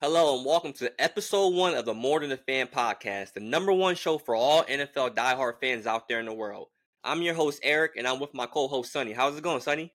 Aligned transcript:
Hello 0.00 0.36
and 0.36 0.46
welcome 0.46 0.72
to 0.74 0.92
episode 1.02 1.54
one 1.54 1.74
of 1.74 1.84
the 1.84 1.92
More 1.92 2.20
Than 2.20 2.30
a 2.30 2.36
Fan 2.36 2.68
podcast, 2.68 3.32
the 3.32 3.40
number 3.40 3.72
one 3.72 3.96
show 3.96 4.16
for 4.16 4.36
all 4.36 4.62
NFL 4.62 5.16
diehard 5.16 5.58
fans 5.60 5.88
out 5.88 6.08
there 6.08 6.20
in 6.20 6.26
the 6.26 6.32
world. 6.32 6.68
I'm 7.02 7.20
your 7.20 7.34
host 7.34 7.58
Eric, 7.64 7.96
and 7.96 8.06
I'm 8.06 8.20
with 8.20 8.32
my 8.32 8.46
co-host 8.46 8.92
Sonny. 8.92 9.12
How's 9.12 9.36
it 9.36 9.42
going, 9.42 9.60
Sonny? 9.60 9.92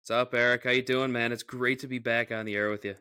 What's 0.00 0.10
up, 0.10 0.32
Eric? 0.32 0.64
How 0.64 0.70
you 0.70 0.80
doing, 0.80 1.12
man? 1.12 1.32
It's 1.32 1.42
great 1.42 1.80
to 1.80 1.86
be 1.86 1.98
back 1.98 2.32
on 2.32 2.46
the 2.46 2.54
air 2.54 2.70
with 2.70 2.82
you. 2.82 2.94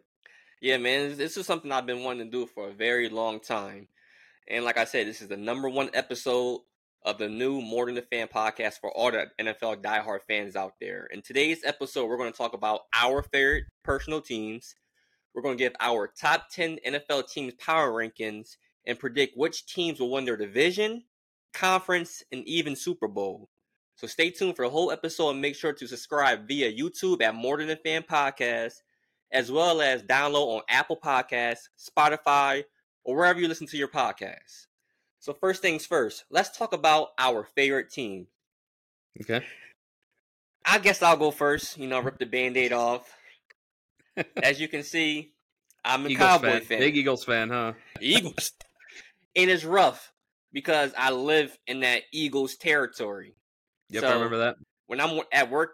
Yeah, 0.62 0.76
man, 0.76 1.16
this 1.16 1.38
is 1.38 1.46
something 1.46 1.72
I've 1.72 1.86
been 1.86 2.04
wanting 2.04 2.30
to 2.30 2.38
do 2.38 2.46
for 2.48 2.68
a 2.68 2.74
very 2.74 3.08
long 3.08 3.40
time, 3.40 3.88
and 4.46 4.66
like 4.66 4.78
I 4.78 4.84
said, 4.84 5.08
this 5.08 5.22
is 5.22 5.30
the 5.30 5.38
number 5.38 5.70
one 5.70 5.90
episode 5.94 6.60
of 7.06 7.18
the 7.18 7.30
new 7.30 7.62
More 7.62 7.86
Than 7.86 7.98
a 7.98 8.02
Fan 8.02 8.28
podcast 8.28 8.82
for 8.82 8.92
all 8.92 9.10
the 9.10 9.28
NFL 9.40 9.82
diehard 9.82 10.24
fans 10.28 10.58
out 10.58 10.74
there. 10.82 11.08
In 11.14 11.22
today's 11.22 11.64
episode, 11.64 12.08
we're 12.08 12.18
going 12.18 12.34
to 12.34 12.38
talk 12.38 12.52
about 12.52 12.82
our 12.94 13.24
favorite 13.24 13.68
personal 13.86 14.20
teams 14.20 14.76
we're 15.34 15.42
going 15.42 15.58
to 15.58 15.64
give 15.64 15.76
our 15.80 16.08
top 16.08 16.50
10 16.50 16.80
NFL 16.86 17.30
teams 17.30 17.54
power 17.56 17.92
rankings 17.92 18.58
and 18.86 19.00
predict 19.00 19.38
which 19.38 19.66
teams 19.66 20.00
will 20.00 20.12
win 20.12 20.26
their 20.26 20.38
division, 20.38 21.04
conference, 21.54 22.24
and 22.32 22.48
even 22.48 22.76
Super 22.76 23.08
Bowl. 23.08 23.50
So 23.96 24.08
stay 24.08 24.30
tuned 24.30 24.56
for 24.56 24.66
the 24.66 24.72
whole 24.72 24.92
episode 24.92 25.32
and 25.32 25.42
make 25.42 25.56
sure 25.56 25.74
to 25.74 25.88
subscribe 25.88 26.48
via 26.48 26.72
YouTube 26.72 27.22
at 27.22 27.36
More 27.36 27.58
Than 27.58 27.70
a 27.70 27.76
Fan 27.76 28.04
Podcast, 28.04 28.76
as 29.32 29.52
well 29.52 29.82
as 29.82 30.04
download 30.04 30.56
on 30.56 30.62
Apple 30.70 30.98
Podcasts, 30.98 31.68
Spotify, 31.78 32.64
or 33.04 33.16
wherever 33.18 33.40
you 33.40 33.48
listen 33.48 33.68
to 33.68 33.78
your 33.78 33.90
podcasts. 33.90 34.68
So 35.20 35.34
first 35.34 35.62
things 35.62 35.86
first, 35.86 36.24
let's 36.32 36.58
talk 36.58 36.74
about 36.74 37.10
our 37.18 37.44
favorite 37.44 37.92
team. 37.92 38.28
Okay. 39.22 39.46
I 40.66 40.80
guess 40.80 41.02
I'll 41.02 41.18
go 41.18 41.32
first, 41.32 41.78
you 41.78 41.88
know, 41.88 42.00
rip 42.00 42.20
the 42.20 42.26
band-aid 42.26 42.72
off. 42.72 43.14
As 44.42 44.60
you 44.60 44.68
can 44.68 44.84
see, 44.84 45.34
I'm 45.84 46.06
a 46.06 46.10
Eagles 46.10 46.28
Cowboy 46.28 46.48
fan. 46.48 46.62
fan. 46.62 46.80
Big 46.80 46.98
Eagles 46.98 47.24
fan, 47.24 47.50
huh? 47.50 47.74
Eagles. 48.02 48.52
and 49.36 49.50
it's 49.50 49.64
rough 49.64 50.12
because 50.52 50.94
I 50.98 51.12
live 51.12 51.58
in 51.68 51.82
that 51.82 52.04
Eagles 52.12 52.56
territory. 52.56 53.36
Yep, 53.90 54.02
So- 54.02 54.10
I 54.10 54.14
remember 54.14 54.38
that. 54.40 54.56
When 54.88 55.00
I'm 55.00 55.22
at 55.32 55.52
work, 55.52 55.72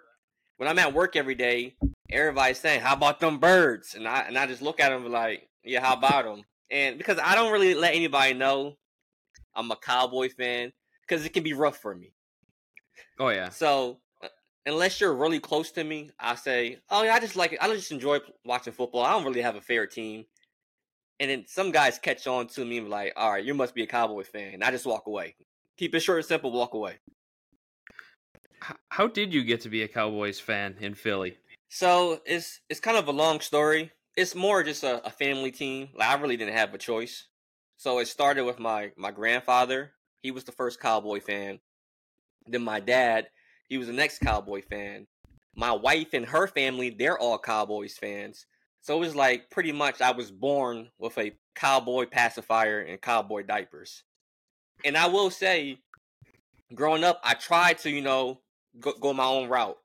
when 0.57 0.67
I'm 0.67 0.77
at 0.77 0.93
work 0.93 1.15
every 1.15 1.35
day, 1.35 1.77
everybody's 2.09 2.59
saying, 2.59 2.81
"How 2.81 2.93
about 2.95 3.21
them 3.21 3.39
birds?" 3.39 3.95
And 3.95 4.05
I 4.05 4.21
and 4.21 4.37
I 4.37 4.45
just 4.45 4.61
look 4.61 4.81
at 4.81 4.89
them 4.89 5.09
like, 5.09 5.47
"Yeah, 5.63 5.79
how 5.79 5.93
about 5.93 6.25
them?" 6.25 6.43
And 6.69 6.97
because 6.97 7.17
I 7.23 7.33
don't 7.35 7.53
really 7.53 7.75
let 7.75 7.93
anybody 7.95 8.33
know 8.33 8.77
I'm 9.55 9.71
a 9.71 9.77
Cowboy 9.77 10.29
fan 10.29 10.73
because 11.01 11.25
it 11.25 11.29
can 11.29 11.43
be 11.43 11.53
rough 11.53 11.77
for 11.77 11.95
me. 11.95 12.11
Oh 13.19 13.29
yeah. 13.29 13.49
So 13.49 13.99
unless 14.65 14.99
you're 14.99 15.13
really 15.13 15.39
close 15.39 15.71
to 15.71 15.83
me, 15.83 16.11
I 16.19 16.35
say, 16.35 16.79
"Oh 16.89 17.03
yeah, 17.03 17.15
I 17.15 17.19
just 17.19 17.35
like 17.35 17.53
it. 17.53 17.59
I 17.61 17.67
just 17.67 17.91
enjoy 17.91 18.19
watching 18.43 18.73
football. 18.73 19.03
I 19.03 19.11
don't 19.11 19.25
really 19.25 19.41
have 19.41 19.55
a 19.55 19.61
favorite 19.61 19.91
team." 19.91 20.25
And 21.19 21.29
then 21.29 21.45
some 21.47 21.71
guys 21.71 21.97
catch 21.97 22.27
on 22.27 22.47
to 22.47 22.65
me 22.65 22.77
and 22.77 22.87
be 22.87 22.91
like, 22.91 23.13
"All 23.15 23.31
right, 23.31 23.43
you 23.43 23.53
must 23.53 23.75
be 23.75 23.83
a 23.83 23.87
Cowboy 23.87 24.23
fan." 24.23 24.53
And 24.53 24.63
I 24.63 24.71
just 24.71 24.85
walk 24.85 25.07
away. 25.07 25.35
Keep 25.77 25.95
it 25.95 25.99
short 26.01 26.19
and 26.19 26.25
simple. 26.25 26.51
Walk 26.51 26.73
away. 26.73 26.99
How 28.89 29.07
did 29.07 29.33
you 29.33 29.43
get 29.43 29.61
to 29.61 29.69
be 29.69 29.83
a 29.83 29.87
Cowboys 29.87 30.39
fan 30.39 30.75
in 30.79 30.95
Philly? 30.95 31.37
So 31.69 32.21
it's 32.25 32.61
it's 32.69 32.79
kind 32.79 32.97
of 32.97 33.07
a 33.07 33.11
long 33.11 33.39
story. 33.39 33.91
It's 34.15 34.33
more 34.33 34.63
just 34.63 34.83
a, 34.83 35.05
a 35.05 35.11
family 35.11 35.51
team. 35.51 35.89
Like 35.95 36.09
I 36.09 36.15
really 36.15 36.37
didn't 36.37 36.55
have 36.55 36.73
a 36.73 36.77
choice. 36.77 37.27
So 37.77 37.99
it 37.99 38.07
started 38.07 38.45
with 38.45 38.59
my 38.59 38.91
my 38.97 39.11
grandfather. 39.11 39.91
He 40.23 40.31
was 40.31 40.45
the 40.45 40.51
first 40.51 40.79
Cowboy 40.79 41.19
fan. 41.19 41.59
Then 42.47 42.63
my 42.63 42.79
dad, 42.79 43.27
he 43.67 43.77
was 43.77 43.87
the 43.87 43.93
next 43.93 44.19
Cowboy 44.19 44.61
fan. 44.61 45.07
My 45.55 45.71
wife 45.71 46.13
and 46.13 46.25
her 46.25 46.47
family, 46.47 46.89
they're 46.89 47.17
all 47.17 47.39
Cowboys 47.39 47.97
fans. 47.97 48.45
So 48.81 48.95
it 48.95 48.99
was 48.99 49.15
like 49.15 49.49
pretty 49.49 49.71
much 49.71 50.01
I 50.01 50.11
was 50.11 50.29
born 50.29 50.89
with 50.99 51.17
a 51.17 51.33
cowboy 51.55 52.05
pacifier 52.05 52.81
and 52.81 53.01
cowboy 53.01 53.43
diapers. 53.43 54.03
And 54.83 54.95
I 54.95 55.07
will 55.07 55.31
say, 55.31 55.79
growing 56.75 57.03
up, 57.03 57.19
I 57.23 57.33
tried 57.33 57.79
to, 57.79 57.89
you 57.89 58.01
know, 58.01 58.41
go, 58.79 58.93
go 58.99 59.13
my 59.13 59.25
own 59.25 59.49
route. 59.49 59.77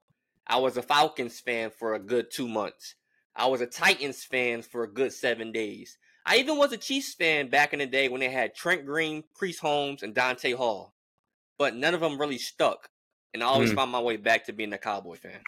I 0.46 0.58
was 0.58 0.76
a 0.76 0.82
Falcons 0.82 1.40
fan 1.40 1.70
for 1.70 1.94
a 1.94 1.98
good 1.98 2.30
two 2.30 2.48
months. 2.48 2.96
I 3.34 3.46
was 3.46 3.60
a 3.60 3.66
Titans 3.66 4.24
fan 4.24 4.62
for 4.62 4.82
a 4.82 4.92
good 4.92 5.12
seven 5.12 5.52
days. 5.52 5.96
I 6.26 6.36
even 6.36 6.58
was 6.58 6.72
a 6.72 6.76
Chiefs 6.76 7.14
fan 7.14 7.48
back 7.48 7.72
in 7.72 7.78
the 7.78 7.86
day 7.86 8.08
when 8.08 8.20
they 8.20 8.28
had 8.28 8.54
Trent 8.54 8.84
Green, 8.84 9.24
Priest 9.34 9.60
Holmes, 9.60 10.02
and 10.02 10.14
Dante 10.14 10.52
Hall. 10.52 10.92
But 11.56 11.74
none 11.74 11.94
of 11.94 12.00
them 12.00 12.20
really 12.20 12.38
stuck. 12.38 12.90
And 13.32 13.42
I 13.42 13.46
always 13.46 13.70
Hmm. 13.70 13.76
found 13.76 13.92
my 13.92 14.00
way 14.00 14.16
back 14.16 14.46
to 14.46 14.52
being 14.52 14.72
a 14.72 14.78
Cowboy 14.78 15.16
fan. 15.16 15.40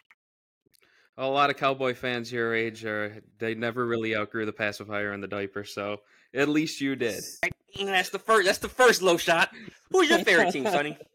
A 1.17 1.27
lot 1.27 1.49
of 1.49 1.57
Cowboy 1.57 1.93
fans 1.93 2.31
your 2.31 2.55
age 2.55 2.83
are 2.85 3.21
they 3.37 3.53
never 3.53 3.85
really 3.85 4.15
outgrew 4.15 4.45
the 4.45 4.53
pacifier 4.53 5.11
and 5.11 5.21
the 5.21 5.27
diaper, 5.27 5.63
so 5.63 5.97
at 6.33 6.49
least 6.49 6.81
you 6.81 6.95
did. 6.95 7.23
Mm, 7.77 7.85
That's 7.85 8.09
the 8.09 8.17
first. 8.19 8.47
That's 8.47 8.57
the 8.57 8.69
first 8.69 9.01
low 9.03 9.17
shot. 9.17 9.49
Who's 9.91 10.09
your 10.09 10.19
favorite 10.19 10.51
team, 10.51 10.65
Sonny? 10.67 10.97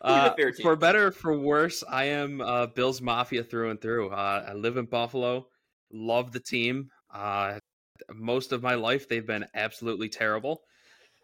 Uh, 0.00 0.32
team? 0.34 0.52
for 0.62 0.76
better 0.76 1.08
or 1.08 1.10
for 1.10 1.36
worse, 1.36 1.82
I 1.82 2.04
am 2.04 2.40
uh, 2.40 2.66
Bills 2.66 3.00
Mafia 3.02 3.42
through 3.42 3.70
and 3.70 3.80
through. 3.80 4.10
Uh, 4.10 4.44
I 4.48 4.52
live 4.52 4.76
in 4.76 4.86
Buffalo, 4.86 5.48
love 5.92 6.30
the 6.30 6.38
team. 6.38 6.90
Uh, 7.12 7.58
most 8.14 8.52
of 8.52 8.62
my 8.62 8.74
life, 8.74 9.08
they've 9.08 9.26
been 9.26 9.46
absolutely 9.54 10.08
terrible. 10.08 10.60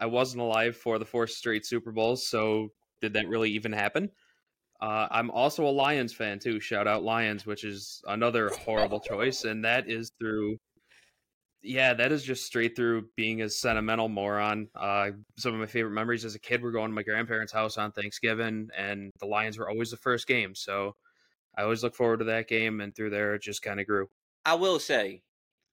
I 0.01 0.07
wasn't 0.07 0.43
alive 0.43 0.77
for 0.77 0.99
the 0.99 1.05
four 1.05 1.29
straight 1.29 1.65
Super 1.65 1.93
Bowls, 1.93 2.29
so 2.29 2.71
did 3.01 3.13
that 3.13 3.29
really 3.29 3.51
even 3.53 3.73
happen? 3.73 4.11
Uh, 4.81 5.07
I'm 5.11 5.31
also 5.31 5.67
a 5.67 5.71
Lions 5.71 6.13
fan 6.13 6.39
too. 6.39 6.61
Shout 6.61 6.87
out 6.87 7.03
Lions, 7.03 7.47
which 7.47 7.65
is 7.65 8.03
another 8.07 8.51
horrible 8.65 9.01
choice, 9.01 9.45
and 9.45 9.65
that 9.65 9.89
is 9.89 10.11
through. 10.19 10.57
Yeah, 11.63 11.95
that 11.95 12.13
is 12.13 12.23
just 12.23 12.45
straight 12.45 12.77
through 12.77 13.09
being 13.17 13.41
a 13.41 13.49
sentimental 13.49 14.09
moron. 14.09 14.69
Uh, 14.75 15.13
some 15.39 15.55
of 15.55 15.61
my 15.61 15.67
favorite 15.67 15.93
memories 15.93 16.27
as 16.27 16.35
a 16.35 16.39
kid 16.39 16.61
were 16.61 16.73
going 16.73 16.91
to 16.91 16.95
my 16.95 17.03
grandparents' 17.03 17.53
house 17.53 17.79
on 17.79 17.93
Thanksgiving, 17.93 18.69
and 18.77 19.11
the 19.19 19.27
Lions 19.27 19.57
were 19.57 19.71
always 19.71 19.91
the 19.91 19.97
first 19.97 20.27
game. 20.27 20.55
So 20.55 20.95
I 21.57 21.63
always 21.63 21.83
look 21.83 21.95
forward 21.95 22.19
to 22.19 22.25
that 22.27 22.49
game, 22.49 22.83
and 22.83 22.95
through 22.95 23.11
there, 23.11 23.35
it 23.35 23.43
just 23.43 23.63
kind 23.63 23.81
of 23.81 23.87
grew. 23.87 24.09
I 24.45 24.55
will 24.57 24.79
say, 24.79 25.23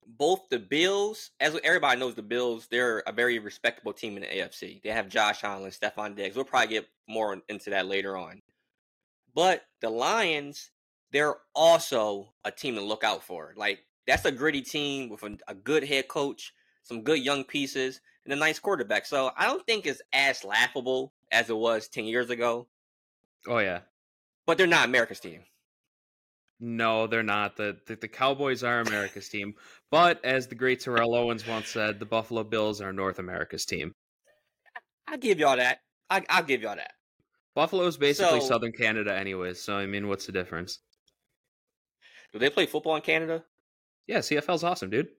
both 0.07 0.47
the 0.49 0.59
Bills, 0.59 1.31
as 1.39 1.59
everybody 1.63 1.99
knows, 1.99 2.15
the 2.15 2.21
Bills, 2.21 2.67
they're 2.71 2.99
a 2.99 3.11
very 3.11 3.39
respectable 3.39 3.93
team 3.93 4.15
in 4.15 4.21
the 4.21 4.27
AFC. 4.27 4.81
They 4.81 4.89
have 4.89 5.09
Josh 5.09 5.43
Allen, 5.43 5.71
Stefon 5.71 6.15
Diggs. 6.15 6.35
We'll 6.35 6.45
probably 6.45 6.75
get 6.75 6.87
more 7.07 7.41
into 7.49 7.71
that 7.71 7.87
later 7.87 8.17
on. 8.17 8.39
But 9.33 9.63
the 9.81 9.89
Lions, 9.89 10.71
they're 11.11 11.35
also 11.55 12.33
a 12.43 12.51
team 12.51 12.75
to 12.75 12.81
look 12.81 13.03
out 13.03 13.23
for. 13.23 13.53
Like, 13.57 13.85
that's 14.07 14.25
a 14.25 14.31
gritty 14.31 14.61
team 14.61 15.09
with 15.09 15.23
a, 15.23 15.37
a 15.47 15.55
good 15.55 15.83
head 15.83 16.07
coach, 16.07 16.53
some 16.83 17.03
good 17.03 17.19
young 17.19 17.43
pieces, 17.43 18.01
and 18.25 18.33
a 18.33 18.35
nice 18.35 18.59
quarterback. 18.59 19.05
So 19.05 19.31
I 19.37 19.45
don't 19.45 19.65
think 19.65 19.85
it's 19.85 20.01
as 20.13 20.43
laughable 20.43 21.13
as 21.31 21.49
it 21.49 21.57
was 21.57 21.87
10 21.87 22.05
years 22.05 22.29
ago, 22.29 22.67
Oh 23.47 23.59
yeah, 23.59 23.81
but 24.45 24.57
they're 24.57 24.67
not 24.67 24.85
America's 24.87 25.19
team. 25.19 25.45
no, 26.59 27.07
they're 27.07 27.23
not. 27.23 27.57
the 27.57 27.77
the, 27.87 27.95
the 27.97 28.07
Cowboys 28.07 28.63
are 28.63 28.79
America's 28.79 29.27
team, 29.29 29.55
but 29.89 30.23
as 30.23 30.47
the 30.47 30.55
great 30.55 30.79
Terrell 30.79 31.13
Owens 31.15 31.45
once 31.45 31.69
said, 31.69 31.99
the 31.99 32.05
Buffalo 32.05 32.43
Bills 32.43 32.79
are 32.81 32.93
North 32.93 33.19
America's 33.19 33.65
team. 33.65 33.93
I'll 35.07 35.17
give 35.17 35.39
y'all 35.39 35.57
that. 35.57 35.79
I, 36.09 36.23
I'll 36.29 36.43
give 36.43 36.61
y'all 36.61 36.75
that. 36.75 36.91
Buffalo 37.55 37.85
is 37.85 37.97
basically 37.97 38.39
So- 38.41 38.47
Southern 38.47 38.71
Canada, 38.71 39.15
anyways. 39.15 39.61
So 39.61 39.75
I 39.75 39.85
mean, 39.85 40.07
what's 40.07 40.25
the 40.25 40.31
difference? 40.31 40.79
Do 42.31 42.39
they 42.39 42.49
play 42.49 42.65
football 42.65 42.95
in 42.95 43.01
Canada? 43.01 43.43
Yeah, 44.07 44.19
CFL's 44.19 44.63
awesome, 44.63 44.89
dude. 44.89 45.09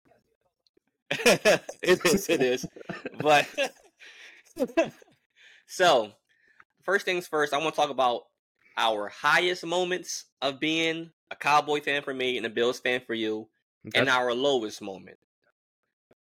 it 1.11 2.01
is, 2.05 2.29
it 2.29 2.41
is. 2.41 2.67
But 3.19 3.47
so, 5.67 6.13
first 6.83 7.05
things 7.05 7.27
first, 7.27 7.53
I 7.53 7.59
want 7.59 7.75
to 7.75 7.81
talk 7.81 7.91
about 7.91 8.23
our 8.79 9.09
highest 9.09 9.67
moments 9.67 10.25
of 10.41 10.59
being 10.59 11.11
a 11.31 11.37
Cowboy 11.37 11.81
fan 11.81 12.03
for 12.03 12.15
me 12.15 12.39
and 12.39 12.47
a 12.47 12.51
Bills 12.51 12.81
fan 12.81 13.03
for 13.07 13.15
you, 13.15 13.49
and 13.95 14.09
our 14.09 14.33
lowest 14.33 14.81
moment. 14.81 15.19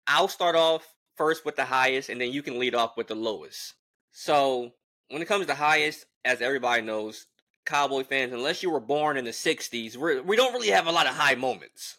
I'll 0.07 0.28
start 0.28 0.57
off 0.57 0.87
first 1.16 1.45
with 1.45 1.57
the 1.57 1.65
highest, 1.65 2.09
and 2.09 2.21
then 2.21 2.33
you 2.33 2.43
can 2.43 2.59
lead 2.59 2.75
off 2.75 2.97
with 2.97 3.07
the 3.07 3.15
lowest. 3.15 3.75
So, 4.10 4.72
when 5.12 5.20
it 5.20 5.28
comes 5.28 5.47
to 5.47 5.54
highest, 5.54 6.06
as 6.24 6.41
everybody 6.41 6.80
knows, 6.80 7.26
Cowboy 7.66 8.03
fans, 8.03 8.32
unless 8.32 8.62
you 8.62 8.70
were 8.70 8.80
born 8.80 9.18
in 9.18 9.26
the 9.26 9.30
60s, 9.30 9.94
we're, 9.94 10.22
we 10.22 10.36
don't 10.36 10.54
really 10.54 10.70
have 10.70 10.86
a 10.86 10.91
lot 10.91 11.06
of 11.06 11.14
high 11.14 11.34
moments. 11.34 11.98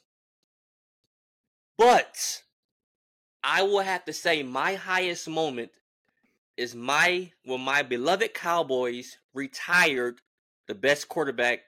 But 1.77 2.41
I 3.43 3.61
will 3.61 3.81
have 3.81 4.03
to 4.05 4.13
say 4.13 4.41
my 4.41 4.73
highest 4.73 5.29
moment 5.29 5.71
is 6.57 6.73
my 6.73 7.31
when 7.45 7.61
my 7.61 7.83
beloved 7.83 8.33
Cowboys 8.33 9.17
retired 9.33 10.21
the 10.67 10.75
best 10.75 11.07
quarterback 11.07 11.59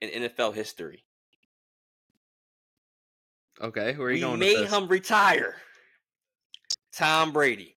in 0.00 0.22
NFL 0.22 0.54
history. 0.54 1.04
Okay, 3.60 3.94
where 3.96 4.06
are 4.06 4.10
you 4.10 4.14
we 4.14 4.20
going 4.20 4.38
made 4.38 4.60
with 4.60 4.70
this? 4.70 4.78
him 4.78 4.88
retire. 4.88 5.56
Tom 6.92 7.32
Brady. 7.32 7.76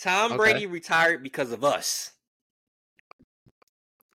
Tom 0.00 0.32
Okay. 0.32 0.36
Brady 0.36 0.66
retired 0.66 1.22
because 1.22 1.52
of 1.52 1.64
us. 1.64 2.12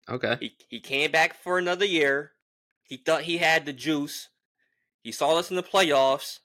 Okay. 0.08 0.36
He 0.40 0.56
he 0.68 0.80
came 0.80 1.10
back 1.10 1.34
for 1.34 1.58
another 1.58 1.84
year. 1.84 2.32
He 2.82 2.96
thought 2.96 3.22
he 3.22 3.38
had 3.38 3.66
the 3.66 3.72
juice. 3.72 4.28
He 5.02 5.12
saw 5.12 5.36
us 5.38 5.50
in 5.50 5.56
the 5.56 5.62
playoffs. 5.62 6.40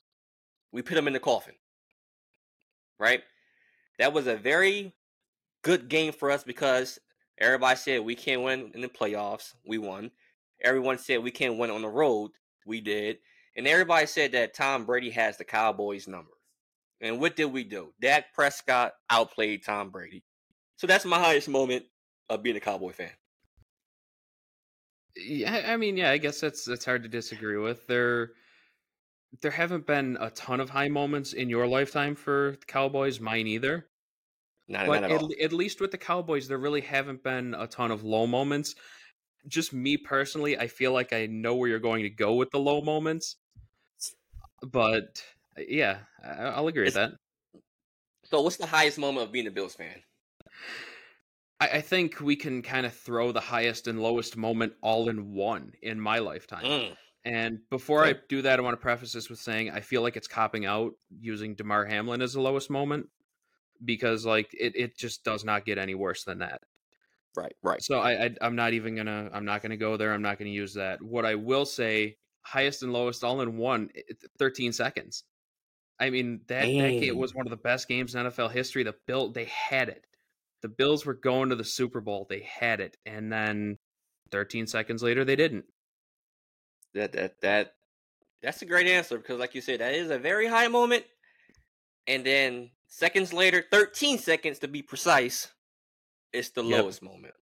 we 0.72 0.82
put 0.82 0.98
him 0.98 1.08
in 1.08 1.14
the 1.14 1.20
coffin. 1.20 1.56
Right? 3.00 3.24
That 4.00 4.14
was 4.14 4.28
a 4.28 4.36
very 4.36 4.94
good 5.62 5.88
game 5.88 6.12
for 6.14 6.32
us 6.32 6.44
because 6.44 7.00
everybody 7.38 7.78
said 7.78 8.02
we 8.02 8.16
can't 8.16 8.44
win 8.44 8.72
in 8.74 8.82
the 8.82 8.88
playoffs. 8.90 9.54
We 9.66 9.78
won. 9.78 10.12
Everyone 10.62 10.98
said 10.98 11.24
we 11.24 11.32
can't 11.32 11.58
win 11.58 11.70
on 11.72 11.82
the 11.82 11.88
road. 11.90 12.32
We 12.66 12.82
did. 12.82 13.18
And 13.56 13.68
everybody 13.68 14.08
said 14.08 14.32
that 14.32 14.54
Tom 14.54 14.86
Brady 14.86 15.12
has 15.12 15.38
the 15.38 15.44
Cowboys 15.44 16.08
number. 16.08 16.32
And 17.02 17.20
what 17.20 17.36
did 17.36 17.46
we 17.46 17.64
do? 17.64 17.94
Dak 18.02 18.34
Prescott 18.34 18.94
outplayed 19.10 19.64
Tom 19.66 19.90
Brady. 19.90 20.24
So 20.78 20.88
that's 20.88 21.06
my 21.06 21.20
highest 21.20 21.50
moment 21.50 21.86
of 22.30 22.44
being 22.44 22.56
a 22.56 22.62
Cowboy 22.62 22.92
fan. 22.92 23.12
Yeah, 25.16 25.66
I 25.68 25.78
mean, 25.78 25.98
yeah, 25.98 26.10
I 26.10 26.18
guess 26.18 26.40
that's 26.40 26.66
that's 26.66 26.86
hard 26.86 27.04
to 27.04 27.10
disagree 27.10 27.58
with. 27.58 27.86
There 27.88 28.32
there 29.42 29.52
haven't 29.52 29.86
been 29.86 30.18
a 30.20 30.30
ton 30.32 30.60
of 30.60 30.70
high 30.70 30.90
moments 30.90 31.34
in 31.34 31.50
your 31.50 31.68
lifetime 31.68 32.16
for 32.16 32.58
the 32.60 32.66
Cowboys, 32.66 33.20
mine 33.20 33.48
either. 33.48 33.88
Not, 34.68 34.88
but 34.88 35.02
not 35.02 35.04
at, 35.04 35.12
at, 35.12 35.22
all. 35.22 35.32
at 35.42 35.54
least 35.54 35.82
with 35.82 35.92
the 35.92 35.98
Cowboys, 35.98 36.48
there 36.48 36.58
really 36.58 36.82
haven't 36.82 37.24
been 37.24 37.54
a 37.54 37.68
ton 37.68 37.92
of 37.92 38.04
low 38.04 38.26
moments. 38.26 38.76
Just 39.48 39.74
me 39.74 39.98
personally, 39.98 40.58
I 40.58 40.68
feel 40.68 40.94
like 40.94 41.12
I 41.12 41.26
know 41.26 41.56
where 41.56 41.70
you're 41.70 41.80
going 41.80 42.04
to 42.04 42.10
go 42.10 42.36
with 42.36 42.52
the 42.52 42.60
low 42.60 42.82
moments. 42.82 43.36
But 44.62 45.22
yeah, 45.58 46.00
I- 46.24 46.50
I'll 46.56 46.68
agree 46.68 46.86
with 46.86 46.94
that. 46.96 47.14
So 48.26 48.42
what's 48.42 48.58
the 48.58 48.66
highest 48.66 48.98
moment 48.98 49.28
of 49.28 49.32
being 49.32 49.48
a 49.48 49.52
Bills 49.52 49.76
fan? 49.76 50.02
I, 51.60 51.68
I 51.68 51.82
think 51.82 52.20
we 52.20 52.36
can 52.36 52.62
kind 52.62 52.86
of 52.86 52.94
throw 52.94 53.32
the 53.32 53.40
highest 53.40 53.88
and 53.88 54.02
lowest 54.02 54.38
moment 54.38 54.74
all 54.82 55.10
in 55.10 55.34
one 55.34 55.74
in 55.82 56.00
my 56.00 56.20
lifetime. 56.20 56.66
Mm. 56.66 56.96
And 57.26 57.60
before 57.70 58.04
I 58.04 58.16
do 58.28 58.42
that, 58.42 58.60
I 58.60 58.62
want 58.62 58.74
to 58.74 58.82
preface 58.82 59.14
this 59.14 59.30
with 59.30 59.40
saying 59.40 59.72
I 59.72 59.80
feel 59.80 60.02
like 60.02 60.18
it's 60.18 60.28
copping 60.28 60.66
out 60.66 60.94
using 61.22 61.56
Damar 61.56 61.86
Hamlin 61.86 62.22
as 62.22 62.34
the 62.34 62.42
lowest 62.42 62.70
moment 62.70 63.08
because 63.86 64.26
like 64.26 64.50
it, 64.54 64.76
it 64.76 64.98
just 64.98 65.24
does 65.24 65.46
not 65.46 65.66
get 65.66 65.78
any 65.78 65.96
worse 65.96 66.26
than 66.26 66.40
that. 66.40 66.62
Right, 67.36 67.56
right. 67.64 67.82
So 67.82 68.00
I, 68.00 68.26
I 68.26 68.36
I'm 68.42 68.56
not 68.56 68.74
even 68.74 68.96
gonna 68.96 69.30
I'm 69.34 69.46
not 69.46 69.62
gonna 69.62 69.78
go 69.78 69.96
there. 69.96 70.14
I'm 70.14 70.22
not 70.22 70.38
gonna 70.38 70.52
use 70.52 70.74
that. 70.74 71.02
What 71.02 71.26
I 71.26 71.36
will 71.36 71.66
say, 71.66 72.18
highest 72.42 72.84
and 72.84 72.92
lowest 72.92 73.24
all 73.24 73.40
in 73.42 73.58
one, 73.58 73.90
13 74.38 74.74
seconds. 74.74 75.24
I 76.04 76.10
mean 76.10 76.42
that 76.48 76.78
that 76.78 76.98
game 77.00 77.18
was 77.18 77.34
one 77.34 77.46
of 77.48 77.52
the 77.52 77.58
best 77.58 77.88
games 77.88 78.14
in 78.14 78.26
NFL 78.26 78.52
history. 78.52 78.84
The 78.84 78.96
Bill 79.08 79.32
they 79.32 79.46
had 79.46 79.90
it. 79.90 80.06
The 80.62 80.70
Bills 80.70 81.06
were 81.06 81.14
going 81.14 81.50
to 81.50 81.56
the 81.56 81.64
Super 81.64 82.02
Bowl. 82.02 82.28
They 82.30 82.42
had 82.42 82.80
it, 82.82 82.98
and 83.06 83.32
then 83.32 83.78
13 84.32 84.68
seconds 84.68 85.02
later 85.04 85.24
they 85.26 85.36
didn't. 85.36 85.66
That 86.94 87.14
that 87.14 87.42
that 87.42 87.74
that's 88.42 88.62
a 88.62 88.66
great 88.66 88.88
answer 88.88 89.18
because, 89.18 89.40
like 89.40 89.56
you 89.56 89.62
said, 89.62 89.80
that 89.80 89.94
is 89.94 90.12
a 90.12 90.20
very 90.20 90.48
high 90.48 90.68
moment. 90.68 91.06
And 92.08 92.26
then 92.26 92.72
seconds 92.88 93.32
later, 93.34 93.64
13 93.72 94.18
seconds 94.20 94.60
to 94.60 94.68
be 94.68 94.82
precise, 94.82 95.54
it's 96.34 96.50
the 96.50 96.64
Yep. 96.64 96.84
lowest 96.84 97.02
moment. 97.02 97.34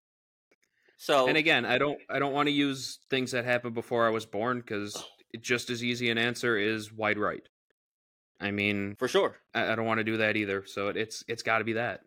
So 0.98 1.26
And 1.26 1.36
again, 1.36 1.64
I 1.64 1.78
don't 1.78 1.98
I 2.08 2.18
don't 2.18 2.32
want 2.32 2.46
to 2.46 2.52
use 2.52 3.00
things 3.10 3.32
that 3.32 3.44
happened 3.44 3.74
before 3.74 4.06
I 4.06 4.10
was 4.10 4.24
born 4.24 4.60
because 4.60 5.04
just 5.40 5.70
as 5.70 5.82
easy 5.82 6.10
an 6.10 6.18
answer 6.18 6.56
is 6.56 6.92
wide 6.92 7.18
right. 7.18 7.48
I 8.42 8.50
mean, 8.50 8.96
for 8.98 9.08
sure, 9.08 9.36
I, 9.54 9.72
I 9.72 9.74
don't 9.76 9.86
want 9.86 9.98
to 9.98 10.04
do 10.04 10.18
that 10.18 10.36
either. 10.36 10.64
So 10.66 10.88
it, 10.88 10.96
it's 10.96 11.24
it's 11.28 11.42
got 11.42 11.58
to 11.58 11.64
be 11.64 11.74
that. 11.74 12.00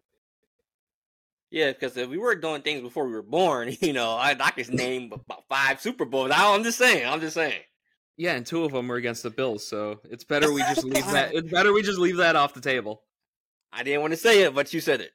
yeah, 1.51 1.71
because 1.71 1.95
if 1.97 2.09
we 2.09 2.17
were 2.17 2.35
doing 2.35 2.61
things 2.61 2.81
before 2.81 3.05
we 3.07 3.13
were 3.13 3.21
born, 3.23 3.73
you 3.81 3.93
know, 3.93 4.11
I, 4.11 4.35
I 4.39 4.51
could 4.51 4.73
name 4.73 5.11
about 5.13 5.45
five 5.49 5.81
Super 5.81 6.05
Bowls. 6.05 6.31
I, 6.31 6.53
I'm 6.53 6.63
just 6.63 6.77
saying, 6.77 7.07
I'm 7.07 7.21
just 7.21 7.35
saying. 7.35 7.61
Yeah, 8.17 8.35
and 8.35 8.45
two 8.45 8.63
of 8.65 8.71
them 8.71 8.87
were 8.87 8.95
against 8.97 9.23
the 9.23 9.29
Bills, 9.29 9.67
so 9.67 9.99
it's 10.09 10.23
better 10.23 10.51
we 10.53 10.61
just 10.61 10.83
leave 10.85 11.05
that. 11.07 11.33
It's 11.35 11.51
better 11.51 11.73
we 11.73 11.81
just 11.83 11.99
leave 11.99 12.17
that 12.17 12.35
off 12.35 12.53
the 12.53 12.61
table. 12.61 13.03
I 13.73 13.83
didn't 13.83 14.01
want 14.01 14.11
to 14.13 14.17
say 14.17 14.43
it, 14.43 14.55
but 14.55 14.73
you 14.73 14.79
said 14.81 15.01
it. 15.01 15.11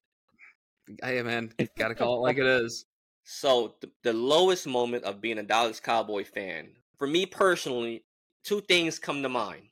Hey 1.03 1.23
man, 1.23 1.53
gotta 1.79 1.95
call 1.95 2.17
it 2.19 2.21
like 2.21 2.39
it 2.39 2.47
is. 2.47 2.87
So 3.25 3.77
the, 3.81 3.91
the 4.03 4.13
lowest 4.15 4.67
moment 4.67 5.05
of 5.05 5.21
being 5.21 5.39
a 5.39 5.43
Dallas 5.45 5.79
Cowboy 5.79 6.25
fan, 6.25 6.71
for 6.99 7.07
me 7.07 7.27
personally, 7.27 8.03
two 8.43 8.61
things 8.63 8.99
come 8.99 9.23
to 9.23 9.29
mind. 9.29 9.70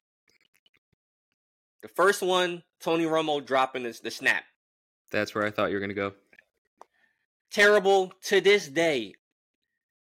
The 1.82 1.88
first 1.88 2.22
one, 2.22 2.62
Tony 2.80 3.04
Romo 3.04 3.44
dropping 3.44 3.84
the, 3.84 3.98
the 4.02 4.10
snap. 4.10 4.44
That's 5.10 5.34
where 5.34 5.44
I 5.44 5.50
thought 5.50 5.70
you 5.70 5.76
were 5.76 5.80
gonna 5.80 5.94
go. 5.94 6.12
Terrible 7.50 8.12
to 8.24 8.40
this 8.40 8.68
day. 8.68 9.14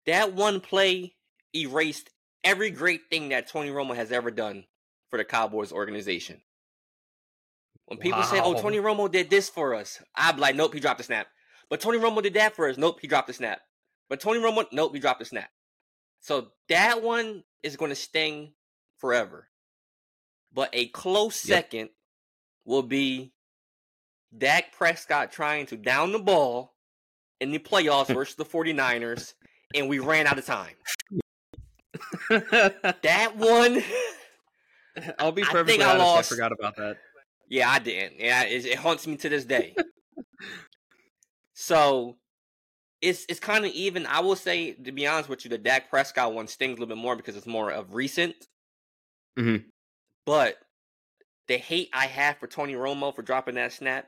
That 0.06 0.34
one 0.34 0.60
play 0.60 1.16
erased 1.56 2.10
every 2.44 2.72
great 2.72 3.02
thing 3.10 3.30
that 3.30 3.48
Tony 3.48 3.70
Romo 3.70 3.96
has 3.96 4.12
ever 4.12 4.32
done 4.32 4.66
for 5.10 5.18
the 5.18 5.26
Cowboys 5.26 5.72
organization. 5.72 6.42
When 7.86 8.00
people 8.00 8.24
say, 8.24 8.40
"Oh, 8.40 8.54
Tony 8.54 8.78
Romo 8.78 9.12
did 9.12 9.30
this 9.30 9.50
for 9.50 9.76
us," 9.76 10.02
I'm 10.16 10.38
like, 10.38 10.56
"Nope, 10.56 10.74
he 10.74 10.80
dropped 10.80 11.00
the 11.00 11.04
snap." 11.04 11.28
But 11.70 11.80
Tony 11.80 11.98
Romo 11.98 12.22
did 12.22 12.34
that 12.34 12.56
for 12.56 12.70
us. 12.70 12.78
Nope, 12.78 13.00
he 13.00 13.08
dropped 13.08 13.28
the 13.28 13.34
snap. 13.34 13.62
But 14.10 14.20
Tony 14.20 14.40
Romo, 14.40 14.66
nope, 14.74 14.94
he 14.94 15.00
dropped 15.00 15.20
the 15.20 15.26
snap. 15.26 15.50
So 16.20 16.52
that 16.68 17.02
one 17.02 17.46
is 17.64 17.78
going 17.78 17.90
to 17.90 17.96
sting 17.96 18.54
forever. 18.98 19.48
But 20.54 20.70
a 20.74 20.88
close 20.88 21.46
Yep. 21.46 21.58
second 21.58 21.90
will 22.66 22.84
be 22.84 23.32
Dak 24.38 24.72
Prescott 24.74 25.32
trying 25.32 25.66
to 25.68 25.78
down 25.78 26.12
the 26.12 26.20
ball 26.20 26.76
in 27.40 27.52
the 27.52 27.60
playoffs 27.60 28.08
versus 28.14 28.36
the 28.36 28.46
49ers, 28.46 29.34
and 29.74 29.88
we 29.90 30.00
ran 30.00 30.28
out 30.28 30.38
of 30.38 30.46
time. 30.46 30.76
That 32.30 33.34
one, 33.36 33.84
I'll 35.20 35.32
be 35.32 35.42
I 35.44 35.46
perfectly 35.46 35.74
think 35.74 35.84
I 35.84 35.92
honest. 35.92 36.02
I 36.02 36.06
lost. 36.16 36.30
forgot 36.30 36.52
about 36.52 36.76
that. 36.78 36.98
yeah, 37.50 37.70
I 37.70 37.80
didn't. 37.80 38.20
Yeah, 38.20 38.44
it, 38.44 38.66
it 38.66 38.78
haunts 38.78 39.06
me 39.08 39.18
to 39.18 39.30
this 39.30 39.44
day. 39.46 39.76
so 41.54 42.18
it's 43.02 43.26
it's 43.30 43.40
kind 43.40 43.66
of 43.66 43.72
even. 43.72 44.06
I 44.06 44.20
will 44.22 44.36
say, 44.36 44.72
to 44.74 44.92
be 44.92 45.08
honest 45.08 45.30
with 45.30 45.44
you, 45.46 45.50
the 45.50 45.58
Dak 45.58 45.90
Prescott 45.90 46.34
one 46.34 46.48
stings 46.48 46.72
a 46.78 46.82
little 46.82 46.96
bit 46.96 47.02
more 47.02 47.16
because 47.16 47.36
it's 47.36 47.48
more 47.48 47.72
of 47.72 47.94
recent. 47.96 48.36
Mhm. 49.38 49.66
But 50.26 50.58
the 51.48 51.58
hate 51.58 51.90
I 51.94 52.06
have 52.08 52.38
for 52.38 52.48
Tony 52.48 52.74
Romo 52.74 53.16
for 53.16 53.22
dropping 53.22 53.56
that 53.56 53.74
snap, 53.74 54.08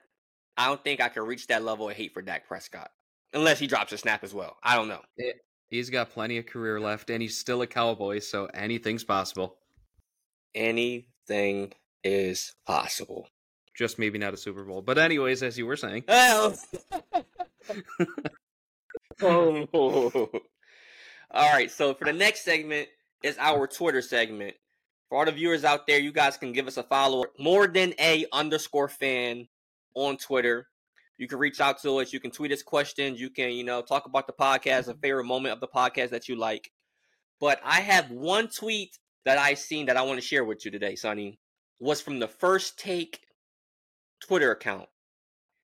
I 0.58 0.68
don't 0.68 0.84
think 0.84 1.02
I 1.02 1.10
can 1.10 1.24
reach 1.24 1.48
that 1.48 1.64
level 1.64 1.90
of 1.90 1.96
hate 1.96 2.14
for 2.14 2.22
Dak 2.22 2.48
Prescott 2.48 2.92
unless 3.34 3.60
he 3.60 3.68
drops 3.68 3.92
a 3.92 3.98
snap 3.98 4.24
as 4.24 4.34
well. 4.34 4.58
I 4.64 4.76
don't 4.76 4.88
know. 4.88 5.02
Eh, 5.20 5.32
he's 5.70 5.90
got 5.90 6.12
plenty 6.12 6.38
of 6.38 6.46
career 6.46 6.80
left, 6.80 7.10
and 7.10 7.22
he's 7.22 7.38
still 7.38 7.62
a 7.62 7.68
Cowboy, 7.68 8.20
so 8.20 8.46
anything's 8.54 9.04
possible. 9.04 9.58
Anything 10.54 11.74
is 12.04 12.54
possible. 12.68 13.28
Just 13.76 13.98
maybe 13.98 14.20
not 14.20 14.36
a 14.36 14.38
Super 14.38 14.64
Bowl. 14.64 14.84
But 14.84 15.00
anyways, 15.00 15.42
as 15.42 15.58
you 15.58 15.66
were 15.66 15.78
saying, 15.78 16.04
Well. 16.08 16.56
Oh. 19.22 19.68
All 21.32 21.54
right, 21.54 21.72
so 21.72 21.94
for 21.94 22.06
the 22.06 22.14
next 22.14 22.44
segment 22.44 22.90
is 23.24 23.38
our 23.40 23.68
Twitter 23.68 24.02
segment. 24.02 24.56
For 25.14 25.20
all 25.20 25.26
the 25.26 25.32
viewers 25.32 25.64
out 25.64 25.86
there, 25.86 26.00
you 26.00 26.12
guys 26.12 26.38
can 26.38 26.52
give 26.54 26.66
us 26.66 26.78
a 26.78 26.82
follow. 26.82 27.26
More 27.38 27.68
than 27.68 27.94
a 28.00 28.26
underscore 28.34 28.90
fan 28.90 29.48
on 29.94 30.18
Twitter. 30.18 30.70
You 31.20 31.28
can 31.28 31.38
reach 31.38 31.62
out 31.62 31.80
to 31.84 32.00
us. 32.00 32.12
You 32.12 32.20
can 32.20 32.32
tweet 32.32 32.52
us 32.52 32.64
questions. 32.64 33.22
You 33.22 33.30
can, 33.30 33.52
you 33.52 33.64
know, 33.64 33.84
talk 33.84 34.08
about 34.08 34.26
the 34.26 34.34
podcast, 34.34 34.88
a 34.88 34.96
favorite 34.96 35.26
moment 35.26 35.54
of 35.54 35.60
the 35.60 35.68
podcast 35.68 36.10
that 36.10 36.28
you 36.28 36.36
like. 36.36 36.72
But 37.40 37.62
I 37.64 37.82
have 37.82 38.10
one 38.10 38.48
tweet 38.48 38.98
that 39.24 39.38
I've 39.38 39.60
seen 39.60 39.86
that 39.86 39.98
I 39.98 40.02
want 40.02 40.20
to 40.20 40.26
share 40.26 40.46
with 40.46 40.66
you 40.66 40.72
today, 40.72 40.96
Sonny. 40.96 41.38
Was 41.80 42.02
from 42.02 42.18
the 42.18 42.28
first 42.28 42.80
take 42.80 43.20
Twitter 44.20 44.50
account. 44.50 44.90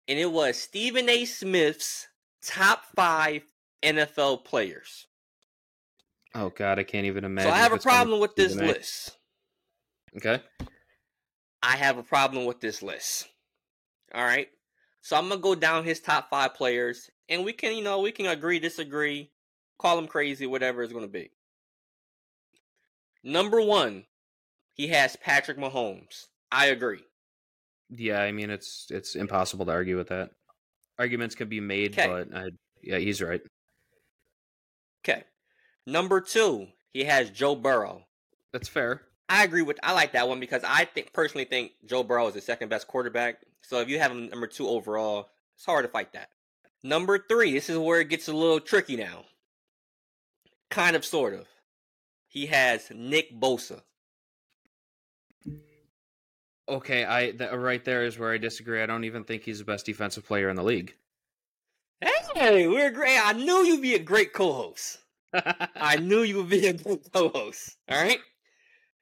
And 0.07 0.17
it 0.17 0.31
was 0.31 0.57
Stephen 0.57 1.09
A. 1.09 1.25
Smith's 1.25 2.07
top 2.41 2.85
five 2.95 3.43
NFL 3.83 4.45
players. 4.45 5.07
oh 6.33 6.51
god, 6.51 6.79
I 6.79 6.83
can't 6.83 7.05
even 7.05 7.25
imagine. 7.25 7.51
So 7.51 7.53
I 7.53 7.59
have 7.59 7.73
a 7.73 7.77
problem 7.77 8.21
with 8.21 8.37
this 8.37 8.55
list. 8.55 9.17
Okay. 10.17 10.41
I 11.61 11.75
have 11.77 11.97
a 11.97 12.03
problem 12.03 12.45
with 12.45 12.61
this 12.61 12.81
list. 12.81 13.27
All 14.13 14.23
right. 14.23 14.47
So 15.01 15.15
I'm 15.15 15.29
gonna 15.29 15.41
go 15.41 15.55
down 15.55 15.83
his 15.83 15.99
top 15.99 16.29
five 16.29 16.55
players, 16.55 17.09
and 17.29 17.43
we 17.43 17.53
can, 17.53 17.75
you 17.75 17.83
know, 17.83 17.99
we 17.99 18.11
can 18.11 18.25
agree, 18.25 18.59
disagree, 18.59 19.31
call 19.77 19.99
him 19.99 20.07
crazy, 20.07 20.47
whatever 20.47 20.83
it's 20.83 20.93
gonna 20.93 21.07
be. 21.07 21.31
Number 23.23 23.61
one, 23.61 24.05
he 24.73 24.87
has 24.87 25.15
Patrick 25.15 25.57
Mahomes. 25.57 26.27
I 26.51 26.67
agree. 26.67 27.03
Yeah, 27.89 28.21
I 28.21 28.31
mean 28.31 28.49
it's 28.49 28.87
it's 28.89 29.15
impossible 29.15 29.65
to 29.65 29.71
argue 29.71 29.97
with 29.97 30.09
that. 30.09 30.31
Arguments 30.97 31.35
can 31.35 31.49
be 31.49 31.59
made, 31.59 31.93
'Kay. 31.93 32.07
but 32.07 32.35
I, 32.35 32.49
yeah, 32.81 32.97
he's 32.97 33.21
right. 33.21 33.41
Okay. 35.03 35.23
Number 35.85 36.21
two, 36.21 36.67
he 36.93 37.03
has 37.03 37.29
Joe 37.29 37.55
Burrow. 37.55 38.05
That's 38.53 38.67
fair. 38.69 39.01
I 39.27 39.43
agree 39.43 39.63
with. 39.63 39.79
I 39.81 39.93
like 39.93 40.13
that 40.13 40.27
one 40.27 40.39
because 40.39 40.63
I 40.63 40.85
think 40.85 41.11
personally 41.13 41.45
think 41.45 41.71
Joe 41.85 42.03
Burrow 42.03 42.27
is 42.27 42.35
the 42.35 42.41
second 42.41 42.69
best 42.69 42.87
quarterback. 42.87 43.37
So 43.61 43.79
if 43.79 43.89
you 43.89 43.99
have 43.99 44.11
him 44.11 44.29
number 44.29 44.47
two 44.47 44.67
overall, 44.67 45.29
it's 45.55 45.65
hard 45.65 45.85
to 45.85 45.89
fight 45.89 46.13
that. 46.13 46.29
Number 46.83 47.17
three, 47.17 47.53
this 47.53 47.69
is 47.69 47.77
where 47.77 48.01
it 48.01 48.09
gets 48.09 48.27
a 48.27 48.33
little 48.33 48.59
tricky 48.59 48.95
now. 48.95 49.25
Kind 50.69 50.95
of, 50.95 51.03
sort 51.03 51.33
of. 51.33 51.47
He 52.27 52.45
has 52.47 52.91
Nick 52.93 53.33
Bosa. 53.39 53.81
Okay, 56.67 57.05
I 57.07 57.31
th- 57.31 57.51
right 57.51 57.83
there 57.83 58.05
is 58.05 58.17
where 58.17 58.31
I 58.31 58.37
disagree. 58.37 58.81
I 58.81 58.85
don't 58.85 59.03
even 59.03 59.23
think 59.23 59.43
he's 59.43 59.59
the 59.59 59.65
best 59.65 59.85
defensive 59.85 60.25
player 60.25 60.49
in 60.49 60.55
the 60.55 60.63
league. 60.63 60.95
Hey, 62.35 62.67
we're 62.67 62.91
great. 62.91 63.19
I 63.23 63.33
knew 63.33 63.63
you'd 63.63 63.81
be 63.81 63.95
a 63.95 63.99
great 63.99 64.33
co-host. 64.33 64.97
I 65.33 65.97
knew 65.97 66.21
you 66.21 66.37
would 66.37 66.49
be 66.49 66.67
a 66.67 66.73
great 66.73 67.11
co-host. 67.13 67.77
All 67.89 68.01
right. 68.01 68.19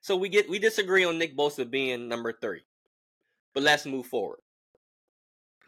So 0.04 0.16
we 0.16 0.28
get 0.28 0.50
we 0.50 0.58
disagree 0.58 1.02
on 1.02 1.16
Nick 1.16 1.34
Bosa 1.34 1.68
being 1.68 2.08
number 2.08 2.30
three, 2.30 2.60
but 3.54 3.62
let's 3.62 3.86
move 3.86 4.04
forward. 4.04 4.40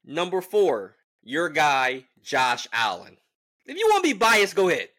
Number 0.04 0.42
four, 0.42 0.96
your 1.22 1.48
guy 1.48 2.04
Josh 2.22 2.68
Allen. 2.70 3.16
If 3.64 3.78
you 3.78 3.86
want 3.88 4.04
to 4.04 4.12
be 4.12 4.18
biased, 4.18 4.54
go 4.54 4.68
ahead. 4.68 4.90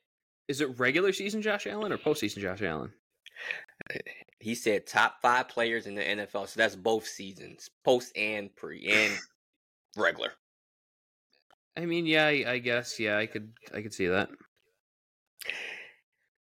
Is 0.48 0.60
it 0.60 0.80
regular 0.80 1.14
season 1.14 1.44
Josh 1.44 1.68
Allen 1.68 1.94
or 1.94 2.00
postseason 2.00 2.42
Josh 2.42 2.64
Allen? 2.64 2.92
He 4.40 4.54
said 4.54 4.86
top 4.86 5.16
five 5.22 5.50
players 5.50 5.88
in 5.88 5.96
the 5.96 6.04
NFL, 6.04 6.48
so 6.48 6.54
that's 6.58 6.76
both 6.76 7.08
seasons, 7.08 7.72
post 7.84 8.16
and 8.16 8.56
pre 8.56 8.88
and 8.88 9.14
regular. 9.98 10.32
I 11.76 11.86
mean, 11.86 12.06
yeah, 12.06 12.28
I, 12.28 12.46
I 12.48 12.58
guess, 12.60 13.00
yeah, 13.00 13.18
I 13.18 13.26
could, 13.26 13.52
I 13.74 13.82
could 13.82 13.96
see 13.96 14.08
that. 14.08 14.30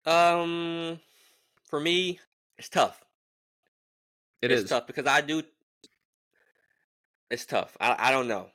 Um, 0.05 0.99
for 1.71 1.79
me, 1.79 2.19
it's 2.59 2.69
tough. 2.69 3.05
It 4.43 4.51
it's 4.51 4.63
is 4.63 4.69
tough 4.69 4.87
because 4.87 5.07
I 5.07 5.21
do. 5.21 5.43
It's 7.31 7.47
tough. 7.47 7.77
I 7.81 8.09
I 8.09 8.11
don't 8.11 8.29
know, 8.29 8.49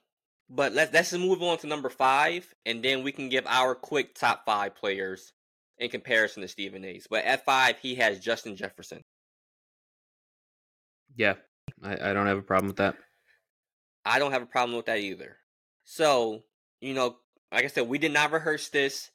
but 0.50 0.74
let's 0.74 0.94
let's 0.94 1.12
just 1.12 1.22
move 1.22 1.42
on 1.42 1.58
to 1.60 1.68
number 1.68 1.90
five, 1.90 2.54
and 2.66 2.84
then 2.84 3.04
we 3.04 3.12
can 3.12 3.30
give 3.30 3.46
our 3.48 3.76
quick 3.76 4.16
top 4.16 4.46
five 4.46 4.76
players 4.76 5.34
in 5.78 5.90
comparison 5.90 6.42
to 6.42 6.48
Stephen 6.48 6.86
A's. 6.86 7.08
But 7.10 7.26
at 7.26 7.46
five, 7.46 7.78
he 7.80 7.96
has 7.96 8.20
Justin 8.20 8.56
Jefferson. 8.56 9.04
Yeah, 11.16 11.36
I, 11.84 12.12
I 12.12 12.14
don't 12.14 12.28
have 12.28 12.38
a 12.38 12.44
problem 12.44 12.68
with 12.68 12.78
that. 12.78 12.96
I 14.06 14.20
don't 14.20 14.32
have 14.32 14.44
a 14.44 14.48
problem 14.48 14.78
with 14.78 14.86
that 14.86 15.00
either. 15.00 15.38
So 15.84 16.44
you 16.80 16.94
know, 16.94 17.18
like 17.52 17.66
I 17.66 17.68
said, 17.68 17.88
we 17.88 17.98
did 17.98 18.14
not 18.14 18.32
rehearse 18.32 18.70
this. 18.70 19.12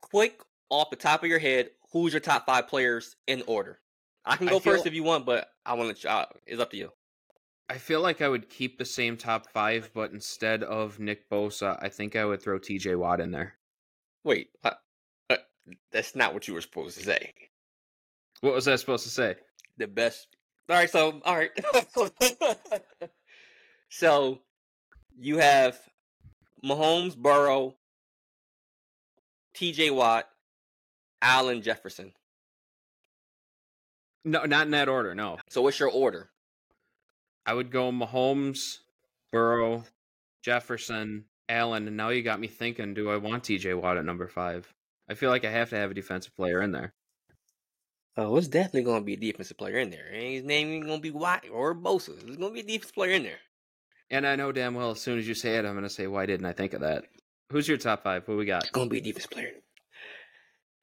Quick 0.00 0.40
off 0.70 0.90
the 0.90 0.96
top 0.96 1.22
of 1.22 1.28
your 1.28 1.38
head, 1.38 1.70
who's 1.92 2.12
your 2.12 2.20
top 2.20 2.46
five 2.46 2.68
players 2.68 3.16
in 3.26 3.42
order? 3.46 3.80
I 4.24 4.36
can 4.36 4.48
I 4.48 4.52
go 4.52 4.60
feel- 4.60 4.74
first 4.74 4.86
if 4.86 4.94
you 4.94 5.02
want, 5.02 5.26
but 5.26 5.48
I 5.64 5.74
want 5.74 5.96
to. 5.96 6.10
Uh, 6.10 6.26
it's 6.46 6.60
up 6.60 6.70
to 6.70 6.76
you. 6.76 6.92
I 7.68 7.78
feel 7.78 8.00
like 8.00 8.20
I 8.20 8.28
would 8.28 8.48
keep 8.48 8.78
the 8.78 8.84
same 8.84 9.16
top 9.16 9.48
five, 9.50 9.92
but 9.94 10.10
instead 10.10 10.64
of 10.64 10.98
Nick 10.98 11.30
Bosa, 11.30 11.78
I 11.80 11.88
think 11.88 12.16
I 12.16 12.24
would 12.24 12.42
throw 12.42 12.58
T.J. 12.58 12.96
Watt 12.96 13.20
in 13.20 13.30
there. 13.30 13.54
Wait, 14.24 14.48
uh, 14.64 14.72
uh, 15.30 15.36
that's 15.92 16.16
not 16.16 16.34
what 16.34 16.48
you 16.48 16.54
were 16.54 16.60
supposed 16.60 16.98
to 16.98 17.04
say. 17.04 17.32
What 18.40 18.54
was 18.54 18.66
I 18.66 18.74
supposed 18.74 19.04
to 19.04 19.10
say? 19.10 19.36
the 19.76 19.86
best. 19.86 20.26
All 20.68 20.76
right, 20.76 20.90
so 20.90 21.20
all 21.24 21.36
right. 21.36 21.50
so 23.88 24.40
you 25.18 25.38
have 25.38 25.78
Mahomes, 26.64 27.16
Burrow, 27.16 27.76
T.J. 29.54 29.90
Watt, 29.90 30.28
Allen 31.22 31.62
Jefferson. 31.62 32.12
No, 34.24 34.44
not 34.44 34.66
in 34.66 34.72
that 34.72 34.88
order. 34.88 35.14
No, 35.14 35.38
So 35.48 35.62
what's 35.62 35.78
your 35.78 35.90
order? 35.90 36.30
I 37.46 37.54
would 37.54 37.70
go 37.70 37.90
Mahomes, 37.90 38.78
Burrow, 39.32 39.84
Jefferson, 40.42 41.24
Allen, 41.48 41.88
and 41.88 41.96
now 41.96 42.10
you 42.10 42.22
got 42.22 42.40
me 42.40 42.46
thinking: 42.46 42.94
Do 42.94 43.10
I 43.10 43.16
want 43.16 43.44
T.J. 43.44 43.74
Watt 43.74 43.96
at 43.96 44.04
number 44.04 44.28
five? 44.28 44.72
I 45.08 45.14
feel 45.14 45.30
like 45.30 45.44
I 45.44 45.50
have 45.50 45.70
to 45.70 45.76
have 45.76 45.90
a 45.90 45.94
defensive 45.94 46.36
player 46.36 46.62
in 46.62 46.72
there. 46.72 46.92
Oh, 48.16 48.36
it's 48.36 48.48
definitely 48.48 48.82
going 48.82 49.00
to 49.00 49.04
be 49.04 49.14
a 49.14 49.16
defensive 49.16 49.56
player 49.56 49.78
in 49.78 49.90
there. 49.90 50.06
And 50.12 50.22
his 50.22 50.44
name 50.44 50.68
ain't 50.68 50.84
going 50.86 50.98
to 50.98 51.02
be 51.02 51.10
Watt 51.10 51.44
or 51.50 51.74
Bosa. 51.74 52.20
There's 52.20 52.36
going 52.36 52.54
to 52.54 52.54
be 52.54 52.60
a 52.60 52.62
defensive 52.62 52.94
player 52.94 53.12
in 53.12 53.22
there. 53.22 53.38
And 54.10 54.26
I 54.26 54.36
know 54.36 54.52
damn 54.52 54.74
well 54.74 54.90
as 54.90 55.00
soon 55.00 55.18
as 55.18 55.26
you 55.26 55.34
say 55.34 55.56
it, 55.56 55.64
I'm 55.64 55.72
going 55.72 55.84
to 55.84 55.90
say, 55.90 56.06
"Why 56.06 56.26
didn't 56.26 56.46
I 56.46 56.52
think 56.52 56.74
of 56.74 56.82
that?" 56.82 57.04
Who's 57.50 57.66
your 57.66 57.78
top 57.78 58.04
five? 58.04 58.28
What 58.28 58.36
we 58.36 58.44
got? 58.44 58.62
It's 58.62 58.70
going 58.70 58.88
to 58.88 58.92
be 58.92 58.98
a 58.98 59.02
defensive 59.02 59.30
player. 59.30 59.50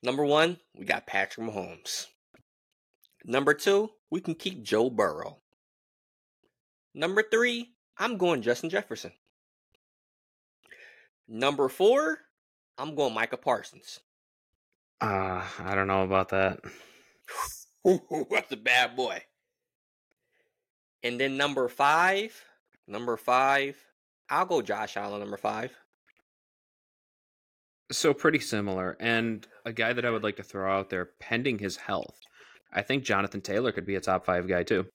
Number 0.04 0.26
one, 0.26 0.58
we 0.76 0.86
got 0.86 1.08
Patrick 1.08 1.48
Mahomes. 1.48 2.08
Number 3.26 3.54
two, 3.54 3.90
we 4.10 4.22
can 4.22 4.36
keep 4.36 4.64
Joe 4.64 4.90
Burrow. 4.90 5.38
Number 6.94 7.24
three, 7.24 7.74
I'm 7.98 8.18
going 8.18 8.42
Justin 8.42 8.70
Jefferson. 8.70 9.12
Number 11.28 11.68
four, 11.68 12.20
I'm 12.78 12.96
going 12.96 13.14
Micah 13.14 13.38
Parsons. 13.38 14.00
Uh, 15.02 15.44
I 15.60 15.76
don't 15.76 15.88
know 15.88 16.04
about 16.04 16.30
that. 16.30 16.60
That's 18.32 18.52
a 18.52 18.58
bad 18.58 18.96
boy. 18.96 19.22
And 21.04 21.20
then 21.20 21.38
number 21.38 21.68
five, 21.68 22.34
number 22.88 23.18
five, 23.18 23.78
I'll 24.30 24.46
go 24.46 24.62
Josh 24.62 24.98
Allen, 24.98 25.20
number 25.20 25.38
five. 25.38 25.72
So 27.92 28.14
pretty 28.14 28.40
similar, 28.40 28.98
and 29.00 29.48
a 29.66 29.72
guy 29.72 29.94
that 29.94 30.04
I 30.04 30.10
would 30.10 30.24
like 30.24 30.36
to 30.38 30.44
throw 30.44 30.70
out 30.70 30.90
there, 30.90 31.06
pending 31.20 31.60
his 31.60 31.78
health. 31.78 32.20
I 32.72 32.82
think 32.82 33.04
Jonathan 33.04 33.42
Taylor 33.42 33.72
could 33.72 33.86
be 33.86 33.96
a 33.96 34.02
top 34.02 34.26
five 34.26 34.48
guy 34.48 34.64
too. 34.64 34.88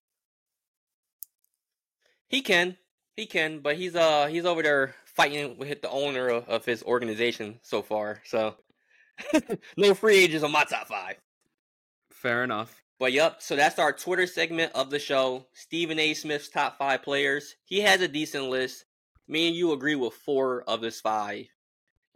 He 2.28 2.40
can, 2.42 2.76
he 3.16 3.26
can, 3.26 3.60
but 3.60 3.76
he's 3.76 3.94
uh 3.94 4.26
he's 4.26 4.46
over 4.46 4.62
there 4.62 4.94
fighting 5.04 5.58
with 5.58 5.82
the 5.82 5.90
owner 5.90 6.28
of, 6.28 6.48
of 6.48 6.64
his 6.64 6.82
organization 6.82 7.58
so 7.62 7.82
far. 7.82 8.22
So 8.24 8.56
no 9.76 9.94
free 9.94 10.24
agents 10.24 10.44
on 10.44 10.52
my 10.52 10.64
top 10.64 10.88
five. 10.88 11.16
Fair 12.10 12.44
enough. 12.44 12.82
But 12.98 13.12
yep, 13.12 13.42
so 13.42 13.56
that's 13.56 13.78
our 13.78 13.92
Twitter 13.92 14.26
segment 14.26 14.72
of 14.74 14.90
the 14.90 14.98
show. 14.98 15.46
Stephen 15.54 15.98
A. 15.98 16.14
Smith's 16.14 16.48
top 16.48 16.78
five 16.78 17.02
players. 17.02 17.56
He 17.64 17.80
has 17.80 18.00
a 18.00 18.08
decent 18.08 18.44
list. 18.44 18.84
Me 19.26 19.48
and 19.48 19.56
you 19.56 19.72
agree 19.72 19.96
with 19.96 20.14
four 20.14 20.62
of 20.68 20.82
his 20.82 21.00
five. 21.00 21.46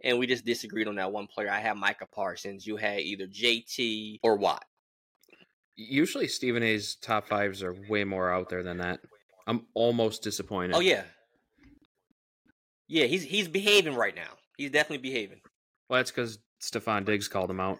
And 0.01 0.17
we 0.17 0.27
just 0.27 0.45
disagreed 0.45 0.87
on 0.87 0.95
that 0.95 1.11
one 1.11 1.27
player. 1.27 1.49
I 1.49 1.59
had 1.59 1.75
Micah 1.75 2.07
Parsons. 2.09 2.65
You 2.65 2.77
had 2.77 3.01
either 3.01 3.27
JT 3.27 4.19
or 4.23 4.37
Watt. 4.37 4.63
Usually, 5.77 6.27
Stephen 6.27 6.63
A's 6.63 6.95
top 6.95 7.27
fives 7.27 7.61
are 7.63 7.75
way 7.87 8.03
more 8.03 8.31
out 8.31 8.49
there 8.49 8.63
than 8.63 8.79
that. 8.79 8.99
I'm 9.45 9.67
almost 9.73 10.23
disappointed. 10.23 10.75
Oh 10.75 10.79
yeah. 10.79 11.03
Yeah, 12.87 13.05
he's 13.05 13.23
he's 13.23 13.47
behaving 13.47 13.95
right 13.95 14.15
now. 14.15 14.31
He's 14.57 14.71
definitely 14.71 15.09
behaving. 15.09 15.39
well, 15.89 15.99
that's 15.99 16.11
because 16.11 16.39
Stefon 16.61 17.05
Diggs 17.05 17.27
called 17.27 17.49
him 17.49 17.59
out. 17.59 17.79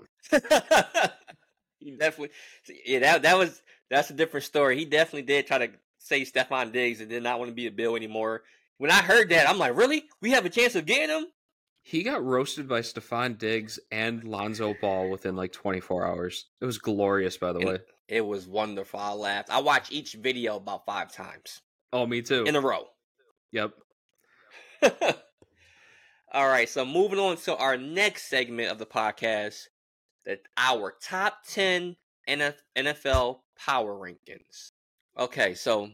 he 1.79 1.91
definitely 1.97 2.29
yeah, 2.85 2.99
that 2.99 3.21
that 3.23 3.37
was 3.37 3.61
that's 3.89 4.09
a 4.09 4.13
different 4.13 4.45
story. 4.45 4.77
He 4.77 4.85
definitely 4.85 5.23
did 5.23 5.47
try 5.47 5.57
to 5.59 5.69
say 5.97 6.21
Stefon 6.21 6.71
Diggs 6.71 7.01
and 7.01 7.09
did 7.09 7.23
not 7.23 7.39
want 7.39 7.49
to 7.49 7.55
be 7.55 7.67
a 7.67 7.71
Bill 7.71 7.95
anymore. 7.95 8.43
When 8.77 8.91
I 8.91 9.01
heard 9.01 9.29
that, 9.29 9.49
I'm 9.49 9.57
like, 9.57 9.75
really? 9.75 10.05
We 10.21 10.31
have 10.31 10.45
a 10.45 10.49
chance 10.49 10.75
of 10.75 10.85
getting 10.85 11.09
him? 11.09 11.25
He 11.87 12.03
got 12.03 12.21
roasted 12.21 12.67
by 12.67 12.81
Stefon 12.81 13.37
Diggs 13.37 13.79
and 13.93 14.21
Lonzo 14.25 14.75
Ball 14.81 15.09
within 15.09 15.37
like 15.37 15.53
24 15.53 16.05
hours. 16.05 16.47
It 16.59 16.65
was 16.65 16.79
glorious, 16.79 17.37
by 17.37 17.53
the 17.53 17.65
way. 17.65 17.79
It 18.09 18.19
was 18.25 18.45
wonderful. 18.45 18.99
I 18.99 19.13
laughed. 19.13 19.49
I 19.49 19.61
watched 19.61 19.93
each 19.93 20.11
video 20.11 20.57
about 20.57 20.85
five 20.85 21.13
times 21.13 21.61
Oh, 21.93 22.05
me 22.05 22.21
too. 22.21 22.43
in 22.43 22.57
a 22.57 22.59
row. 22.59 22.87
Yep. 23.53 23.71
All 26.33 26.47
right, 26.49 26.67
so 26.67 26.83
moving 26.83 27.19
on 27.19 27.37
to 27.37 27.55
our 27.55 27.77
next 27.77 28.23
segment 28.29 28.69
of 28.69 28.79
the 28.79 28.85
podcast, 28.85 29.67
that 30.25 30.41
our 30.57 30.93
top 31.01 31.37
10 31.47 31.95
NFL 32.27 33.37
power 33.57 33.93
rankings. 33.93 34.71
Okay, 35.17 35.53
so 35.53 35.89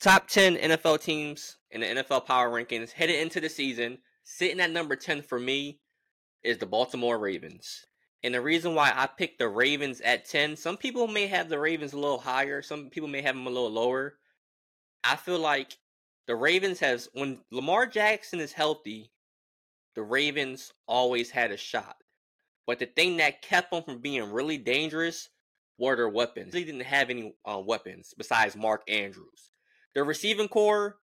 top 0.00 0.26
10 0.26 0.56
NFL 0.56 1.00
teams 1.00 1.58
in 1.70 1.82
the 1.82 1.86
NFL 1.86 2.26
power 2.26 2.50
rankings 2.50 2.90
headed 2.90 3.20
into 3.20 3.40
the 3.40 3.48
season, 3.48 3.98
sitting 4.24 4.60
at 4.60 4.70
number 4.70 4.96
10 4.96 5.22
for 5.22 5.38
me 5.38 5.80
is 6.42 6.58
the 6.58 6.66
Baltimore 6.66 7.18
Ravens. 7.18 7.86
And 8.22 8.34
the 8.34 8.40
reason 8.40 8.74
why 8.74 8.92
I 8.94 9.06
picked 9.06 9.38
the 9.38 9.48
Ravens 9.48 10.00
at 10.00 10.24
10, 10.24 10.56
some 10.56 10.76
people 10.76 11.08
may 11.08 11.26
have 11.26 11.48
the 11.48 11.58
Ravens 11.58 11.92
a 11.92 11.98
little 11.98 12.18
higher, 12.18 12.62
some 12.62 12.88
people 12.88 13.08
may 13.08 13.22
have 13.22 13.34
them 13.34 13.46
a 13.46 13.50
little 13.50 13.70
lower. 13.70 14.14
I 15.02 15.16
feel 15.16 15.40
like 15.40 15.76
the 16.26 16.36
Ravens 16.36 16.78
has 16.80 17.08
when 17.14 17.40
Lamar 17.50 17.86
Jackson 17.86 18.38
is 18.38 18.52
healthy, 18.52 19.10
the 19.94 20.02
Ravens 20.02 20.72
always 20.86 21.30
had 21.30 21.50
a 21.50 21.56
shot. 21.56 21.96
But 22.66 22.78
the 22.78 22.86
thing 22.86 23.16
that 23.16 23.42
kept 23.42 23.72
them 23.72 23.82
from 23.82 23.98
being 23.98 24.30
really 24.30 24.56
dangerous 24.56 25.28
were 25.78 25.96
their 25.96 26.08
weapons. 26.08 26.52
They 26.52 26.62
didn't 26.62 26.82
have 26.82 27.10
any 27.10 27.34
uh, 27.44 27.60
weapons 27.64 28.14
besides 28.16 28.54
Mark 28.54 28.82
Andrews. 28.88 29.50
Their 29.94 30.04
receiving 30.04 30.48
corps, 30.48 30.96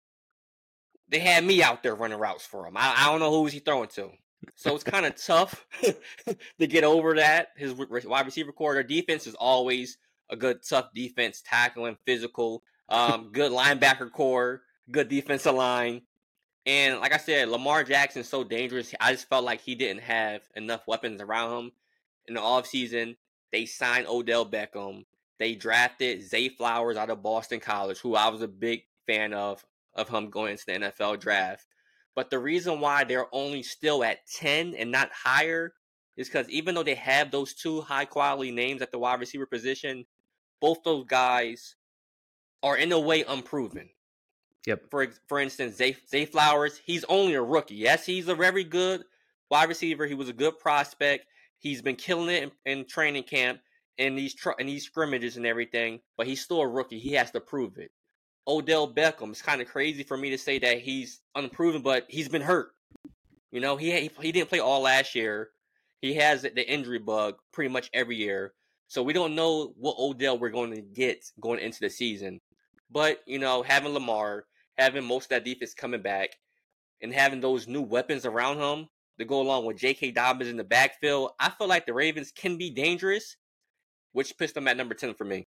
they 1.10 1.20
had 1.20 1.44
me 1.44 1.62
out 1.64 1.84
there 1.84 1.96
running 1.96 2.20
routes 2.20 2.46
for 2.46 2.68
him. 2.68 2.78
I, 2.78 2.94
I 2.98 3.06
don't 3.12 3.20
know 3.20 3.32
who 3.32 3.42
was 3.42 3.54
he 3.54 3.60
throwing 3.60 3.90
to. 3.90 4.12
So 4.56 4.74
it's 4.74 4.84
kind 4.84 5.06
of 5.06 5.16
tough 5.16 5.66
to 6.60 6.68
get 6.68 6.84
over 6.84 7.16
that. 7.16 7.50
His 7.58 7.74
wide 7.74 8.26
receiver 8.26 8.52
corps, 8.52 8.74
their 8.74 8.84
defense 8.84 9.28
is 9.28 9.36
always 9.36 9.98
a 10.30 10.36
good, 10.36 10.60
tough 10.68 10.90
defense, 10.94 11.42
tackling, 11.46 11.98
physical, 12.06 12.64
um, 12.88 13.30
good 13.34 13.52
linebacker 13.52 14.12
corps, 14.12 14.62
good 14.92 15.10
defensive 15.10 15.56
line. 15.56 16.02
And 16.66 17.00
like 17.00 17.14
I 17.14 17.18
said, 17.18 17.50
Lamar 17.50 17.84
Jackson 17.84 18.22
is 18.22 18.30
so 18.30 18.44
dangerous. 18.44 18.94
I 19.00 19.12
just 19.14 19.28
felt 19.28 19.46
like 19.46 19.62
he 19.62 19.76
didn't 19.76 20.04
have 20.04 20.42
enough 20.56 20.82
weapons 20.88 21.22
around 21.22 21.58
him. 21.58 21.72
In 22.28 22.36
the 22.36 22.42
offseason, 22.42 23.16
they 23.52 23.66
signed 23.66 24.08
Odell 24.08 24.46
Beckham. 24.46 25.06
they 25.40 25.56
drafted 25.56 26.22
Zay 26.22 26.50
Flowers 26.50 26.98
out 26.98 27.10
of 27.10 27.24
Boston 27.24 27.60
College, 27.60 28.00
who 28.00 28.16
I 28.16 28.28
was 28.28 28.42
a 28.42 28.48
big 28.48 28.84
fan 29.08 29.34
of 29.34 29.66
of 30.00 30.10
him 30.10 30.30
going 30.30 30.52
into 30.52 30.66
the 30.66 30.74
NFL 30.74 31.20
draft. 31.20 31.66
But 32.16 32.30
the 32.30 32.40
reason 32.40 32.80
why 32.80 33.04
they're 33.04 33.34
only 33.34 33.64
still 33.64 34.04
at 34.04 34.28
10 34.36 34.76
and 34.76 34.92
not 34.92 35.10
higher 35.12 35.74
is 36.18 36.28
because 36.28 36.50
even 36.50 36.76
though 36.76 36.84
they 36.84 36.96
have 36.96 37.32
those 37.32 37.54
two 37.54 37.82
high 37.82 38.06
quality 38.06 38.52
names 38.52 38.82
at 38.82 38.92
the 38.92 39.00
wide 39.00 39.20
receiver 39.20 39.46
position, 39.46 40.06
both 40.60 40.80
those 40.84 41.06
guys 41.06 41.76
are 42.62 42.76
in 42.76 42.92
a 42.92 43.00
way 43.00 43.24
unproven. 43.24 43.90
Yep. 44.68 44.92
For 44.92 45.08
for 45.28 45.40
instance, 45.40 45.78
Zay, 45.78 45.96
Zay 46.10 46.26
Flowers, 46.26 46.82
he's 46.86 47.06
only 47.06 47.36
a 47.36 47.42
rookie. 47.42 47.76
Yes, 47.76 48.06
he's 48.06 48.28
a 48.28 48.36
very 48.36 48.66
good 48.66 49.04
wide 49.50 49.70
receiver. 49.70 50.06
He 50.06 50.14
was 50.14 50.30
a 50.30 50.34
good 50.34 50.60
prospect. 50.60 51.26
He's 51.58 51.82
been 51.82 51.96
killing 51.96 52.30
it 52.30 52.52
in, 52.66 52.80
in 52.80 52.86
training 52.86 53.24
camp 53.24 53.62
in 53.98 54.16
these 54.16 54.34
tr- 54.34 54.60
in 54.60 54.68
these 54.68 54.86
scrimmages 54.86 55.38
and 55.38 55.46
everything, 55.46 56.00
but 56.18 56.28
he's 56.28 56.42
still 56.42 56.62
a 56.62 56.68
rookie. 56.68 57.00
He 57.00 57.14
has 57.14 57.32
to 57.32 57.40
prove 57.40 57.78
it. 57.78 57.92
Odell 58.50 58.92
Beckham, 58.92 59.30
it's 59.30 59.42
kind 59.42 59.62
of 59.62 59.68
crazy 59.68 60.04
for 60.04 60.18
me 60.18 60.32
to 60.32 60.38
say 60.38 60.58
that 60.60 60.80
he's 60.80 61.22
unproven, 61.36 61.84
but 61.84 62.06
he's 62.10 62.28
been 62.28 62.42
hurt. 62.42 62.72
You 63.52 63.62
know, 63.62 63.78
he 63.78 63.92
he, 63.92 64.12
he 64.22 64.32
didn't 64.32 64.50
play 64.50 64.60
all 64.60 64.82
last 64.82 65.14
year. 65.16 65.52
He 66.02 66.16
has 66.16 66.42
the 66.42 66.72
injury 66.72 67.00
bug 67.00 67.36
pretty 67.54 67.70
much 67.70 67.90
every 67.94 68.16
year. 68.16 68.54
So 68.88 69.04
we 69.04 69.14
don't 69.14 69.36
know 69.36 69.74
what 69.78 69.98
Odell 70.00 70.40
we're 70.40 70.50
going 70.50 70.74
to 70.74 70.82
get 70.82 71.24
going 71.40 71.60
into 71.60 71.80
the 71.80 71.90
season. 71.90 72.40
But, 72.90 73.20
you 73.28 73.38
know, 73.38 73.62
having 73.62 73.94
Lamar, 73.94 74.46
having 74.78 75.04
most 75.04 75.26
of 75.26 75.30
that 75.30 75.46
defense 75.46 75.76
coming 75.76 76.02
back, 76.02 76.30
and 77.02 77.14
having 77.14 77.40
those 77.40 77.68
new 77.68 77.82
weapons 77.82 78.26
around 78.26 78.58
him 78.58 78.88
to 79.20 79.26
go 79.26 79.42
along 79.42 79.66
with 79.66 79.78
J.K. 79.78 80.12
Dobbins 80.12 80.50
in 80.50 80.58
the 80.58 80.64
backfield, 80.64 81.32
I 81.40 81.50
feel 81.50 81.68
like 81.68 81.86
the 81.86 81.94
Ravens 81.94 82.32
can 82.32 82.58
be 82.58 82.72
dangerous, 82.72 83.36
which 84.14 84.38
puts 84.38 84.54
them 84.54 84.68
at 84.68 84.78
number 84.78 84.96
10 84.96 85.14
for 85.14 85.26
me. 85.26 85.46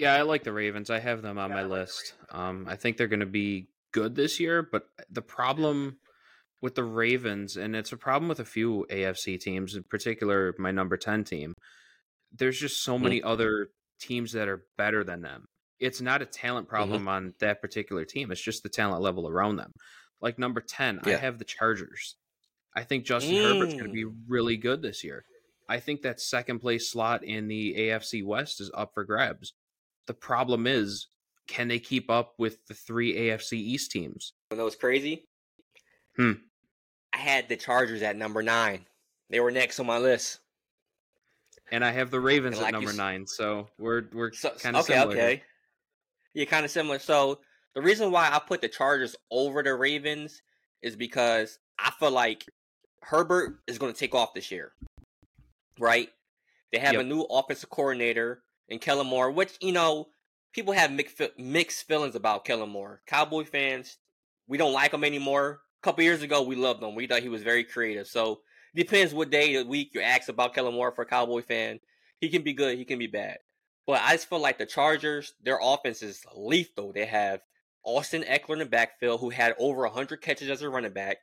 Yeah, 0.00 0.14
I 0.14 0.22
like 0.22 0.44
the 0.44 0.52
Ravens. 0.52 0.88
I 0.88 0.98
have 0.98 1.20
them 1.20 1.36
on 1.36 1.50
my 1.50 1.64
list. 1.64 2.14
Um, 2.30 2.64
I 2.66 2.76
think 2.76 2.96
they're 2.96 3.06
going 3.06 3.20
to 3.20 3.26
be 3.26 3.68
good 3.92 4.14
this 4.14 4.40
year, 4.40 4.62
but 4.62 4.84
the 5.10 5.20
problem 5.20 5.98
with 6.62 6.74
the 6.74 6.84
Ravens, 6.84 7.58
and 7.58 7.76
it's 7.76 7.92
a 7.92 7.98
problem 7.98 8.30
with 8.30 8.40
a 8.40 8.46
few 8.46 8.86
AFC 8.90 9.38
teams, 9.38 9.74
in 9.74 9.82
particular 9.82 10.54
my 10.58 10.70
number 10.70 10.96
10 10.96 11.24
team, 11.24 11.52
there's 12.32 12.58
just 12.58 12.82
so 12.82 12.98
many 12.98 13.18
mm-hmm. 13.18 13.28
other 13.28 13.68
teams 14.00 14.32
that 14.32 14.48
are 14.48 14.64
better 14.78 15.04
than 15.04 15.20
them. 15.20 15.44
It's 15.78 16.00
not 16.00 16.22
a 16.22 16.26
talent 16.26 16.66
mm-hmm. 16.66 16.76
problem 16.76 17.00
mm-hmm. 17.00 17.08
on 17.08 17.34
that 17.40 17.60
particular 17.60 18.06
team, 18.06 18.30
it's 18.30 18.42
just 18.42 18.62
the 18.62 18.70
talent 18.70 19.02
level 19.02 19.28
around 19.28 19.56
them. 19.56 19.72
Like 20.22 20.38
number 20.38 20.62
10, 20.62 21.00
yeah. 21.04 21.12
I 21.12 21.16
have 21.18 21.38
the 21.38 21.44
Chargers. 21.44 22.16
I 22.74 22.84
think 22.84 23.04
Justin 23.04 23.34
mm. 23.34 23.42
Herbert's 23.42 23.74
going 23.74 23.86
to 23.86 23.92
be 23.92 24.06
really 24.28 24.56
good 24.56 24.80
this 24.80 25.04
year. 25.04 25.24
I 25.68 25.78
think 25.78 26.02
that 26.02 26.20
second 26.20 26.60
place 26.60 26.90
slot 26.90 27.22
in 27.22 27.48
the 27.48 27.74
AFC 27.78 28.24
West 28.24 28.62
is 28.62 28.70
up 28.74 28.92
for 28.94 29.04
grabs. 29.04 29.52
The 30.10 30.14
problem 30.14 30.66
is, 30.66 31.06
can 31.46 31.68
they 31.68 31.78
keep 31.78 32.10
up 32.10 32.34
with 32.36 32.66
the 32.66 32.74
three 32.74 33.14
AFC 33.14 33.52
East 33.52 33.92
teams? 33.92 34.32
When 34.48 34.58
that 34.58 34.64
was 34.64 34.74
crazy, 34.74 35.28
hmm. 36.16 36.32
I 37.14 37.18
had 37.18 37.48
the 37.48 37.54
Chargers 37.54 38.02
at 38.02 38.16
number 38.16 38.42
nine. 38.42 38.86
They 39.30 39.38
were 39.38 39.52
next 39.52 39.78
on 39.78 39.86
my 39.86 39.98
list. 39.98 40.40
And 41.70 41.84
I 41.84 41.92
have 41.92 42.10
the 42.10 42.18
Ravens 42.18 42.58
like 42.58 42.66
at 42.66 42.72
number 42.72 42.92
nine, 42.92 43.24
so 43.24 43.68
we're 43.78 44.02
we're 44.12 44.32
so, 44.32 44.50
kind 44.60 44.74
of 44.74 44.82
okay, 44.82 44.94
similar. 44.94 45.12
Okay, 45.12 45.42
Yeah, 46.34 46.44
kind 46.46 46.64
of 46.64 46.72
similar. 46.72 46.98
So 46.98 47.38
the 47.76 47.82
reason 47.82 48.10
why 48.10 48.30
I 48.32 48.40
put 48.40 48.62
the 48.62 48.68
Chargers 48.68 49.14
over 49.30 49.62
the 49.62 49.76
Ravens 49.76 50.42
is 50.82 50.96
because 50.96 51.60
I 51.78 51.92
feel 52.00 52.10
like 52.10 52.46
Herbert 53.02 53.60
is 53.68 53.78
going 53.78 53.92
to 53.92 53.98
take 53.98 54.16
off 54.16 54.34
this 54.34 54.50
year. 54.50 54.72
Right? 55.78 56.08
They 56.72 56.80
have 56.80 56.94
yep. 56.94 57.02
a 57.02 57.04
new 57.04 57.20
offensive 57.20 57.70
coordinator 57.70 58.42
in 58.70 58.78
Kellen 58.78 59.06
Moore, 59.06 59.30
which 59.30 59.58
you 59.60 59.72
know 59.72 60.08
people 60.54 60.72
have 60.72 60.98
mixed 61.38 61.86
feelings 61.86 62.14
about 62.14 62.46
Kellen 62.46 62.70
Moore. 62.70 63.02
Cowboy 63.06 63.44
fans, 63.44 63.98
we 64.48 64.56
don't 64.56 64.72
like 64.72 64.94
him 64.94 65.04
anymore 65.04 65.60
a 65.80 65.82
couple 65.82 66.04
years 66.04 66.22
ago, 66.22 66.42
we 66.42 66.56
loved 66.56 66.82
him. 66.82 66.94
We 66.94 67.06
thought 67.06 67.22
he 67.22 67.28
was 67.28 67.42
very 67.42 67.64
creative. 67.64 68.06
So 68.06 68.40
depends 68.74 69.14
what 69.14 69.30
day 69.30 69.54
of 69.54 69.64
the 69.64 69.70
week 69.70 69.92
you 69.94 70.02
ask 70.02 70.28
about 70.28 70.54
Kellen 70.54 70.74
Moore 70.74 70.92
for 70.92 71.02
a 71.02 71.06
Cowboy 71.06 71.42
fan. 71.42 71.80
He 72.20 72.28
can 72.28 72.42
be 72.42 72.52
good, 72.52 72.76
he 72.76 72.84
can 72.84 72.98
be 72.98 73.06
bad. 73.06 73.38
But 73.86 74.02
I 74.02 74.12
just 74.12 74.28
feel 74.28 74.40
like 74.40 74.58
the 74.58 74.66
Chargers, 74.66 75.32
their 75.42 75.58
offense 75.60 76.02
is 76.02 76.22
lethal. 76.36 76.92
They 76.92 77.06
have 77.06 77.40
Austin 77.82 78.22
Ekeler 78.22 78.52
in 78.52 78.58
the 78.58 78.66
backfield, 78.66 79.20
who 79.20 79.30
had 79.30 79.54
over 79.58 79.82
100 79.82 80.20
catches 80.20 80.50
as 80.50 80.60
a 80.60 80.68
running 80.68 80.92
back. 80.92 81.16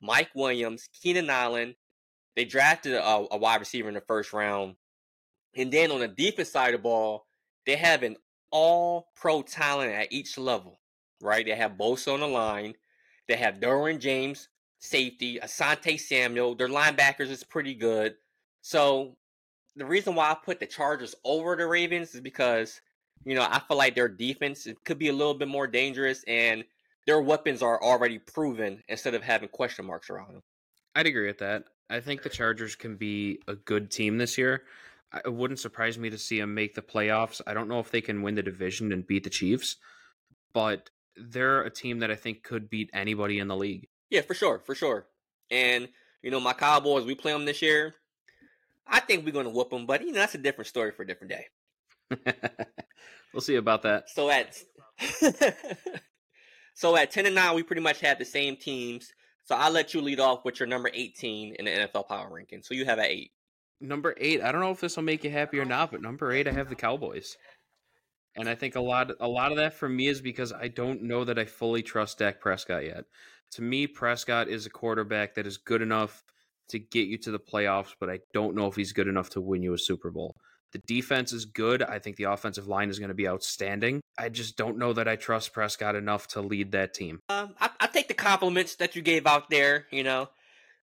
Mike 0.00 0.30
Williams, 0.34 0.88
Keenan 1.02 1.28
Allen. 1.28 1.74
They 2.36 2.44
drafted 2.44 2.94
a, 2.94 3.26
a 3.30 3.36
wide 3.36 3.60
receiver 3.60 3.88
in 3.88 3.94
the 3.94 4.00
first 4.00 4.32
round. 4.32 4.76
And 5.56 5.72
then 5.72 5.90
on 5.90 6.00
the 6.00 6.08
defense 6.08 6.50
side 6.50 6.74
of 6.74 6.80
the 6.80 6.82
ball, 6.82 7.26
they 7.66 7.76
have 7.76 8.02
an 8.02 8.16
all 8.50 9.08
pro 9.16 9.42
talent 9.42 9.92
at 9.92 10.12
each 10.12 10.38
level, 10.38 10.80
right? 11.20 11.44
They 11.44 11.54
have 11.54 11.72
Bosa 11.72 12.14
on 12.14 12.20
the 12.20 12.26
line. 12.26 12.74
They 13.28 13.36
have 13.36 13.60
Derwin 13.60 13.98
James, 13.98 14.48
safety, 14.78 15.38
Asante 15.42 15.98
Samuel. 15.98 16.54
Their 16.54 16.68
linebackers 16.68 17.30
is 17.30 17.42
pretty 17.42 17.74
good. 17.74 18.14
So 18.60 19.16
the 19.76 19.84
reason 19.84 20.14
why 20.14 20.30
I 20.30 20.34
put 20.34 20.60
the 20.60 20.66
Chargers 20.66 21.14
over 21.24 21.56
the 21.56 21.66
Ravens 21.66 22.14
is 22.14 22.20
because, 22.20 22.80
you 23.24 23.34
know, 23.34 23.46
I 23.48 23.60
feel 23.60 23.76
like 23.76 23.94
their 23.94 24.08
defense 24.08 24.68
could 24.84 24.98
be 24.98 25.08
a 25.08 25.12
little 25.12 25.34
bit 25.34 25.48
more 25.48 25.66
dangerous 25.66 26.22
and 26.28 26.64
their 27.06 27.20
weapons 27.20 27.62
are 27.62 27.82
already 27.82 28.18
proven 28.18 28.82
instead 28.88 29.14
of 29.14 29.22
having 29.22 29.48
question 29.48 29.84
marks 29.84 30.10
around 30.10 30.34
them. 30.34 30.42
I'd 30.94 31.06
agree 31.06 31.26
with 31.26 31.38
that. 31.38 31.64
I 31.90 32.00
think 32.00 32.22
the 32.22 32.28
Chargers 32.30 32.76
can 32.76 32.96
be 32.96 33.40
a 33.48 33.54
good 33.54 33.90
team 33.90 34.16
this 34.16 34.38
year. 34.38 34.62
It 35.24 35.32
wouldn't 35.32 35.60
surprise 35.60 35.98
me 35.98 36.10
to 36.10 36.18
see 36.18 36.40
them 36.40 36.54
make 36.54 36.74
the 36.74 36.82
playoffs. 36.82 37.40
I 37.46 37.54
don't 37.54 37.68
know 37.68 37.80
if 37.80 37.90
they 37.90 38.00
can 38.00 38.22
win 38.22 38.34
the 38.34 38.42
division 38.42 38.92
and 38.92 39.06
beat 39.06 39.24
the 39.24 39.30
Chiefs, 39.30 39.76
but 40.52 40.90
they're 41.16 41.62
a 41.62 41.70
team 41.70 42.00
that 42.00 42.10
I 42.10 42.16
think 42.16 42.42
could 42.42 42.68
beat 42.70 42.90
anybody 42.92 43.38
in 43.38 43.48
the 43.48 43.56
league. 43.56 43.88
Yeah, 44.10 44.22
for 44.22 44.34
sure, 44.34 44.58
for 44.58 44.74
sure. 44.74 45.06
And 45.50 45.88
you 46.22 46.30
know, 46.30 46.40
my 46.40 46.54
Cowboys, 46.54 47.04
we 47.04 47.14
play 47.14 47.32
them 47.32 47.44
this 47.44 47.62
year. 47.62 47.94
I 48.86 49.00
think 49.00 49.24
we're 49.24 49.32
going 49.32 49.46
to 49.46 49.52
whoop 49.52 49.70
them, 49.70 49.86
but 49.86 50.02
you 50.02 50.12
know, 50.12 50.18
that's 50.18 50.34
a 50.34 50.38
different 50.38 50.68
story 50.68 50.90
for 50.90 51.02
a 51.02 51.06
different 51.06 51.32
day. 51.32 51.46
we'll 53.32 53.40
see 53.40 53.56
about 53.56 53.82
that. 53.82 54.10
So 54.10 54.30
at 54.30 54.56
so 56.74 56.96
at 56.96 57.10
ten 57.10 57.26
and 57.26 57.34
nine, 57.34 57.54
we 57.54 57.62
pretty 57.62 57.82
much 57.82 58.00
have 58.00 58.18
the 58.18 58.24
same 58.24 58.56
teams. 58.56 59.12
So 59.44 59.54
I'll 59.54 59.70
let 59.70 59.92
you 59.94 60.00
lead 60.00 60.20
off 60.20 60.44
with 60.44 60.60
your 60.60 60.66
number 60.66 60.90
eighteen 60.92 61.54
in 61.58 61.64
the 61.66 61.70
NFL 61.70 62.08
power 62.08 62.28
ranking. 62.30 62.62
So 62.62 62.74
you 62.74 62.84
have 62.84 62.98
at 62.98 63.10
eight. 63.10 63.32
Number 63.80 64.14
eight. 64.18 64.42
I 64.42 64.52
don't 64.52 64.60
know 64.60 64.70
if 64.70 64.80
this 64.80 64.96
will 64.96 65.04
make 65.04 65.24
you 65.24 65.30
happy 65.30 65.58
or 65.58 65.64
not, 65.64 65.90
but 65.90 66.02
number 66.02 66.32
eight, 66.32 66.48
I 66.48 66.52
have 66.52 66.68
the 66.68 66.74
Cowboys. 66.74 67.36
And 68.36 68.48
I 68.48 68.54
think 68.54 68.74
a 68.74 68.80
lot 68.80 69.12
a 69.20 69.28
lot 69.28 69.52
of 69.52 69.58
that 69.58 69.74
for 69.74 69.88
me 69.88 70.08
is 70.08 70.20
because 70.20 70.52
I 70.52 70.68
don't 70.68 71.02
know 71.02 71.24
that 71.24 71.38
I 71.38 71.44
fully 71.44 71.82
trust 71.82 72.18
Dak 72.18 72.40
Prescott 72.40 72.84
yet. 72.84 73.04
To 73.52 73.62
me, 73.62 73.86
Prescott 73.86 74.48
is 74.48 74.66
a 74.66 74.70
quarterback 74.70 75.34
that 75.34 75.46
is 75.46 75.56
good 75.56 75.82
enough 75.82 76.24
to 76.70 76.78
get 76.78 77.06
you 77.06 77.18
to 77.18 77.30
the 77.30 77.38
playoffs, 77.38 77.94
but 78.00 78.10
I 78.10 78.20
don't 78.32 78.56
know 78.56 78.66
if 78.66 78.74
he's 78.74 78.92
good 78.92 79.06
enough 79.06 79.30
to 79.30 79.40
win 79.40 79.62
you 79.62 79.74
a 79.74 79.78
Super 79.78 80.10
Bowl. 80.10 80.34
The 80.72 80.80
defense 80.86 81.32
is 81.32 81.44
good. 81.44 81.82
I 81.82 82.00
think 82.00 82.16
the 82.16 82.24
offensive 82.24 82.66
line 82.66 82.90
is 82.90 82.98
going 82.98 83.10
to 83.10 83.14
be 83.14 83.28
outstanding. 83.28 84.00
I 84.18 84.28
just 84.28 84.56
don't 84.56 84.78
know 84.78 84.92
that 84.94 85.06
I 85.06 85.14
trust 85.14 85.52
Prescott 85.52 85.94
enough 85.94 86.26
to 86.28 86.40
lead 86.40 86.72
that 86.72 86.94
team. 86.94 87.20
Um, 87.28 87.54
I, 87.60 87.70
I 87.78 87.86
take 87.86 88.08
the 88.08 88.14
compliments 88.14 88.74
that 88.76 88.96
you 88.96 89.02
gave 89.02 89.24
out 89.24 89.50
there. 89.50 89.86
You 89.92 90.02
know, 90.02 90.30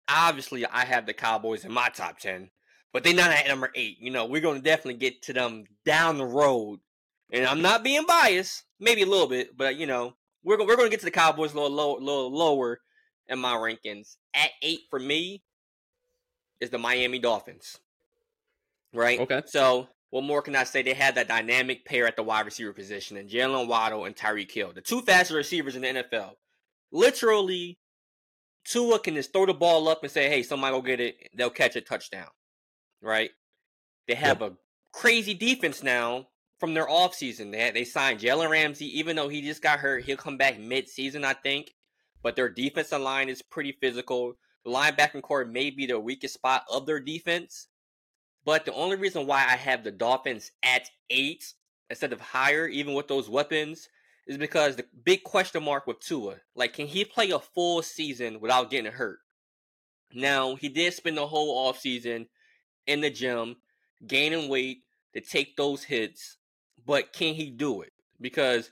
obviously 0.08 0.66
I 0.66 0.86
have 0.86 1.06
the 1.06 1.14
Cowboys 1.14 1.66
in 1.66 1.74
my 1.74 1.90
top 1.90 2.20
ten, 2.20 2.50
but 2.94 3.04
they're 3.04 3.14
not 3.14 3.32
at 3.32 3.48
number 3.48 3.72
eight. 3.76 3.98
You 4.00 4.12
know, 4.12 4.26
we're 4.26 4.42
going 4.42 4.58
to 4.58 4.64
definitely 4.64 5.00
get 5.00 5.24
to 5.24 5.34
them 5.34 5.66
down 5.86 6.18
the 6.18 6.26
road 6.26 6.80
and 7.34 7.48
I'm 7.48 7.64
not 7.64 7.84
being 7.84 8.06
biased, 8.08 8.64
maybe 8.80 9.02
a 9.02 9.08
little 9.08 9.28
bit, 9.28 9.58
but 9.58 9.76
you 9.76 9.88
know, 9.88 10.14
we're 10.44 10.60
we're 10.60 10.76
going 10.76 10.88
to 10.88 10.92
get 10.92 11.00
to 11.00 11.06
the 11.06 11.12
Cowboys 11.12 11.54
a 11.54 11.56
little, 11.56 11.72
low, 11.72 11.94
little 11.96 12.32
lower 12.32 12.80
in 13.28 13.40
my 13.40 13.56
rankings. 13.56 14.18
At 14.36 14.52
eight 14.62 14.82
for 14.90 15.00
me 15.00 15.44
is 16.62 16.70
the 16.70 16.78
Miami 16.78 17.18
Dolphins. 17.20 17.80
Right. 18.94 19.20
Okay. 19.20 19.42
So 19.48 19.88
what 20.12 20.24
more 20.24 20.44
can 20.44 20.56
I 20.56 20.64
say? 20.64 20.84
They 20.84 20.94
had 20.94 21.16
that 21.16 21.28
dynamic 21.28 21.86
pair 21.86 22.06
at 22.06 22.16
the 22.16 22.24
wide 22.24 22.46
receiver 22.46 22.72
position, 22.72 23.18
and 23.18 23.28
Jaylen 23.28 23.68
Waddle 23.68 24.06
and 24.06 24.16
Tyreek 24.16 24.52
Hill, 24.52 24.72
the 24.74 24.82
two 24.82 25.02
fastest 25.02 25.36
receivers 25.36 25.76
in 25.76 25.82
the 25.82 25.88
NFL. 25.88 26.34
Literally, 26.92 27.80
Tua 28.66 29.00
can 29.00 29.16
just 29.16 29.34
throw 29.34 29.48
the 29.48 29.56
ball 29.56 29.88
up 29.88 30.04
and 30.04 30.12
say, 30.12 30.30
"Hey, 30.30 30.44
somebody 30.44 30.72
go 30.72 30.82
get 30.84 31.00
it." 31.00 31.16
They'll 31.36 31.50
catch 31.50 31.76
a 31.76 31.82
touchdown. 31.82 32.28
Right. 33.04 33.32
They 34.08 34.16
have 34.16 34.42
yep. 34.42 34.52
a 34.52 34.56
crazy 34.94 35.34
defense 35.34 35.84
now 35.84 36.30
from 36.60 36.74
their 36.74 36.88
offseason. 36.88 37.52
They 37.52 37.70
they 37.72 37.84
signed 37.84 38.22
Jalen 38.22 38.50
Ramsey, 38.50 38.98
even 38.98 39.18
though 39.18 39.28
he 39.28 39.42
just 39.42 39.62
got 39.62 39.80
hurt. 39.80 40.06
He'll 40.06 40.18
come 40.18 40.38
back 40.38 40.58
mid-season, 40.60 41.26
I 41.26 41.34
think. 41.34 41.74
But 42.22 42.38
their 42.38 42.50
defensive 42.50 43.02
line 43.02 43.28
is 43.28 43.42
pretty 43.42 43.74
physical. 43.74 44.38
The 44.64 44.72
linebacking 44.72 45.24
corps 45.24 45.44
may 45.46 45.70
be 45.70 45.86
the 45.86 46.00
weakest 46.00 46.36
spot 46.36 46.64
of 46.72 46.86
their 46.86 47.02
defense. 47.02 47.68
But 48.46 48.64
the 48.64 48.74
only 48.74 48.96
reason 48.96 49.28
why 49.28 49.40
I 49.40 49.58
have 49.58 49.84
the 49.84 49.92
Dolphins 49.92 50.52
at 50.64 50.90
eight 51.10 51.54
instead 51.90 52.14
of 52.14 52.22
higher, 52.22 52.66
even 52.68 52.94
with 52.94 53.10
those 53.10 53.30
weapons, 53.30 53.90
is 54.26 54.38
because 54.38 54.78
the 54.78 54.86
big 55.04 55.24
question 55.24 55.64
mark 55.64 55.86
with 55.86 56.00
Tua. 56.00 56.38
Like, 56.56 56.74
can 56.74 56.88
he 56.88 57.04
play 57.04 57.32
a 57.32 57.40
full 57.40 57.82
season 57.82 58.40
without 58.40 58.72
getting 58.72 58.92
hurt? 58.92 59.20
Now, 60.14 60.56
he 60.56 60.70
did 60.70 60.94
spend 60.94 61.18
the 61.18 61.28
whole 61.28 61.72
offseason 61.72 62.28
in 62.88 63.02
the 63.02 63.10
gym, 63.10 63.58
gaining 64.06 64.50
weight, 64.50 64.80
to 65.14 65.22
take 65.22 65.56
those 65.56 65.84
hits, 65.84 66.38
but 66.86 67.14
can 67.14 67.36
he 67.36 67.50
do 67.50 67.82
it? 67.82 67.94
Because 68.20 68.72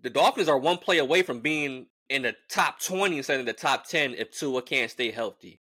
the 0.00 0.10
Dolphins 0.10 0.48
are 0.48 0.58
one 0.58 0.78
play 0.78 0.98
away 0.98 1.22
from 1.22 1.40
being 1.40 1.86
in 2.10 2.22
the 2.22 2.34
top 2.48 2.80
20 2.80 3.16
instead 3.16 3.40
of 3.40 3.46
the 3.46 3.52
top 3.52 3.86
10 3.86 4.14
if 4.14 4.30
Tua 4.30 4.62
can't 4.62 4.90
stay 4.90 5.10
healthy. 5.10 5.60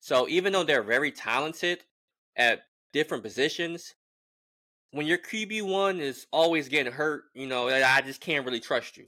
So 0.00 0.28
even 0.28 0.52
though 0.52 0.64
they're 0.64 0.82
very 0.82 1.10
talented 1.10 1.84
at 2.36 2.62
different 2.92 3.22
positions, 3.22 3.94
when 4.90 5.06
your 5.06 5.18
QB1 5.18 6.00
is 6.00 6.26
always 6.32 6.68
getting 6.68 6.92
hurt, 6.92 7.24
you 7.34 7.46
know, 7.46 7.68
I 7.68 8.00
just 8.02 8.20
can't 8.20 8.44
really 8.44 8.60
trust 8.60 8.96
you. 8.96 9.06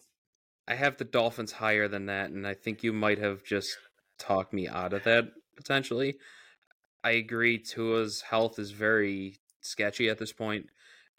I 0.68 0.75
have 0.75 0.96
the 0.96 1.05
Dolphins 1.05 1.53
higher 1.53 1.88
than 1.88 2.07
that, 2.07 2.31
and 2.31 2.46
I 2.46 2.55
think 2.55 2.83
you 2.83 2.92
might 2.92 3.18
have 3.18 3.42
just 3.44 3.77
talked 4.18 4.53
me 4.53 4.68
out 4.68 4.92
of 4.92 5.05
that 5.05 5.33
potentially. 5.57 6.18
I 7.03 7.13
agree 7.13 7.59
Tua's 7.59 8.23
health 8.23 8.59
is 8.59 8.71
very 8.71 9.39
sketchy 9.61 10.09
at 10.09 10.19
this 10.19 10.33
point. 10.33 10.67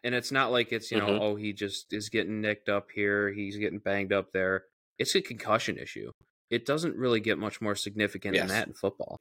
And 0.04 0.16
it's 0.16 0.32
not 0.32 0.52
like 0.52 0.72
it's, 0.72 0.92
you 0.92 0.98
know, 0.98 1.08
mm-hmm. 1.08 1.22
oh, 1.22 1.36
he 1.36 1.54
just 1.54 1.94
is 1.94 2.10
getting 2.10 2.42
nicked 2.42 2.70
up 2.70 2.88
here, 2.94 3.32
he's 3.32 3.58
getting 3.58 3.80
banged 3.80 4.14
up 4.14 4.32
there. 4.34 4.64
It's 4.98 5.16
a 5.16 5.22
concussion 5.22 5.78
issue. 5.78 6.12
It 6.50 6.66
doesn't 6.66 6.96
really 6.96 7.20
get 7.20 7.38
much 7.38 7.62
more 7.62 7.76
significant 7.76 8.36
yes. 8.36 8.42
than 8.42 8.50
that 8.50 8.68
in 8.68 8.74
football. 8.74 9.18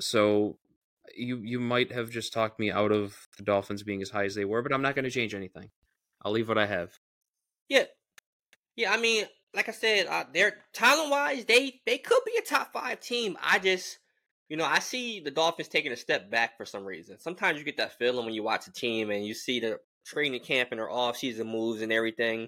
So 0.00 0.56
you 1.16 1.38
you 1.38 1.60
might 1.60 1.92
have 1.92 2.10
just 2.10 2.32
talked 2.32 2.58
me 2.58 2.70
out 2.70 2.92
of 2.92 3.16
the 3.36 3.44
Dolphins 3.44 3.82
being 3.82 4.02
as 4.02 4.10
high 4.10 4.24
as 4.24 4.34
they 4.34 4.44
were, 4.44 4.62
but 4.62 4.72
I'm 4.72 4.82
not 4.82 4.94
going 4.94 5.04
to 5.04 5.10
change 5.10 5.34
anything. 5.34 5.70
I'll 6.22 6.32
leave 6.32 6.48
what 6.48 6.58
I 6.58 6.66
have. 6.66 6.98
Yeah, 7.68 7.84
yeah. 8.76 8.92
I 8.92 8.96
mean, 8.96 9.26
like 9.54 9.68
I 9.68 9.72
said, 9.72 10.06
uh, 10.06 10.24
they're 10.32 10.56
talent 10.72 11.10
wise, 11.10 11.44
they 11.44 11.80
they 11.86 11.98
could 11.98 12.22
be 12.24 12.38
a 12.38 12.42
top 12.42 12.72
five 12.72 13.00
team. 13.00 13.36
I 13.42 13.58
just, 13.58 13.98
you 14.54 14.58
know, 14.58 14.66
I 14.66 14.78
see 14.78 15.18
the 15.18 15.32
Dolphins 15.32 15.66
taking 15.66 15.90
a 15.90 15.96
step 15.96 16.30
back 16.30 16.56
for 16.56 16.64
some 16.64 16.84
reason. 16.84 17.18
Sometimes 17.18 17.58
you 17.58 17.64
get 17.64 17.76
that 17.78 17.98
feeling 17.98 18.24
when 18.24 18.34
you 18.34 18.44
watch 18.44 18.68
a 18.68 18.72
team 18.72 19.10
and 19.10 19.26
you 19.26 19.34
see 19.34 19.58
the 19.58 19.80
training 20.06 20.42
camp 20.42 20.68
and 20.70 20.78
their 20.78 20.88
off 20.88 21.16
season 21.16 21.48
moves 21.48 21.82
and 21.82 21.92
everything. 21.92 22.46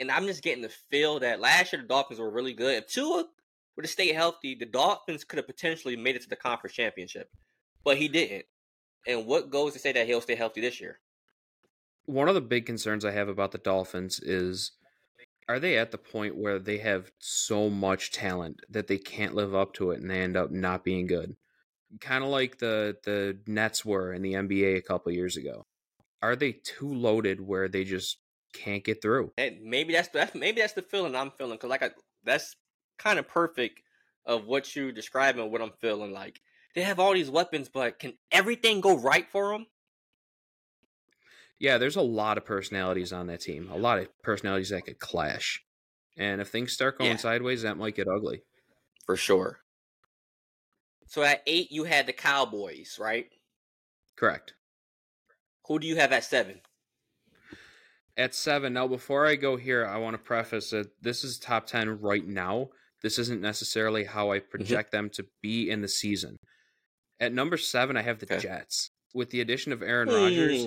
And 0.00 0.10
I'm 0.10 0.26
just 0.26 0.42
getting 0.42 0.64
the 0.64 0.74
feel 0.90 1.20
that 1.20 1.38
last 1.38 1.72
year 1.72 1.80
the 1.80 1.86
Dolphins 1.86 2.18
were 2.18 2.28
really 2.28 2.54
good. 2.54 2.82
If 2.82 2.88
Tua 2.88 3.24
were 3.76 3.84
to 3.84 3.88
stay 3.88 4.12
healthy, 4.12 4.56
the 4.56 4.66
Dolphins 4.66 5.22
could 5.22 5.36
have 5.36 5.46
potentially 5.46 5.94
made 5.94 6.16
it 6.16 6.22
to 6.22 6.28
the 6.28 6.34
conference 6.34 6.74
championship, 6.74 7.30
but 7.84 7.98
he 7.98 8.08
didn't. 8.08 8.46
And 9.06 9.24
what 9.24 9.48
goes 9.48 9.74
to 9.74 9.78
say 9.78 9.92
that 9.92 10.08
he'll 10.08 10.20
stay 10.20 10.34
healthy 10.34 10.60
this 10.60 10.80
year? 10.80 10.98
One 12.06 12.28
of 12.28 12.34
the 12.34 12.40
big 12.40 12.66
concerns 12.66 13.04
I 13.04 13.12
have 13.12 13.28
about 13.28 13.52
the 13.52 13.58
Dolphins 13.58 14.18
is 14.18 14.72
are 15.48 15.58
they 15.58 15.78
at 15.78 15.90
the 15.90 15.98
point 15.98 16.36
where 16.36 16.58
they 16.58 16.78
have 16.78 17.10
so 17.18 17.70
much 17.70 18.12
talent 18.12 18.60
that 18.68 18.86
they 18.86 18.98
can't 18.98 19.34
live 19.34 19.54
up 19.54 19.72
to 19.74 19.90
it 19.90 20.00
and 20.00 20.10
they 20.10 20.20
end 20.20 20.36
up 20.36 20.50
not 20.50 20.84
being 20.84 21.06
good? 21.06 21.36
Kind 22.00 22.22
of 22.22 22.30
like 22.30 22.58
the 22.58 22.98
the 23.04 23.38
Nets 23.46 23.84
were 23.84 24.12
in 24.12 24.22
the 24.22 24.34
NBA 24.34 24.76
a 24.76 24.82
couple 24.82 25.10
years 25.10 25.36
ago. 25.36 25.66
Are 26.20 26.36
they 26.36 26.52
too 26.52 26.92
loaded 26.92 27.40
where 27.40 27.68
they 27.68 27.84
just 27.84 28.18
can't 28.52 28.84
get 28.84 29.00
through? 29.00 29.32
And 29.38 29.62
maybe 29.62 29.94
that's 29.94 30.08
that's 30.08 30.34
maybe 30.34 30.60
that's 30.60 30.74
the 30.74 30.82
feeling 30.82 31.16
I'm 31.16 31.30
feeling 31.30 31.54
because 31.54 31.70
like 31.70 31.82
I, 31.82 31.90
that's 32.24 32.56
kind 32.98 33.18
of 33.18 33.26
perfect 33.26 33.80
of 34.26 34.46
what 34.46 34.76
you 34.76 34.92
describing 34.92 35.50
what 35.50 35.62
I'm 35.62 35.72
feeling 35.80 36.12
like. 36.12 36.40
They 36.74 36.82
have 36.82 37.00
all 37.00 37.14
these 37.14 37.30
weapons, 37.30 37.70
but 37.70 37.98
can 37.98 38.12
everything 38.30 38.82
go 38.82 38.96
right 38.96 39.26
for 39.30 39.52
them? 39.52 39.66
Yeah, 41.58 41.78
there's 41.78 41.96
a 41.96 42.02
lot 42.02 42.38
of 42.38 42.44
personalities 42.44 43.12
on 43.12 43.26
that 43.26 43.40
team. 43.40 43.68
A 43.72 43.76
lot 43.76 43.98
of 43.98 44.08
personalities 44.22 44.70
that 44.70 44.84
could 44.84 45.00
clash. 45.00 45.62
And 46.16 46.40
if 46.40 46.48
things 46.48 46.72
start 46.72 46.98
going 46.98 47.12
yeah. 47.12 47.16
sideways, 47.16 47.62
that 47.62 47.76
might 47.76 47.96
get 47.96 48.06
ugly. 48.08 48.42
For 49.06 49.16
sure. 49.16 49.60
So 51.06 51.22
at 51.22 51.42
eight, 51.46 51.72
you 51.72 51.84
had 51.84 52.06
the 52.06 52.12
Cowboys, 52.12 52.98
right? 53.00 53.26
Correct. 54.16 54.54
Who 55.66 55.78
do 55.78 55.86
you 55.86 55.96
have 55.96 56.12
at 56.12 56.24
seven? 56.24 56.60
At 58.16 58.34
seven. 58.34 58.72
Now, 58.72 58.86
before 58.86 59.26
I 59.26 59.36
go 59.36 59.56
here, 59.56 59.86
I 59.86 59.96
want 59.98 60.14
to 60.14 60.18
preface 60.18 60.70
that 60.70 60.90
this 61.00 61.24
is 61.24 61.38
top 61.38 61.66
10 61.66 62.00
right 62.00 62.26
now. 62.26 62.68
This 63.02 63.18
isn't 63.18 63.40
necessarily 63.40 64.04
how 64.04 64.32
I 64.32 64.38
mm-hmm. 64.38 64.48
project 64.48 64.92
mm-hmm. 64.92 65.04
them 65.04 65.10
to 65.14 65.26
be 65.40 65.70
in 65.70 65.82
the 65.82 65.88
season. 65.88 66.36
At 67.20 67.32
number 67.32 67.56
seven, 67.56 67.96
I 67.96 68.02
have 68.02 68.18
the 68.18 68.26
okay. 68.26 68.42
Jets 68.42 68.90
with 69.14 69.30
the 69.30 69.40
addition 69.40 69.72
of 69.72 69.82
Aaron 69.82 70.08
Rodgers, 70.08 70.64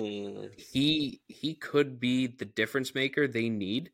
he 0.58 1.20
he 1.26 1.54
could 1.54 2.00
be 2.00 2.26
the 2.26 2.44
difference 2.44 2.94
maker 2.94 3.26
they 3.26 3.48
need, 3.48 3.90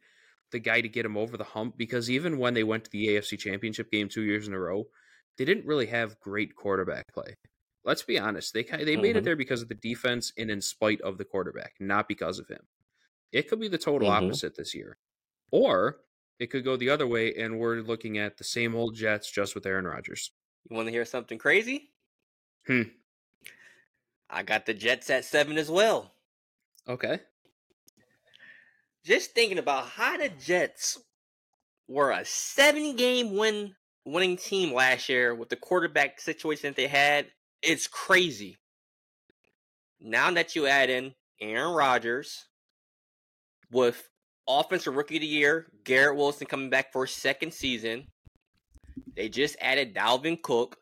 the 0.52 0.58
guy 0.58 0.80
to 0.80 0.88
get 0.88 1.06
him 1.06 1.16
over 1.16 1.36
the 1.36 1.44
hump. 1.44 1.76
Because 1.76 2.10
even 2.10 2.38
when 2.38 2.54
they 2.54 2.64
went 2.64 2.84
to 2.84 2.90
the 2.90 3.08
AFC 3.08 3.38
Championship 3.38 3.90
game 3.90 4.08
two 4.08 4.22
years 4.22 4.48
in 4.48 4.54
a 4.54 4.58
row, 4.58 4.86
they 5.36 5.44
didn't 5.44 5.66
really 5.66 5.86
have 5.86 6.20
great 6.20 6.56
quarterback 6.56 7.04
play. 7.12 7.36
Let's 7.84 8.02
be 8.02 8.18
honest; 8.18 8.54
they 8.54 8.62
they 8.62 8.68
mm-hmm. 8.68 9.02
made 9.02 9.10
it 9.10 9.18
mm-hmm. 9.18 9.24
there 9.24 9.36
because 9.36 9.62
of 9.62 9.68
the 9.68 9.74
defense 9.74 10.32
and 10.36 10.50
in 10.50 10.60
spite 10.60 11.00
of 11.02 11.18
the 11.18 11.24
quarterback, 11.24 11.74
not 11.80 12.08
because 12.08 12.38
of 12.38 12.48
him. 12.48 12.60
It 13.32 13.48
could 13.48 13.60
be 13.60 13.68
the 13.68 13.78
total 13.78 14.08
mm-hmm. 14.08 14.26
opposite 14.26 14.56
this 14.56 14.74
year, 14.74 14.98
or 15.50 15.98
it 16.38 16.50
could 16.50 16.64
go 16.64 16.76
the 16.76 16.90
other 16.90 17.06
way, 17.06 17.34
and 17.34 17.58
we're 17.58 17.80
looking 17.80 18.18
at 18.18 18.36
the 18.36 18.44
same 18.44 18.74
old 18.74 18.94
Jets 18.94 19.30
just 19.30 19.54
with 19.54 19.66
Aaron 19.66 19.86
Rodgers. 19.86 20.32
You 20.68 20.76
want 20.76 20.86
to 20.86 20.92
hear 20.92 21.04
something 21.04 21.38
crazy? 21.38 21.90
Hmm. 22.66 22.82
I 24.30 24.42
got 24.42 24.66
the 24.66 24.74
Jets 24.74 25.10
at 25.10 25.24
seven 25.24 25.56
as 25.56 25.70
well. 25.70 26.12
Okay. 26.86 27.20
Just 29.04 29.32
thinking 29.32 29.58
about 29.58 29.86
how 29.86 30.16
the 30.18 30.28
Jets 30.28 30.98
were 31.86 32.10
a 32.10 32.24
seven 32.24 32.96
game 32.96 33.36
win 33.36 33.74
winning 34.04 34.36
team 34.36 34.72
last 34.72 35.08
year 35.08 35.34
with 35.34 35.48
the 35.48 35.56
quarterback 35.56 36.20
situation 36.20 36.70
that 36.70 36.76
they 36.76 36.86
had, 36.86 37.26
it's 37.62 37.86
crazy. 37.86 38.56
Now 40.00 40.30
that 40.32 40.54
you 40.54 40.66
add 40.66 40.90
in 40.90 41.14
Aaron 41.40 41.74
Rodgers 41.74 42.46
with 43.70 44.08
offensive 44.48 44.94
rookie 44.94 45.16
of 45.16 45.22
the 45.22 45.26
year, 45.26 45.66
Garrett 45.84 46.16
Wilson 46.16 46.46
coming 46.46 46.70
back 46.70 46.92
for 46.92 47.04
a 47.04 47.08
second 47.08 47.52
season. 47.52 48.06
They 49.16 49.28
just 49.28 49.56
added 49.60 49.94
Dalvin 49.94 50.40
Cook. 50.42 50.76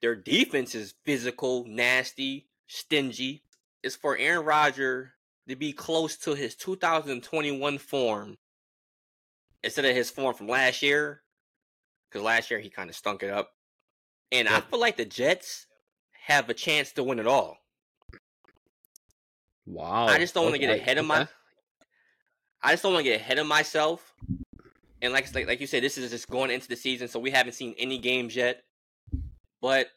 Their 0.00 0.14
defense 0.14 0.74
is 0.74 0.94
physical, 1.04 1.64
nasty, 1.66 2.48
stingy. 2.66 3.42
It's 3.82 3.96
for 3.96 4.16
Aaron 4.16 4.44
Rodgers 4.44 5.08
to 5.48 5.56
be 5.56 5.72
close 5.72 6.16
to 6.18 6.34
his 6.34 6.54
2021 6.54 7.78
form 7.78 8.36
instead 9.62 9.84
of 9.84 9.94
his 9.94 10.10
form 10.10 10.34
from 10.34 10.48
last 10.48 10.82
year. 10.82 11.22
Because 12.08 12.24
last 12.24 12.50
year 12.50 12.60
he 12.60 12.70
kind 12.70 12.88
of 12.88 12.96
stunk 12.96 13.22
it 13.22 13.30
up. 13.30 13.52
And 14.30 14.48
I 14.48 14.60
feel 14.60 14.80
like 14.80 14.96
the 14.96 15.04
Jets 15.04 15.66
have 16.26 16.48
a 16.48 16.54
chance 16.54 16.92
to 16.92 17.02
win 17.02 17.18
it 17.18 17.26
all. 17.26 17.58
Wow. 19.66 20.06
I 20.06 20.18
just 20.18 20.34
don't 20.34 20.44
want 20.44 20.54
to 20.54 20.60
get 20.60 20.74
ahead 20.74 20.98
of 20.98 21.06
my 21.06 21.28
I 22.62 22.72
just 22.72 22.82
don't 22.82 22.92
want 22.92 23.04
to 23.04 23.10
get 23.10 23.20
ahead 23.20 23.38
of 23.38 23.46
myself. 23.46 24.14
And 25.00 25.12
like, 25.12 25.32
like 25.34 25.46
like 25.46 25.60
you 25.60 25.66
said, 25.66 25.82
this 25.82 25.96
is 25.96 26.10
just 26.10 26.28
going 26.28 26.50
into 26.50 26.68
the 26.68 26.76
season, 26.76 27.08
so 27.08 27.20
we 27.20 27.30
haven't 27.30 27.52
seen 27.52 27.74
any 27.78 27.98
games 27.98 28.34
yet. 28.34 28.64
But 29.60 29.88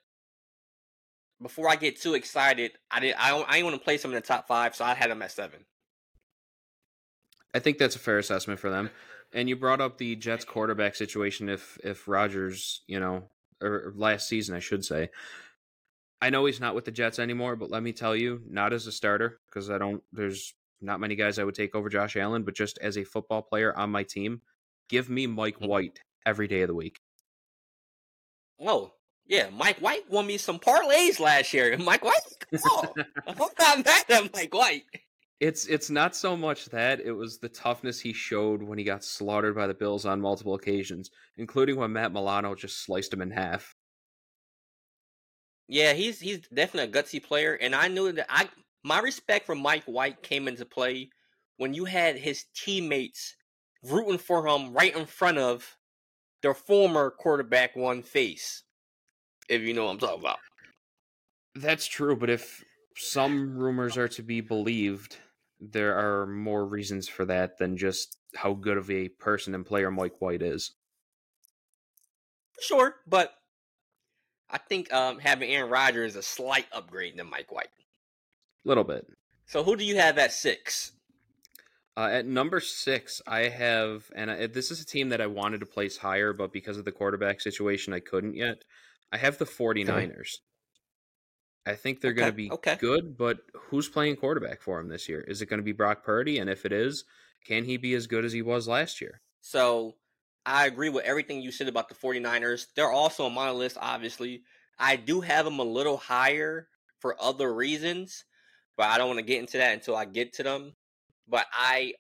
before 1.42 1.70
I 1.70 1.76
get 1.76 2.00
too 2.00 2.14
excited, 2.14 2.72
I 2.90 3.00
did 3.00 3.16
I 3.18 3.36
I 3.48 3.54
didn't 3.54 3.66
want 3.66 3.78
to 3.78 3.84
place 3.84 4.02
them 4.02 4.12
in 4.12 4.16
the 4.16 4.22
top 4.22 4.48
five, 4.48 4.76
so 4.76 4.86
I 4.86 4.94
had 4.94 5.12
them 5.12 5.22
at 5.22 5.32
seven. 5.32 5.66
I 7.54 7.60
think 7.60 7.78
that's 7.78 7.96
a 7.96 8.00
fair 8.00 8.18
assessment 8.18 8.60
for 8.60 8.70
them. 8.70 8.90
And 9.34 9.48
you 9.50 9.56
brought 9.56 9.82
up 9.82 9.98
the 9.98 10.16
Jets 10.16 10.46
quarterback 10.46 10.96
situation. 10.96 11.50
If 11.50 11.78
if 11.84 12.08
Rodgers, 12.08 12.82
you 12.88 13.00
know, 13.00 13.30
or 13.62 13.94
last 13.96 14.28
season, 14.28 14.56
I 14.56 14.60
should 14.60 14.86
say. 14.86 15.10
I 16.24 16.30
know 16.30 16.46
he's 16.46 16.60
not 16.60 16.76
with 16.76 16.86
the 16.86 16.92
Jets 16.92 17.18
anymore, 17.18 17.56
but 17.56 17.72
let 17.72 17.82
me 17.82 17.94
tell 17.94 18.16
you, 18.16 18.44
not 18.48 18.74
as 18.74 18.86
a 18.86 18.92
starter 18.92 19.40
because 19.50 19.70
I 19.70 19.78
don't. 19.78 20.04
There's 20.12 20.54
not 20.82 21.00
many 21.00 21.16
guys 21.16 21.40
I 21.40 21.44
would 21.44 21.56
take 21.56 21.76
over 21.76 21.90
Josh 21.90 22.16
Allen, 22.16 22.44
but 22.44 22.56
just 22.56 22.78
as 22.80 22.98
a 22.98 23.04
football 23.04 23.42
player 23.42 23.76
on 23.76 23.92
my 23.92 24.04
team, 24.04 24.42
give 24.90 25.10
me 25.10 25.28
Mike 25.28 25.60
mm. 25.60 25.68
White 25.68 26.00
every 26.26 26.48
day 26.48 26.62
of 26.62 26.68
the 26.68 26.76
week. 26.76 27.00
Oh, 28.60 28.94
yeah, 29.32 29.48
Mike 29.50 29.80
White 29.80 30.12
won 30.12 30.28
me 30.28 30.38
some 30.38 30.60
parlays 30.60 31.18
last 31.22 31.54
year. 31.54 31.78
Mike 31.80 32.04
White, 32.04 32.20
oh, 32.66 32.94
I'm 33.28 33.38
not 33.38 33.86
mad 33.86 34.04
at 34.10 34.34
Mike 34.34 34.54
White. 34.54 34.84
It's 35.40 35.66
it's 35.68 35.90
not 35.90 36.18
so 36.18 36.36
much 36.36 36.66
that 36.66 37.00
it 37.00 37.14
was 37.14 37.38
the 37.38 37.48
toughness 37.48 38.02
he 38.02 38.12
showed 38.12 38.62
when 38.62 38.78
he 38.78 38.84
got 38.84 39.06
slaughtered 39.06 39.56
by 39.56 39.68
the 39.68 39.74
Bills 39.74 40.06
on 40.06 40.20
multiple 40.20 40.54
occasions, 40.54 41.10
including 41.38 41.78
when 41.78 41.94
Matt 41.94 42.12
Milano 42.12 42.56
just 42.56 42.84
sliced 42.84 43.14
him 43.14 43.22
in 43.22 43.32
half. 43.32 43.74
Yeah, 45.70 45.94
he's 45.94 46.20
he's 46.20 46.42
definitely 46.54 46.92
a 46.92 47.02
gutsy 47.02 47.24
player, 47.24 47.54
and 47.54 47.74
I 47.74 47.88
knew 47.88 48.12
that 48.12 48.26
I 48.28 48.50
my 48.84 49.00
respect 49.00 49.46
for 49.46 49.56
Mike 49.56 49.86
White 49.86 50.22
came 50.24 50.50
into 50.50 50.66
play 50.66 51.10
when 51.56 51.74
you 51.74 51.86
had 51.86 52.18
his 52.18 52.44
teammates 52.54 53.38
rooting 53.82 54.18
for 54.18 54.46
him 54.46 54.74
right 54.74 54.94
in 54.94 55.06
front 55.06 55.38
of 55.38 55.78
their 56.42 56.54
former 56.54 57.12
quarterback 57.12 57.78
one 57.78 58.04
face 58.04 58.64
if 59.50 59.62
you 59.62 59.74
know 59.74 59.86
what 59.86 59.92
I'm 59.92 60.00
talking 60.00 60.20
about. 60.20 60.40
That's 61.56 61.88
true, 61.88 62.16
but 62.16 62.30
if 62.30 62.64
some 62.96 63.58
rumors 63.58 63.98
are 63.98 64.08
to 64.10 64.22
be 64.22 64.42
believed, 64.42 65.18
there 65.60 65.98
are 65.98 66.26
more 66.26 66.66
reasons 66.66 67.08
for 67.08 67.26
that 67.26 67.58
than 67.58 67.78
just 67.78 68.18
how 68.36 68.54
good 68.54 68.78
of 68.78 68.90
a 68.90 69.10
person 69.10 69.54
and 69.54 69.66
player 69.66 69.92
Mike 69.92 70.20
White 70.20 70.42
is. 70.42 70.72
Sure, 72.62 72.96
but 73.08 73.34
I 74.50 74.58
think 74.58 74.92
um, 74.94 75.20
having 75.20 75.50
Aaron 75.50 75.70
Rodgers 75.70 76.12
is 76.12 76.18
a 76.18 76.22
slight 76.22 76.68
upgrade 76.72 77.18
than 77.18 77.30
Mike 77.30 77.52
White. 77.52 77.70
A 78.66 78.68
little 78.68 78.84
bit. 78.84 79.06
So 79.46 79.64
who 79.64 79.76
do 79.76 79.84
you 79.84 79.98
have 79.98 80.18
at 80.18 80.32
six? 80.32 80.92
Uh, 81.98 82.10
at 82.12 82.26
number 82.26 82.60
six, 82.60 83.22
I 83.28 83.50
have, 83.50 84.06
and 84.16 84.32
I, 84.32 84.48
this 84.48 84.72
is 84.72 84.80
a 84.80 84.86
team 84.86 85.10
that 85.10 85.20
I 85.20 85.28
wanted 85.28 85.60
to 85.60 85.66
place 85.66 85.98
higher, 85.98 86.32
but 86.32 86.54
because 86.54 86.78
of 86.78 86.86
the 86.86 86.92
quarterback 86.92 87.42
situation, 87.42 87.94
I 87.94 88.00
couldn't 88.00 88.36
yet. 88.36 88.64
I 89.12 89.18
have 89.18 89.38
the 89.38 89.46
49ers. 89.46 90.42
I 91.66 91.76
think 91.76 92.02
they're 92.02 92.14
Okay, 92.14 92.14
going 92.14 92.28
to 92.28 92.32
be 92.34 92.52
okay. 92.52 92.78
good, 92.78 93.18
but 93.18 93.42
who's 93.56 93.90
playing 93.90 94.16
quarterback 94.18 94.62
for 94.62 94.80
him 94.80 94.90
this 94.90 95.08
year? 95.10 95.22
Is 95.22 95.42
it 95.42 95.46
going 95.48 95.60
to 95.60 95.64
be 95.64 95.72
Brock 95.74 96.04
Purdy? 96.04 96.38
And 96.40 96.50
if 96.50 96.66
it 96.66 96.72
is, 96.72 97.06
can 97.46 97.66
he 97.66 97.78
be 97.78 97.94
as 97.94 98.08
good 98.08 98.26
as 98.26 98.34
he 98.34 98.42
was 98.42 98.68
last 98.68 99.02
year? 99.02 99.22
So 99.42 99.98
I 100.46 100.66
agree 100.68 100.90
with 100.90 101.06
everything 101.06 101.42
you 101.42 101.52
said 101.52 101.68
about 101.68 101.90
the 101.90 101.96
49ers. 101.96 102.68
They're 102.76 102.92
also 102.92 103.26
on 103.26 103.34
my 103.34 103.52
list, 103.52 103.78
obviously. 103.80 104.44
I 104.78 104.96
do 104.96 105.22
have 105.22 105.46
them 105.46 105.60
a 105.60 105.64
little 105.64 105.98
higher 105.98 106.70
for 107.00 107.22
other 107.22 107.54
reasons, 107.54 108.26
but 108.78 108.88
I 108.88 108.98
don't 108.98 109.08
want 109.08 109.20
to 109.20 109.26
get 109.26 109.40
into 109.40 109.58
that 109.58 109.74
until 109.74 109.96
I 109.96 110.06
get 110.06 110.34
to 110.34 110.44
them. 110.44 110.76
But 111.28 111.48
I 111.54 111.94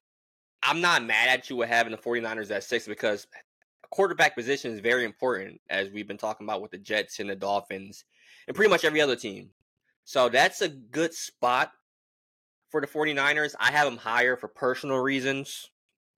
I'm 0.64 0.82
not 0.82 1.04
mad 1.06 1.30
at 1.30 1.50
you 1.50 1.58
with 1.58 1.70
having 1.70 1.92
the 1.92 1.98
49ers 2.00 2.52
at 2.52 2.64
six 2.66 2.88
because 2.88 3.28
quarterback 3.92 4.36
position 4.36 4.72
is 4.72 4.80
very 4.80 5.06
important, 5.06 5.62
as 5.70 5.90
we've 5.90 6.08
been 6.08 6.18
talking 6.18 6.48
about 6.48 6.62
with 6.62 6.72
the 6.72 6.78
Jets 6.78 7.20
and 7.20 7.30
the 7.30 7.36
Dolphins 7.36 8.04
and 8.48 8.56
pretty 8.56 8.70
much 8.70 8.84
every 8.84 9.02
other 9.02 9.16
team. 9.16 9.52
So 10.04 10.30
that's 10.30 10.62
a 10.62 10.70
good 10.70 11.14
spot 11.14 11.72
for 12.70 12.82
the 12.82 12.88
49ers. 12.88 13.54
I 13.60 13.72
have 13.72 13.86
them 13.86 13.98
higher 13.98 14.36
for 14.36 14.48
personal 14.48 14.98
reasons. 14.98 15.70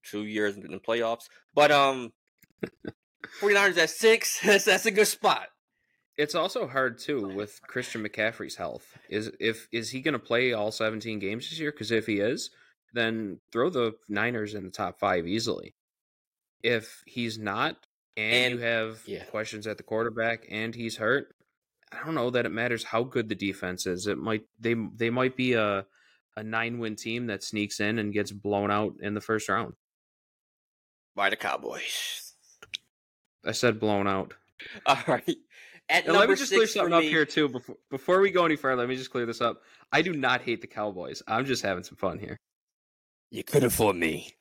Two 0.02 0.24
years 0.24 0.56
in 0.56 0.70
the 0.70 0.78
playoffs. 0.78 1.28
But 1.54 1.70
um 1.70 2.12
49ers 3.40 3.78
at 3.78 3.90
six, 3.90 4.40
that's 4.44 4.64
that's 4.64 4.86
a 4.86 4.90
good 4.90 5.06
spot. 5.06 5.48
It's 6.16 6.34
also 6.34 6.68
hard 6.68 6.98
too 6.98 7.26
with 7.28 7.60
Christian 7.66 8.06
McCaffrey's 8.06 8.56
health. 8.56 8.96
Is 9.08 9.32
if 9.40 9.66
is 9.72 9.90
he 9.90 10.00
going 10.00 10.12
to 10.12 10.18
play 10.18 10.52
all 10.52 10.70
17 10.70 11.18
games 11.18 11.50
this 11.50 11.58
year? 11.58 11.72
Because 11.72 11.90
if 11.90 12.06
he 12.06 12.20
is, 12.20 12.50
then 12.92 13.40
throw 13.50 13.70
the 13.70 13.94
Niners 14.08 14.54
in 14.54 14.64
the 14.64 14.70
top 14.70 15.00
five 15.00 15.26
easily. 15.26 15.74
If 16.64 17.04
he's 17.06 17.38
not, 17.38 17.76
and, 18.16 18.54
you 18.54 18.60
have 18.60 19.02
yeah. 19.06 19.24
questions 19.24 19.66
at 19.66 19.76
the 19.76 19.82
quarterback, 19.82 20.46
and 20.48 20.74
he's 20.74 20.96
hurt, 20.96 21.34
I 21.92 22.04
don't 22.04 22.14
know 22.14 22.30
that 22.30 22.46
it 22.46 22.52
matters 22.52 22.82
how 22.82 23.04
good 23.04 23.28
the 23.28 23.34
defense 23.34 23.86
is. 23.86 24.06
It 24.06 24.18
might 24.18 24.42
they 24.58 24.74
they 24.96 25.10
might 25.10 25.36
be 25.36 25.52
a 25.52 25.86
a 26.36 26.42
nine 26.42 26.78
win 26.78 26.96
team 26.96 27.26
that 27.26 27.44
sneaks 27.44 27.80
in 27.80 27.98
and 27.98 28.12
gets 28.12 28.32
blown 28.32 28.70
out 28.70 28.94
in 29.00 29.14
the 29.14 29.20
first 29.20 29.48
round. 29.48 29.74
By 31.14 31.30
the 31.30 31.36
Cowboys. 31.36 32.32
I 33.44 33.52
said 33.52 33.78
blown 33.78 34.08
out. 34.08 34.34
All 34.86 34.98
right. 35.06 35.36
At 35.88 36.06
And 36.06 36.16
let 36.16 36.28
me 36.28 36.34
just 36.34 36.52
clear 36.52 36.66
something 36.66 36.94
up 36.94 37.02
me, 37.02 37.10
here 37.10 37.26
too. 37.26 37.48
Before 37.48 37.76
before 37.90 38.20
we 38.20 38.30
go 38.30 38.46
any 38.46 38.56
further, 38.56 38.80
let 38.80 38.88
me 38.88 38.96
just 38.96 39.10
clear 39.10 39.26
this 39.26 39.40
up. 39.40 39.62
I 39.92 40.02
do 40.02 40.12
not 40.12 40.40
hate 40.40 40.60
the 40.60 40.66
Cowboys. 40.66 41.22
I'm 41.28 41.44
just 41.44 41.62
having 41.62 41.84
some 41.84 41.96
fun 41.96 42.18
here. 42.18 42.38
You 43.30 43.44
could 43.44 43.62
have 43.62 43.74
fooled 43.74 43.96
me. 43.96 44.34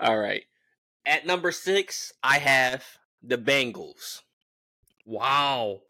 All 0.00 0.18
right. 0.18 0.44
At 1.04 1.26
number 1.26 1.52
six, 1.52 2.12
I 2.22 2.38
have 2.38 2.84
the 3.22 3.38
Bengals. 3.38 4.22
wow, 5.04 5.80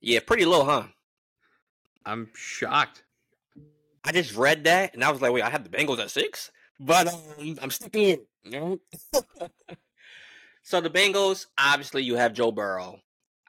Yeah, 0.00 0.20
pretty 0.20 0.44
low, 0.44 0.64
huh? 0.64 0.84
I'm 2.04 2.30
shocked. 2.34 3.02
I 4.04 4.12
just 4.12 4.36
read 4.36 4.64
that 4.64 4.94
and 4.94 5.02
I 5.02 5.10
was 5.10 5.20
like, 5.20 5.32
wait, 5.32 5.42
I 5.42 5.50
have 5.50 5.64
the 5.64 5.76
Bengals 5.76 5.98
at 5.98 6.10
six? 6.10 6.52
But 6.78 7.08
um, 7.08 7.58
I'm 7.60 7.70
sticking 7.70 8.02
in. 8.04 8.20
You 8.44 8.50
know? 8.60 8.78
so 10.62 10.80
the 10.80 10.90
Bengals, 10.90 11.46
obviously 11.58 12.02
you 12.04 12.16
have 12.16 12.32
Joe 12.32 12.52
Burrow. 12.52 13.00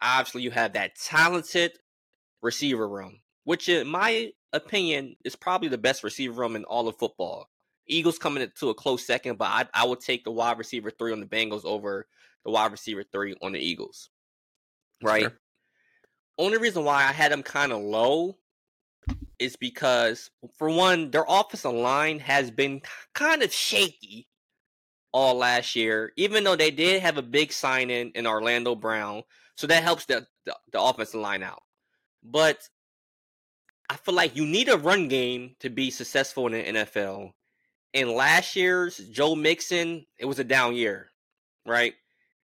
Obviously 0.02 0.42
you 0.42 0.52
have 0.52 0.74
that 0.74 0.96
talented 0.96 1.74
receiver 2.42 2.88
room, 2.88 3.20
which 3.44 3.70
in 3.70 3.88
my 3.88 4.32
opinion 4.54 5.16
is 5.24 5.36
probably 5.36 5.70
the 5.70 5.78
best 5.78 6.04
receiver 6.04 6.42
room 6.42 6.56
in 6.56 6.64
all 6.66 6.88
of 6.88 6.98
football. 6.98 7.50
Eagles 7.88 8.18
coming 8.18 8.44
into 8.44 8.70
a 8.70 8.74
close 8.74 9.06
second, 9.06 9.38
but 9.38 9.46
I, 9.46 9.66
I 9.74 9.86
would 9.86 10.02
take 10.02 10.24
the 10.24 10.32
wide 10.32 10.58
receiver 10.58 10.92
three 10.92 11.14
on 11.14 11.20
the 11.20 11.26
Bengals 11.26 11.66
over 11.66 12.08
the 12.44 12.52
wide 12.52 12.72
receiver 12.72 13.04
three 13.04 13.36
on 13.42 13.54
the 13.54 13.60
Eagles. 13.60 14.10
Right? 15.02 15.24
Sure. 15.24 15.40
Only 16.38 16.58
reason 16.58 16.84
why 16.84 17.04
I 17.04 17.12
had 17.12 17.32
them 17.32 17.44
kind 17.44 17.72
of 17.72 17.82
low 17.82 18.38
is 19.40 19.56
because, 19.56 20.30
for 20.58 20.70
one, 20.70 21.12
their 21.12 21.26
offensive 21.28 21.72
line 21.72 22.20
has 22.20 22.52
been 22.52 22.82
kind 23.14 23.42
of 23.42 23.54
shaky 23.54 24.28
all 25.14 25.36
last 25.36 25.76
year, 25.76 26.12
even 26.18 26.44
though 26.44 26.56
they 26.56 26.72
did 26.72 27.02
have 27.02 27.18
a 27.18 27.22
big 27.22 27.54
sign 27.54 27.90
in 27.90 28.12
in 28.12 28.28
Orlando 28.28 28.76
Brown. 28.76 29.24
So 29.56 29.66
that 29.68 29.84
helps 29.84 30.06
the, 30.06 30.28
the, 30.46 30.56
the 30.72 30.82
offensive 30.82 31.22
line 31.22 31.44
out. 31.44 31.64
But 32.24 32.68
I 33.90 33.96
feel 33.96 34.16
like 34.16 34.36
you 34.36 34.46
need 34.46 34.70
a 34.70 34.78
run 34.78 35.08
game 35.08 35.56
to 35.60 35.70
be 35.70 35.90
successful 35.92 36.48
in 36.48 36.54
the 36.54 36.80
NFL. 36.80 37.32
In 37.94 38.14
last 38.14 38.56
year's 38.56 38.98
Joe 38.98 39.36
Mixon, 39.36 40.06
it 40.18 40.26
was 40.26 40.40
a 40.40 40.44
down 40.44 40.76
year, 40.76 41.10
right? 41.66 41.94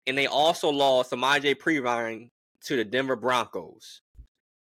And 0.06 0.16
they 0.16 0.26
also 0.26 0.70
lost 0.70 1.10
Samaje 1.10 1.56
Perine 1.56 2.30
to 2.64 2.76
the 2.76 2.84
Denver 2.84 3.16
Broncos 3.16 4.02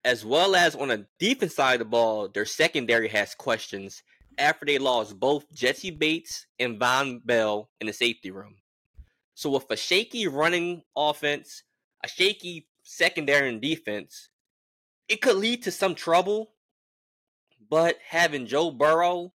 as 0.08 0.24
well 0.24 0.56
as 0.56 0.74
on 0.74 0.88
the 0.88 1.06
defense 1.18 1.54
side 1.54 1.74
of 1.74 1.78
the 1.80 1.84
ball, 1.84 2.28
their 2.28 2.46
secondary 2.46 3.08
has 3.08 3.34
questions 3.34 4.02
after 4.38 4.64
they 4.64 4.78
lost 4.78 5.20
both 5.20 5.52
Jessie 5.52 5.90
Bates 5.90 6.46
and 6.58 6.80
Vonn 6.80 7.20
Bell 7.26 7.68
in 7.80 7.88
the 7.88 7.92
safety 7.92 8.30
room. 8.30 8.56
So 9.34 9.50
with 9.50 9.70
a 9.70 9.76
shaky 9.76 10.26
running 10.26 10.82
offense, 10.96 11.62
a 12.02 12.08
shaky 12.08 12.68
secondary 12.82 13.48
and 13.48 13.60
defense, 13.60 14.30
it 15.08 15.20
could 15.20 15.36
lead 15.36 15.64
to 15.64 15.70
some 15.70 15.94
trouble. 15.94 16.52
But 17.70 17.98
having 18.08 18.46
Joe 18.46 18.70
Burrow 18.70 19.32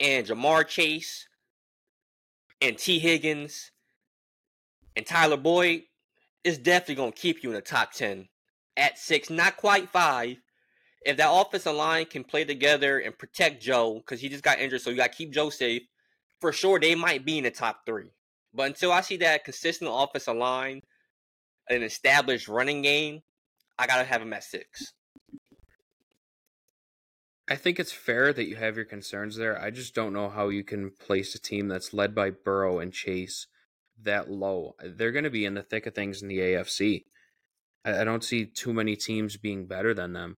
and 0.00 0.26
Ja'Marr 0.26 0.66
Chase 0.66 1.28
and 2.60 2.76
Tee 2.76 2.98
Higgins 2.98 3.70
and 4.96 5.06
Tyler 5.06 5.36
Boyd 5.36 5.82
is 6.44 6.58
definitely 6.58 6.96
going 6.96 7.12
to 7.12 7.18
keep 7.18 7.42
you 7.42 7.50
in 7.50 7.54
the 7.54 7.60
top 7.60 7.92
10 7.92 8.28
at 8.76 8.98
six, 8.98 9.30
not 9.30 9.56
quite 9.56 9.88
five. 9.88 10.36
If 11.04 11.16
that 11.16 11.30
offensive 11.32 11.74
line 11.74 12.06
can 12.06 12.24
play 12.24 12.44
together 12.44 12.98
and 12.98 13.16
protect 13.16 13.62
Joe, 13.62 13.94
because 13.94 14.20
he 14.20 14.28
just 14.28 14.44
got 14.44 14.60
injured, 14.60 14.80
so 14.80 14.90
you 14.90 14.96
got 14.96 15.10
to 15.12 15.18
keep 15.18 15.32
Joe 15.32 15.50
safe, 15.50 15.82
for 16.40 16.52
sure 16.52 16.78
they 16.78 16.94
might 16.94 17.24
be 17.24 17.38
in 17.38 17.44
the 17.44 17.50
top 17.50 17.80
three. 17.84 18.10
But 18.54 18.68
until 18.68 18.92
I 18.92 19.00
see 19.00 19.16
that 19.18 19.44
consistent 19.44 19.90
offensive 19.92 20.36
line, 20.36 20.80
an 21.68 21.82
established 21.82 22.48
running 22.48 22.82
game, 22.82 23.22
I 23.78 23.86
got 23.86 23.98
to 23.98 24.04
have 24.04 24.22
him 24.22 24.32
at 24.32 24.44
six. 24.44 24.92
I 27.48 27.56
think 27.56 27.80
it's 27.80 27.92
fair 27.92 28.32
that 28.32 28.48
you 28.48 28.56
have 28.56 28.76
your 28.76 28.84
concerns 28.84 29.36
there. 29.36 29.60
I 29.60 29.70
just 29.70 29.94
don't 29.94 30.12
know 30.12 30.28
how 30.28 30.48
you 30.48 30.62
can 30.64 30.90
place 30.90 31.34
a 31.34 31.40
team 31.40 31.68
that's 31.68 31.92
led 31.92 32.14
by 32.14 32.30
Burrow 32.30 32.78
and 32.78 32.92
Chase 32.92 33.46
that 34.02 34.30
low. 34.30 34.74
They're 34.82 35.12
going 35.12 35.24
to 35.24 35.30
be 35.30 35.44
in 35.44 35.54
the 35.54 35.62
thick 35.62 35.86
of 35.86 35.94
things 35.94 36.22
in 36.22 36.28
the 36.28 36.38
AFC. 36.38 37.04
I 37.84 38.04
don't 38.04 38.22
see 38.22 38.46
too 38.46 38.72
many 38.72 38.94
teams 38.94 39.36
being 39.36 39.66
better 39.66 39.92
than 39.92 40.12
them. 40.12 40.36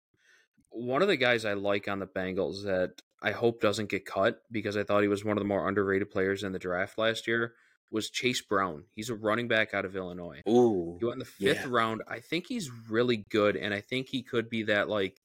One 0.71 1.01
of 1.03 1.07
the 1.07 1.15
guys 1.15 1.45
I 1.45 1.53
like 1.53 1.87
on 1.87 1.99
the 1.99 2.07
Bengals 2.07 2.63
that 2.63 3.01
I 3.21 3.31
hope 3.31 3.61
doesn't 3.61 3.89
get 3.89 4.05
cut 4.05 4.39
because 4.51 4.75
I 4.75 4.83
thought 4.83 5.03
he 5.03 5.07
was 5.07 5.23
one 5.23 5.37
of 5.37 5.41
the 5.43 5.47
more 5.47 5.67
underrated 5.67 6.09
players 6.09 6.43
in 6.43 6.51
the 6.53 6.59
draft 6.59 6.97
last 6.97 7.27
year 7.27 7.53
was 7.91 8.09
Chase 8.09 8.41
Brown. 8.41 8.83
He's 8.95 9.09
a 9.11 9.15
running 9.15 9.47
back 9.47 9.73
out 9.75 9.85
of 9.85 9.95
Illinois. 9.95 10.41
Ooh. 10.49 10.97
He 10.99 11.05
went 11.05 11.15
in 11.15 11.19
the 11.19 11.25
fifth 11.25 11.61
Yeah. 11.65 11.67
round. 11.69 12.01
I 12.07 12.19
think 12.19 12.47
he's 12.47 12.69
really 12.89 13.23
good, 13.29 13.55
and 13.55 13.73
I 13.73 13.81
think 13.81 14.07
he 14.09 14.23
could 14.23 14.49
be 14.49 14.63
that 14.63 14.89
like 14.89 15.17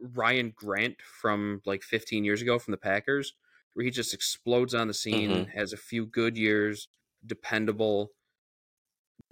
Ryan 0.00 0.50
Grant 0.56 1.00
from 1.02 1.62
like 1.66 1.82
15 1.82 2.24
years 2.24 2.42
ago 2.42 2.58
from 2.58 2.72
the 2.72 2.78
Packers, 2.78 3.34
where 3.74 3.84
he 3.84 3.90
just 3.90 4.14
explodes 4.14 4.74
on 4.74 4.88
the 4.88 4.94
scene, 4.94 5.30
Mhm. 5.30 5.52
has 5.54 5.72
a 5.72 5.76
few 5.76 6.06
good 6.06 6.36
years, 6.36 6.88
dependable. 7.26 8.12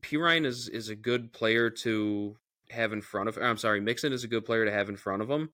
P 0.02 0.16
Ryan 0.16 0.44
is 0.44 0.68
is 0.68 0.88
a 0.88 0.96
good 0.96 1.33
player 1.33 1.70
to 1.70 2.37
have 2.70 2.92
in 2.92 3.00
front 3.00 3.28
of. 3.28 3.38
I'm 3.38 3.57
sorry, 3.57 3.81
Mixon 3.81 4.12
is 4.12 4.24
a 4.24 4.28
good 4.28 4.44
player 4.44 4.64
to 4.64 4.70
have 4.72 4.88
in 4.88 4.96
front 4.96 5.22
of 5.22 5.31
him. 5.31 5.52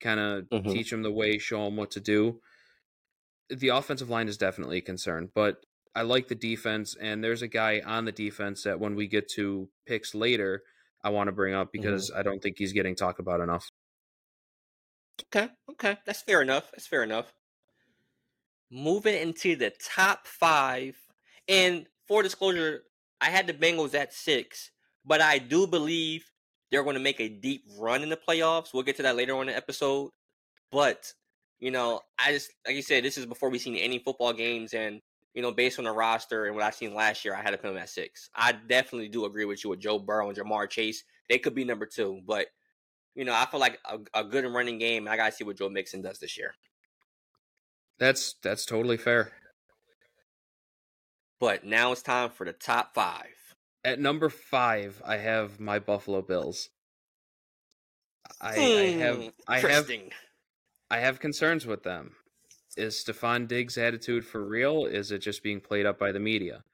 Kind 0.00 0.20
of 0.20 0.48
Mhm. 0.50 0.72
teach 0.72 0.92
him 0.92 1.02
the 1.02 1.12
way, 1.12 1.38
show 1.38 1.66
him 1.66 1.76
what 1.76 1.90
to 1.92 2.00
do. 2.00 2.42
The 3.50 3.68
offensive 3.68 4.08
line 4.10 4.28
is 4.28 4.38
definitely 4.38 4.78
a 4.78 4.82
concern, 4.82 5.30
but 5.34 5.64
I 5.94 6.02
like 6.02 6.28
the 6.28 6.34
defense, 6.34 6.96
and 6.96 7.22
there's 7.22 7.42
a 7.42 7.48
guy 7.48 7.80
on 7.80 8.04
the 8.06 8.12
defense 8.12 8.62
that 8.62 8.80
when 8.80 8.94
we 8.94 9.06
get 9.06 9.28
to 9.30 9.70
picks 9.86 10.14
later, 10.14 10.64
I 11.04 11.10
want 11.10 11.28
to 11.28 11.32
bring 11.32 11.52
up 11.54 11.70
because 11.72 12.10
I 12.10 12.22
don't 12.22 12.40
think 12.42 12.56
he's 12.58 12.72
getting 12.72 12.94
talked 12.94 13.20
about 13.20 13.40
enough. 13.40 13.68
Okay, 15.26 15.48
okay, 15.70 15.96
that's 16.04 16.22
fair 16.22 16.42
enough. 16.42 16.70
That's 16.72 16.86
fair 16.86 17.02
enough. 17.02 17.32
Moving 18.70 19.14
into 19.14 19.56
the 19.56 19.70
top 19.70 20.26
five, 20.26 20.96
and 21.48 21.86
for 22.06 22.22
disclosure, 22.22 22.84
I 23.20 23.30
had 23.30 23.46
the 23.46 23.54
Bengals 23.54 23.94
at 23.94 24.12
six, 24.12 24.70
but 25.04 25.20
I 25.20 25.38
do 25.38 25.66
believe 25.66 26.30
they're 26.70 26.82
going 26.82 26.94
to 26.94 27.00
make 27.00 27.20
a 27.20 27.28
deep 27.28 27.64
run 27.78 28.02
in 28.02 28.08
the 28.08 28.16
playoffs. 28.16 28.72
We'll 28.72 28.82
get 28.82 28.96
to 28.96 29.02
that 29.02 29.16
later 29.16 29.34
on 29.34 29.42
in 29.42 29.46
the 29.48 29.56
episode. 29.56 30.10
But 30.70 31.12
you 31.60 31.70
know, 31.70 32.00
I 32.18 32.32
just 32.32 32.50
like 32.66 32.74
you 32.74 32.82
said, 32.82 33.04
this 33.04 33.18
is 33.18 33.26
before 33.26 33.50
we've 33.50 33.60
seen 33.60 33.76
any 33.76 33.98
football 33.98 34.32
games, 34.32 34.74
and 34.74 35.00
you 35.34 35.42
know, 35.42 35.52
based 35.52 35.78
on 35.78 35.84
the 35.84 35.92
roster 35.92 36.46
and 36.46 36.54
what 36.54 36.64
I've 36.64 36.74
seen 36.74 36.94
last 36.94 37.24
year, 37.24 37.34
I 37.34 37.42
had 37.42 37.50
to 37.50 37.58
put 37.58 37.68
them 37.68 37.76
at 37.76 37.88
six. 37.88 38.28
I 38.34 38.52
definitely 38.52 39.08
do 39.08 39.24
agree 39.24 39.44
with 39.44 39.62
you 39.62 39.70
with 39.70 39.80
Joe 39.80 39.98
Burrow 39.98 40.28
and 40.28 40.36
Ja'Marr 40.36 40.68
Chase. 40.68 41.04
They 41.28 41.38
could 41.38 41.54
be 41.54 41.64
number 41.64 41.86
two, 41.86 42.20
but 42.26 42.46
you 43.14 43.24
know, 43.24 43.34
I 43.34 43.46
feel 43.46 43.60
like 43.60 43.78
a, 43.84 43.98
a 44.14 44.24
good 44.24 44.44
running 44.46 44.78
game. 44.78 45.08
I 45.08 45.16
gotta 45.16 45.32
see 45.32 45.44
what 45.44 45.56
Joe 45.56 45.68
Mixon 45.68 46.02
does 46.02 46.18
this 46.18 46.36
year. 46.38 46.54
That's 47.98 48.34
that's 48.42 48.64
totally 48.64 48.96
fair. 48.96 49.32
But 51.38 51.64
now 51.64 51.92
it's 51.92 52.02
time 52.02 52.30
for 52.30 52.44
the 52.44 52.52
top 52.52 52.94
five. 52.94 53.34
At 53.84 53.98
number 53.98 54.28
five, 54.28 55.02
I 55.04 55.16
have 55.16 55.58
my 55.58 55.78
Buffalo 55.78 56.22
Bills. 56.22 56.68
I, 58.40 58.54
I 58.54 58.60
have 59.00 59.16
Hmm, 59.16 59.28
I 59.48 59.58
have. 59.60 59.92
I 60.90 60.98
have 60.98 61.20
concerns 61.20 61.66
with 61.66 61.82
them. 61.82 62.14
Is 62.76 62.94
Stefon 62.94 63.48
Diggs' 63.48 63.76
attitude 63.76 64.24
for 64.24 64.46
real? 64.46 64.86
Is 64.86 65.10
it 65.10 65.18
just 65.18 65.42
being 65.42 65.60
played 65.60 65.86
up 65.86 65.98
by 65.98 66.12
the 66.12 66.20
media? 66.20 66.64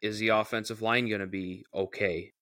Is 0.00 0.18
the 0.18 0.28
offensive 0.28 0.82
line 0.82 1.08
going 1.08 1.20
to 1.20 1.26
be 1.26 1.64
okay? 1.74 2.32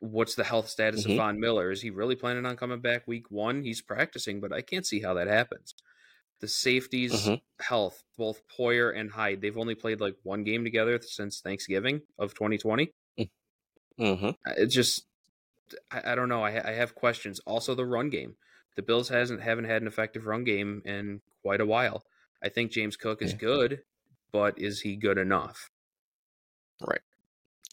What's 0.00 0.34
the 0.34 0.44
health 0.44 0.68
status 0.68 1.06
Mhm. 1.06 1.10
of 1.12 1.16
Von 1.16 1.40
Miller? 1.40 1.70
Is 1.70 1.82
he 1.82 1.90
really 1.90 2.16
planning 2.16 2.46
on 2.46 2.56
coming 2.56 2.80
back 2.80 3.06
week 3.06 3.30
one? 3.30 3.62
He's 3.62 3.82
practicing, 3.82 4.40
but 4.40 4.52
I 4.52 4.62
can't 4.62 4.86
see 4.86 5.00
how 5.00 5.14
that 5.14 5.28
happens. 5.28 5.74
The 6.40 6.48
safeties' 6.48 7.26
Mhm. 7.26 7.42
health, 7.60 8.02
both 8.16 8.42
Poyer 8.48 8.94
and 8.96 9.10
Hyde, 9.10 9.42
they've 9.42 9.58
only 9.58 9.74
played 9.74 10.00
like 10.00 10.16
one 10.22 10.42
game 10.42 10.64
together 10.64 10.98
since 11.02 11.40
Thanksgiving 11.40 12.02
of 12.18 12.34
2020. 12.34 12.92
Mm-hmm. 13.98 14.30
It 14.56 14.66
just, 14.68 15.06
I, 15.90 16.12
I 16.12 16.14
don't 16.14 16.30
know. 16.30 16.42
I, 16.42 16.70
I 16.70 16.72
have 16.72 16.94
questions. 16.94 17.38
Also, 17.40 17.74
the 17.74 17.84
run 17.84 18.08
game. 18.08 18.36
The 18.76 18.82
Bills 18.82 19.10
hasn't 19.10 19.42
haven't 19.42 19.66
had 19.66 19.82
an 19.82 19.88
effective 19.88 20.24
run 20.26 20.44
game 20.44 20.80
in 20.86 21.20
quite 21.42 21.60
a 21.60 21.66
while. 21.66 22.06
I 22.42 22.48
think 22.48 22.70
James 22.72 22.96
Cook 22.96 23.20
is 23.20 23.32
Yeah. 23.32 23.38
good, 23.38 23.84
but 24.32 24.58
is 24.58 24.80
he 24.80 24.96
good 24.96 25.18
enough? 25.18 25.70
Right. 26.80 27.02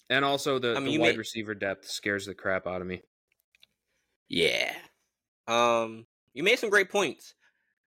And 0.09 0.23
also, 0.23 0.57
the, 0.59 0.75
I 0.75 0.79
mean, 0.79 0.93
the 0.95 0.99
wide 0.99 1.11
may- 1.13 1.17
receiver 1.17 1.53
depth 1.53 1.89
scares 1.89 2.25
the 2.25 2.33
crap 2.33 2.65
out 2.67 2.81
of 2.81 2.87
me. 2.87 3.01
Yeah. 4.29 4.73
Um, 5.47 6.05
you 6.33 6.43
made 6.43 6.59
some 6.59 6.69
great 6.69 6.89
points. 6.89 7.33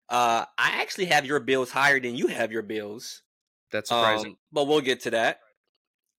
Uh, 0.10 0.45
I 0.58 0.82
actually 0.82 1.06
have 1.06 1.25
your 1.25 1.39
bills 1.39 1.71
higher 1.71 1.99
than 1.99 2.15
you 2.15 2.28
have 2.28 2.51
your 2.51 2.62
bills. 2.62 3.21
That's 3.71 3.89
surprising. 3.89 4.32
Um, 4.32 4.38
but 4.51 4.67
we'll 4.67 4.82
get 4.82 5.01
to 5.01 5.12
that. 5.12 5.39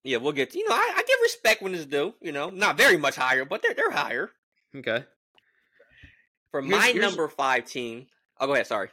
Yeah, 0.05 0.19
we'll 0.19 0.33
get 0.33 0.51
to, 0.53 0.59
you 0.59 0.69
know, 0.69 0.75
I, 0.75 0.93
I 0.97 1.03
give 1.03 1.17
respect 1.23 1.63
when 1.63 1.75
it's 1.75 1.85
due, 1.87 2.15
you 2.21 2.33
know, 2.33 2.51
not 2.51 2.77
very 2.77 2.97
much 2.97 3.17
higher, 3.17 3.45
but 3.45 3.63
they're 3.63 3.75
they're 3.75 3.91
higher. 3.91 4.31
okay. 4.77 5.05
For 6.51 6.63
Here's- 6.63 6.81
my 6.81 6.87
here's- 6.93 7.01
number 7.01 7.29
five 7.29 7.65
team. 7.67 8.07
Oh, 8.39 8.47
go 8.47 8.55
ahead. 8.55 8.67
Sorry. 8.67 8.89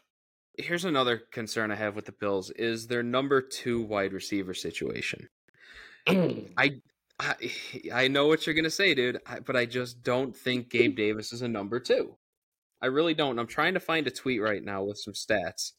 Here's 0.58 0.86
another 0.86 1.22
concern 1.32 1.72
I 1.72 1.76
have 1.76 1.96
with 1.96 2.06
the 2.06 2.12
Bills: 2.14 2.50
is 2.52 2.88
their 2.88 3.04
number 3.04 3.42
two 3.42 3.82
wide 3.82 4.14
receiver 4.14 4.54
situation. 4.54 5.28
I, 6.08 6.82
I 7.20 7.36
I 7.94 8.08
know 8.08 8.28
what 8.28 8.46
you're 8.46 8.56
gonna 8.56 8.70
say, 8.70 8.94
dude, 8.94 9.20
I, 9.26 9.40
but 9.40 9.56
I 9.56 9.66
just 9.66 10.04
don't 10.04 10.36
think 10.36 10.70
Gabe 10.72 10.96
Davis 10.96 11.34
is 11.34 11.42
a 11.42 11.48
number 11.48 11.80
two. 11.80 12.16
I 12.82 12.88
really 12.88 13.14
don't. 13.14 13.40
I'm 13.40 13.48
trying 13.48 13.76
to 13.76 13.80
find 13.80 14.06
a 14.08 14.12
tweet 14.12 14.42
right 14.42 14.64
now 14.64 14.84
with 14.84 14.98
some 14.98 15.14
stats, 15.14 15.72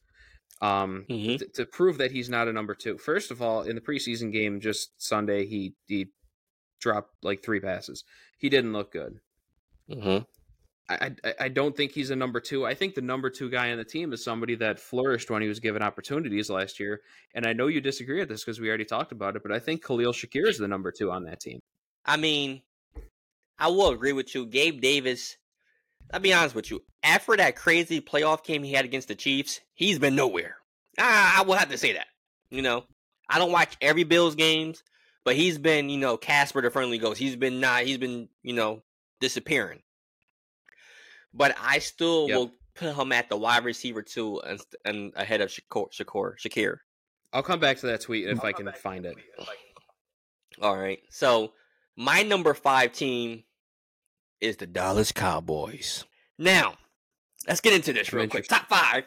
um, 0.62 1.04
Mhm. 1.10 1.38
t- 1.38 1.46
to 1.54 1.66
prove 1.66 1.98
that 1.98 2.12
he's 2.12 2.30
not 2.30 2.48
a 2.48 2.52
number 2.52 2.74
two. 2.74 2.96
First 2.96 3.30
of 3.30 3.42
all, 3.42 3.62
in 3.62 3.74
the 3.74 3.82
preseason 3.82 4.32
game 4.32 4.60
just 4.60 4.92
Sunday, 5.02 5.44
he 5.46 5.74
he 5.86 6.08
dropped 6.80 7.22
like 7.22 7.42
three 7.42 7.60
passes. 7.60 8.04
He 8.38 8.48
didn't 8.48 8.72
look 8.72 8.90
good. 8.92 9.20
Mm-hmm. 9.90 10.24
I, 10.88 11.12
I 11.24 11.34
I 11.40 11.48
don't 11.48 11.76
think 11.76 11.92
he's 11.92 12.10
a 12.10 12.16
number 12.16 12.40
two. 12.40 12.66
I 12.66 12.74
think 12.74 12.94
the 12.94 13.00
number 13.00 13.30
two 13.30 13.48
guy 13.50 13.72
on 13.72 13.78
the 13.78 13.84
team 13.84 14.12
is 14.12 14.22
somebody 14.22 14.54
that 14.56 14.78
flourished 14.78 15.30
when 15.30 15.40
he 15.40 15.48
was 15.48 15.60
given 15.60 15.82
opportunities 15.82 16.50
last 16.50 16.78
year. 16.78 17.00
And 17.34 17.46
I 17.46 17.52
know 17.52 17.68
you 17.68 17.80
disagree 17.80 18.20
with 18.20 18.28
this 18.28 18.44
because 18.44 18.60
we 18.60 18.68
already 18.68 18.84
talked 18.84 19.12
about 19.12 19.36
it, 19.36 19.42
but 19.42 19.52
I 19.52 19.58
think 19.58 19.84
Khalil 19.84 20.12
Shakir 20.12 20.46
is 20.46 20.58
the 20.58 20.68
number 20.68 20.92
two 20.92 21.10
on 21.10 21.24
that 21.24 21.40
team. 21.40 21.60
I 22.04 22.16
mean, 22.18 22.62
I 23.58 23.68
will 23.68 23.90
agree 23.90 24.12
with 24.12 24.34
you. 24.34 24.46
Gabe 24.46 24.80
Davis, 24.80 25.36
I'll 26.12 26.20
be 26.20 26.34
honest 26.34 26.54
with 26.54 26.70
you. 26.70 26.82
After 27.02 27.36
that 27.36 27.56
crazy 27.56 28.00
playoff 28.00 28.44
game 28.44 28.62
he 28.62 28.72
had 28.72 28.84
against 28.84 29.08
the 29.08 29.14
Chiefs, 29.14 29.60
he's 29.74 29.98
been 29.98 30.14
nowhere. 30.14 30.56
Ah, 30.98 31.40
I 31.40 31.42
will 31.42 31.54
have 31.54 31.70
to 31.70 31.78
say 31.78 31.94
that. 31.94 32.06
You 32.50 32.62
know, 32.62 32.84
I 33.28 33.38
don't 33.38 33.52
watch 33.52 33.76
every 33.80 34.04
Bills 34.04 34.34
games, 34.34 34.82
but 35.24 35.34
he's 35.34 35.56
been, 35.58 35.88
you 35.88 35.98
know, 35.98 36.16
Casper 36.16 36.60
the 36.60 36.70
Friendly 36.70 36.98
Ghost. 36.98 37.18
He's 37.18 37.36
been 37.36 37.58
not, 37.58 37.84
he's 37.84 37.98
been, 37.98 38.28
you 38.42 38.52
know, 38.52 38.82
disappearing. 39.20 39.80
But 41.34 41.56
I 41.60 41.80
still 41.80 42.28
Yep. 42.28 42.38
will 42.38 42.52
put 42.74 42.94
him 42.96 43.12
at 43.12 43.28
the 43.28 43.36
wide 43.36 43.64
receiver 43.64 44.02
too, 44.02 44.40
and, 44.40 44.60
and 44.84 45.12
ahead 45.16 45.40
of 45.40 45.50
Shakur, 45.50 45.92
Shakur, 45.92 46.38
Shakir. 46.38 46.78
I'll 47.32 47.42
come 47.42 47.58
back 47.60 47.78
to 47.78 47.86
that 47.86 48.00
tweet 48.00 48.28
if 48.28 48.44
I 48.44 48.52
can 48.52 48.70
find 48.72 49.04
it. 49.04 49.16
All 50.62 50.76
right. 50.76 51.00
So 51.10 51.52
my 51.96 52.22
number 52.22 52.54
five 52.54 52.92
team 52.92 53.42
is 54.40 54.56
the 54.56 54.66
Dallas 54.66 55.10
Cowboys. 55.10 56.04
Now, 56.38 56.74
let's 57.48 57.60
get 57.60 57.72
into 57.72 57.92
this 57.92 58.12
real 58.12 58.28
quick. 58.28 58.46
Top 58.46 58.68
five, 58.68 59.04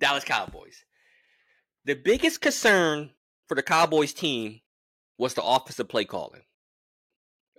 Dallas 0.00 0.24
Cowboys. 0.24 0.84
The 1.84 1.94
biggest 1.94 2.40
concern 2.40 3.10
for 3.46 3.54
the 3.54 3.62
Cowboys 3.62 4.12
team 4.12 4.60
was 5.18 5.34
the 5.34 5.44
offensive 5.44 5.88
play 5.88 6.04
calling. 6.04 6.42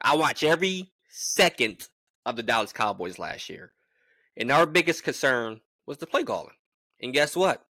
I 0.02 0.18
watch 0.18 0.44
every 0.44 0.92
second 1.10 1.88
of 2.26 2.36
the 2.36 2.44
Dallas 2.44 2.74
Cowboys 2.74 3.18
last 3.18 3.50
year. 3.50 3.72
And 4.38 4.52
our 4.52 4.66
biggest 4.66 5.04
concern 5.04 5.62
was 5.86 5.98
the 5.98 6.08
play 6.08 6.24
calling. 6.24 6.56
And 7.02 7.14
guess 7.14 7.36
what? 7.36 7.66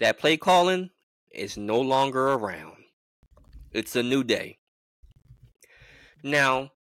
That 0.00 0.18
play 0.18 0.36
calling 0.36 0.90
is 1.30 1.56
no 1.56 1.80
longer 1.80 2.28
around. 2.28 2.76
It's 3.72 3.96
a 3.96 4.02
new 4.02 4.24
day. 4.24 4.58
Now, 6.22 6.72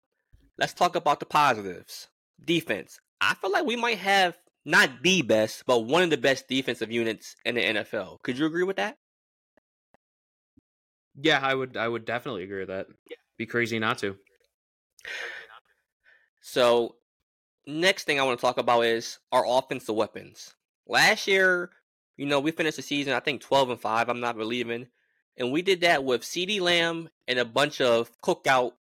let's 0.58 0.74
talk 0.74 0.96
about 0.96 1.20
the 1.20 1.26
positives. 1.26 2.08
Defense. 2.44 3.00
I 3.20 3.34
feel 3.36 3.52
like 3.52 3.66
we 3.66 3.76
might 3.76 3.98
have 3.98 4.38
not 4.64 5.02
the 5.02 5.22
best, 5.22 5.66
but 5.66 5.86
one 5.86 6.04
of 6.04 6.10
the 6.10 6.18
best 6.18 6.48
defensive 6.48 6.92
units 6.92 7.36
in 7.46 7.56
the 7.56 7.62
NFL. 7.62 8.22
Could 8.22 8.38
you 8.38 8.46
agree 8.46 8.64
with 8.64 8.78
that? 8.78 8.98
Yeah, 11.20 11.40
I 11.42 11.56
would 11.56 11.78
I 11.78 11.88
would 11.88 12.06
definitely 12.06 12.44
agree 12.44 12.60
with 12.60 12.68
that. 12.68 12.88
Be 13.38 13.46
crazy 13.46 13.80
not 13.80 13.98
to. 14.00 14.18
So, 16.42 16.96
next 17.68 18.06
thing 18.06 18.20
I 18.20 18.24
want 18.24 18.40
to 18.40 18.42
talk 18.42 18.58
about 18.58 18.82
is 18.82 19.20
our 19.32 19.46
offensive 19.46 19.96
weapons. 19.96 20.54
Last 20.88 21.28
year, 21.28 21.70
you 22.16 22.26
know, 22.26 22.40
we 22.40 22.52
finished 22.52 22.78
the 22.78 22.82
season 22.82 23.14
I 23.14 23.20
think 23.20 23.42
12 23.42 23.72
and 23.72 23.80
5, 23.80 24.10
I'm 24.10 24.20
not 24.20 24.38
believing. 24.38 24.88
And 25.36 25.52
we 25.52 25.62
did 25.62 25.82
that 25.82 26.04
with 26.04 26.24
CeeDee 26.24 26.62
Lamb 26.62 27.10
and 27.28 27.38
a 27.38 27.46
bunch 27.46 27.80
of 27.82 28.10
cookout 28.22 28.72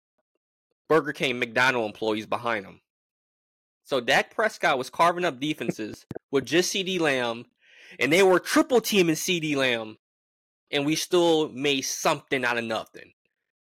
Burger 0.88 1.12
King 1.12 1.38
McDonald 1.38 1.84
employees 1.84 2.26
behind 2.26 2.64
him. 2.64 2.80
So 3.84 4.00
Dak 4.00 4.34
Prescott 4.34 4.78
was 4.78 4.88
carving 4.88 5.24
up 5.24 5.38
defenses 5.38 6.06
with 6.30 6.46
just 6.46 6.72
CeeDee 6.72 7.00
Lamb, 7.00 7.46
and 7.98 8.12
they 8.12 8.22
were 8.22 8.40
triple 8.40 8.80
teaming 8.80 9.16
CeeDee 9.16 9.56
Lamb, 9.56 9.98
and 10.70 10.86
we 10.86 10.96
still 10.96 11.50
made 11.50 11.82
something 11.82 12.44
out 12.44 12.58
of 12.58 12.64
nothing. 12.64 13.12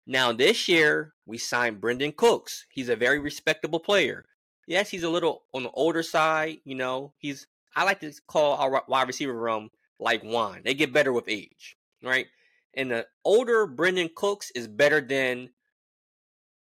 Now 0.06 0.32
this 0.32 0.68
year 0.68 1.14
we 1.26 1.38
signed 1.38 1.80
Brandin 1.80 2.14
Cooks. 2.14 2.66
He's 2.70 2.88
a 2.88 2.96
very 2.96 3.18
respectable 3.18 3.80
player. 3.80 4.24
Yes, 4.66 4.90
he's 4.90 5.02
a 5.02 5.08
little 5.08 5.42
on 5.52 5.62
the 5.62 5.70
older 5.70 6.02
side. 6.02 6.58
You 6.64 6.74
know, 6.74 7.12
he's 7.18 7.46
I 7.76 7.84
like 7.84 8.00
to 8.00 8.12
call 8.26 8.56
our 8.56 8.84
wide 8.88 9.06
receiver 9.06 9.34
room 9.34 9.70
like 9.98 10.22
wine. 10.24 10.62
They 10.64 10.74
get 10.74 10.92
better 10.92 11.12
with 11.12 11.28
age, 11.28 11.76
right? 12.02 12.26
And 12.74 12.90
the 12.90 13.06
older 13.24 13.66
Brandin 13.66 14.14
Cooks 14.14 14.50
is 14.54 14.68
better 14.68 15.00
than 15.00 15.50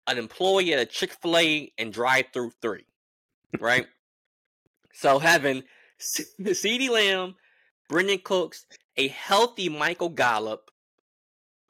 an 0.07 0.19
employee 0.19 0.73
at 0.73 0.79
a 0.79 0.87
Chick 0.87 1.13
Fil 1.21 1.37
A 1.37 1.73
and 1.79 1.93
drive 1.93 2.27
through 2.33 2.53
three, 2.63 2.87
right? 3.61 3.87
so 4.93 5.19
having 5.19 5.65
CeeDee 6.01 6.91
Lamb, 6.91 7.35
Brandin 7.91 8.23
Cooks, 8.23 8.67
a 8.97 9.09
healthy 9.09 9.69
Michael 9.69 10.11
Gallup 10.11 10.71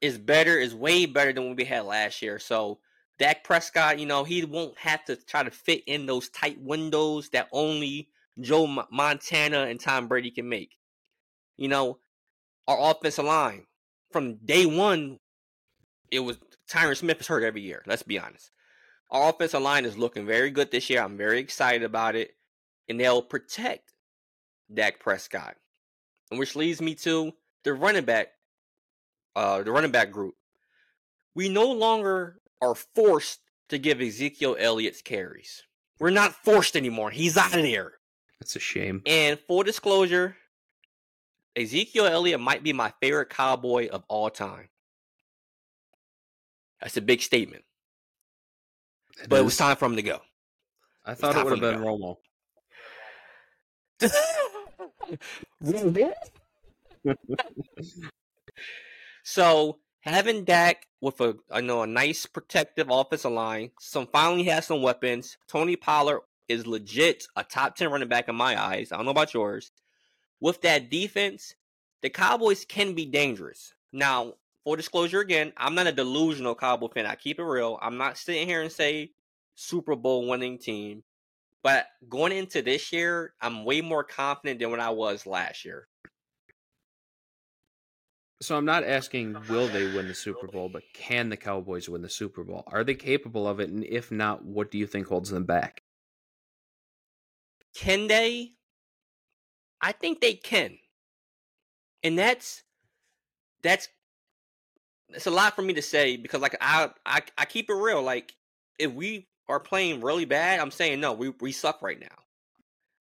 is 0.00 0.18
better, 0.18 0.58
is 0.58 0.74
way 0.74 1.06
better 1.06 1.32
than 1.32 1.48
what 1.48 1.56
we 1.56 1.64
had 1.64 1.84
last 1.84 2.22
year. 2.22 2.38
So 2.38 2.78
Dak 3.18 3.44
Prescott, 3.44 3.98
you 3.98 4.06
know, 4.06 4.24
he 4.24 4.44
won't 4.44 4.76
have 4.78 5.04
to 5.06 5.16
try 5.16 5.42
to 5.42 5.50
fit 5.50 5.82
in 5.86 6.06
those 6.06 6.28
tight 6.28 6.60
windows 6.60 7.30
that 7.30 7.48
only 7.52 8.08
Joe 8.40 8.66
Montana 8.90 9.62
and 9.62 9.80
Tom 9.80 10.08
Brady 10.08 10.30
can 10.30 10.48
make. 10.48 10.76
You 11.56 11.68
know, 11.68 11.98
our 12.68 12.90
offensive 12.90 13.24
line 13.24 13.66
from 14.10 14.34
day 14.36 14.66
one, 14.66 15.18
it 16.10 16.20
was 16.20 16.38
Tyron 16.70 16.96
Smith 16.96 17.20
is 17.20 17.26
hurt 17.26 17.42
every 17.42 17.62
year. 17.62 17.82
Let's 17.86 18.02
be 18.02 18.18
honest. 18.18 18.50
Our 19.10 19.30
offensive 19.30 19.62
line 19.62 19.84
is 19.84 19.96
looking 19.96 20.26
very 20.26 20.50
good 20.50 20.70
this 20.70 20.90
year. 20.90 21.02
I'm 21.02 21.16
very 21.16 21.38
excited 21.38 21.84
about 21.84 22.16
it, 22.16 22.32
and 22.88 22.98
they'll 22.98 23.22
protect 23.22 23.92
Dak 24.72 24.98
Prescott, 24.98 25.56
and 26.30 26.40
which 26.40 26.56
leads 26.56 26.80
me 26.80 26.94
to 26.96 27.32
the 27.62 27.72
running 27.72 28.04
back, 28.04 28.28
uh, 29.36 29.62
the 29.62 29.70
running 29.70 29.92
back 29.92 30.10
group. 30.10 30.34
We 31.34 31.48
no 31.48 31.70
longer 31.70 32.40
are 32.60 32.74
forced 32.74 33.40
to 33.68 33.78
give 33.78 34.00
Ezekiel 34.00 34.56
Elliott's 34.58 35.02
carries. 35.02 35.62
We're 35.98 36.10
not 36.10 36.34
forced 36.44 36.76
anymore. 36.76 37.10
He's 37.10 37.36
out 37.36 37.54
of 37.54 37.62
there. 37.62 37.92
That's 38.40 38.56
a 38.56 38.60
shame. 38.60 39.02
And 39.06 39.38
full 39.38 39.62
disclosure, 39.62 40.36
Ezekiel 41.56 42.06
Elliott 42.06 42.40
might 42.40 42.62
be 42.62 42.72
my 42.72 42.92
favorite 43.00 43.30
cowboy 43.30 43.88
of 43.88 44.04
all 44.08 44.28
time. 44.30 44.68
That's 46.80 46.96
a 46.98 47.00
big 47.00 47.22
statement, 47.22 47.64
It 49.22 49.28
but 49.30 49.40
it 49.40 49.44
was 49.44 49.56
time 49.56 49.76
for 49.76 49.86
him 49.86 49.96
to 49.96 50.02
go. 50.02 50.20
I 51.04 51.14
thought 51.14 51.36
it 51.36 51.44
would 51.44 51.58
have 51.58 51.60
been 51.60 51.80
Romo. 51.80 52.16
so 59.24 59.78
having 60.06 60.44
Dak 60.44 60.86
with 61.00 61.20
a 61.20 61.36
I 61.50 61.60
know 61.60 61.82
a 61.82 61.86
nice 61.86 62.26
protective 62.26 62.88
offensive 62.90 63.32
line, 63.32 63.70
some 63.80 64.06
finally 64.06 64.44
has 64.44 64.66
some 64.66 64.82
weapons. 64.82 65.36
Tony 65.48 65.76
Pollard 65.76 66.20
is 66.48 66.66
legit 66.66 67.26
a 67.36 67.44
top 67.44 67.76
ten 67.76 67.90
running 67.90 68.08
back 68.08 68.28
in 68.28 68.34
my 68.34 68.60
eyes. 68.60 68.92
I 68.92 68.96
don't 68.96 69.04
know 69.04 69.10
about 69.10 69.34
yours. 69.34 69.72
With 70.40 70.60
that 70.62 70.90
defense, 70.90 71.54
the 72.02 72.10
Cowboys 72.10 72.64
can 72.64 72.94
be 72.94 73.06
dangerous. 73.06 73.74
Now, 73.92 74.34
full 74.62 74.76
disclosure 74.76 75.20
again, 75.20 75.52
I'm 75.56 75.74
not 75.74 75.86
a 75.86 75.92
delusional 75.92 76.54
Cowboy 76.54 76.88
fan. 76.88 77.06
I 77.06 77.14
keep 77.14 77.38
it 77.38 77.44
real. 77.44 77.78
I'm 77.80 77.96
not 77.96 78.18
sitting 78.18 78.46
here 78.46 78.62
and 78.62 78.70
say 78.70 79.12
Super 79.54 79.96
Bowl 79.96 80.28
winning 80.28 80.58
team. 80.58 81.02
But 81.62 81.86
going 82.08 82.30
into 82.30 82.62
this 82.62 82.92
year, 82.92 83.34
I'm 83.40 83.64
way 83.64 83.80
more 83.80 84.04
confident 84.04 84.60
than 84.60 84.70
when 84.70 84.80
I 84.80 84.90
was 84.90 85.26
last 85.26 85.64
year. 85.64 85.88
So 88.42 88.56
I'm 88.56 88.66
not 88.66 88.84
asking 88.84 89.36
will 89.48 89.68
they 89.68 89.94
win 89.94 90.08
the 90.08 90.14
Super 90.14 90.46
Bowl, 90.46 90.68
but 90.68 90.82
can 90.92 91.30
the 91.30 91.36
Cowboys 91.36 91.88
win 91.88 92.02
the 92.02 92.08
Super 92.08 92.44
Bowl? 92.44 92.64
Are 92.66 92.84
they 92.84 92.94
capable 92.94 93.48
of 93.48 93.60
it? 93.60 93.70
And 93.70 93.82
if 93.84 94.10
not, 94.10 94.44
what 94.44 94.70
do 94.70 94.78
you 94.78 94.86
think 94.86 95.06
holds 95.06 95.30
them 95.30 95.44
back? 95.44 95.82
Can 97.74 98.08
they? 98.08 98.52
I 99.80 99.92
think 99.92 100.20
they 100.20 100.34
can. 100.34 100.78
And 102.02 102.18
that's 102.18 102.62
that's 103.62 103.88
it's 105.10 105.26
a 105.26 105.30
lot 105.30 105.54
for 105.56 105.62
me 105.62 105.72
to 105.74 105.82
say 105.82 106.16
because 106.16 106.40
like 106.40 106.56
I 106.60 106.90
I, 107.04 107.22
I 107.38 107.44
keep 107.46 107.70
it 107.70 107.74
real. 107.74 108.02
Like 108.02 108.34
if 108.78 108.92
we 108.92 109.28
are 109.48 109.60
playing 109.60 110.00
really 110.02 110.24
bad, 110.24 110.60
I'm 110.60 110.70
saying 110.70 111.00
no, 111.00 111.12
we 111.12 111.30
we 111.40 111.52
suck 111.52 111.80
right 111.82 111.98
now. 111.98 112.06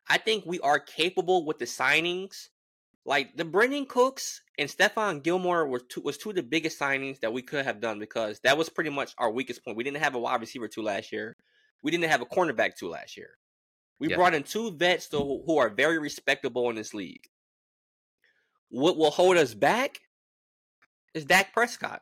I 0.07 0.17
think 0.17 0.45
we 0.45 0.59
are 0.59 0.79
capable 0.79 1.45
with 1.45 1.59
the 1.59 1.65
signings. 1.65 2.49
Like 3.05 3.37
the 3.37 3.45
Brandin 3.45 3.87
Cooks 3.87 4.41
and 4.57 4.69
Stephon 4.69 5.21
Gilmore 5.21 5.67
were 5.67 5.79
two, 5.79 6.01
was 6.01 6.17
two 6.17 6.31
of 6.31 6.35
the 6.35 6.43
biggest 6.43 6.79
signings 6.79 7.19
that 7.19 7.33
we 7.33 7.41
could 7.41 7.65
have 7.65 7.79
done 7.79 7.99
because 7.99 8.39
that 8.43 8.57
was 8.57 8.69
pretty 8.69 8.89
much 8.89 9.13
our 9.17 9.31
weakest 9.31 9.63
point. 9.63 9.77
We 9.77 9.83
didn't 9.83 10.01
have 10.01 10.15
a 10.15 10.19
wide 10.19 10.41
receiver 10.41 10.67
two 10.67 10.81
last 10.81 11.11
year. 11.11 11.35
We 11.83 11.91
didn't 11.91 12.09
have 12.09 12.21
a 12.21 12.25
cornerback 12.25 12.75
two 12.77 12.89
last 12.89 13.15
year. 13.15 13.29
We 13.99 14.09
yeah. 14.09 14.15
brought 14.15 14.33
in 14.33 14.43
two 14.43 14.71
vets 14.71 15.07
though, 15.07 15.43
who 15.45 15.57
are 15.57 15.69
very 15.69 15.99
respectable 15.99 16.69
in 16.69 16.75
this 16.75 16.93
league. 16.93 17.29
What 18.69 18.97
will 18.97 19.11
hold 19.11 19.37
us 19.37 19.53
back 19.53 19.99
is 21.13 21.25
Dak 21.25 21.53
Prescott. 21.53 22.01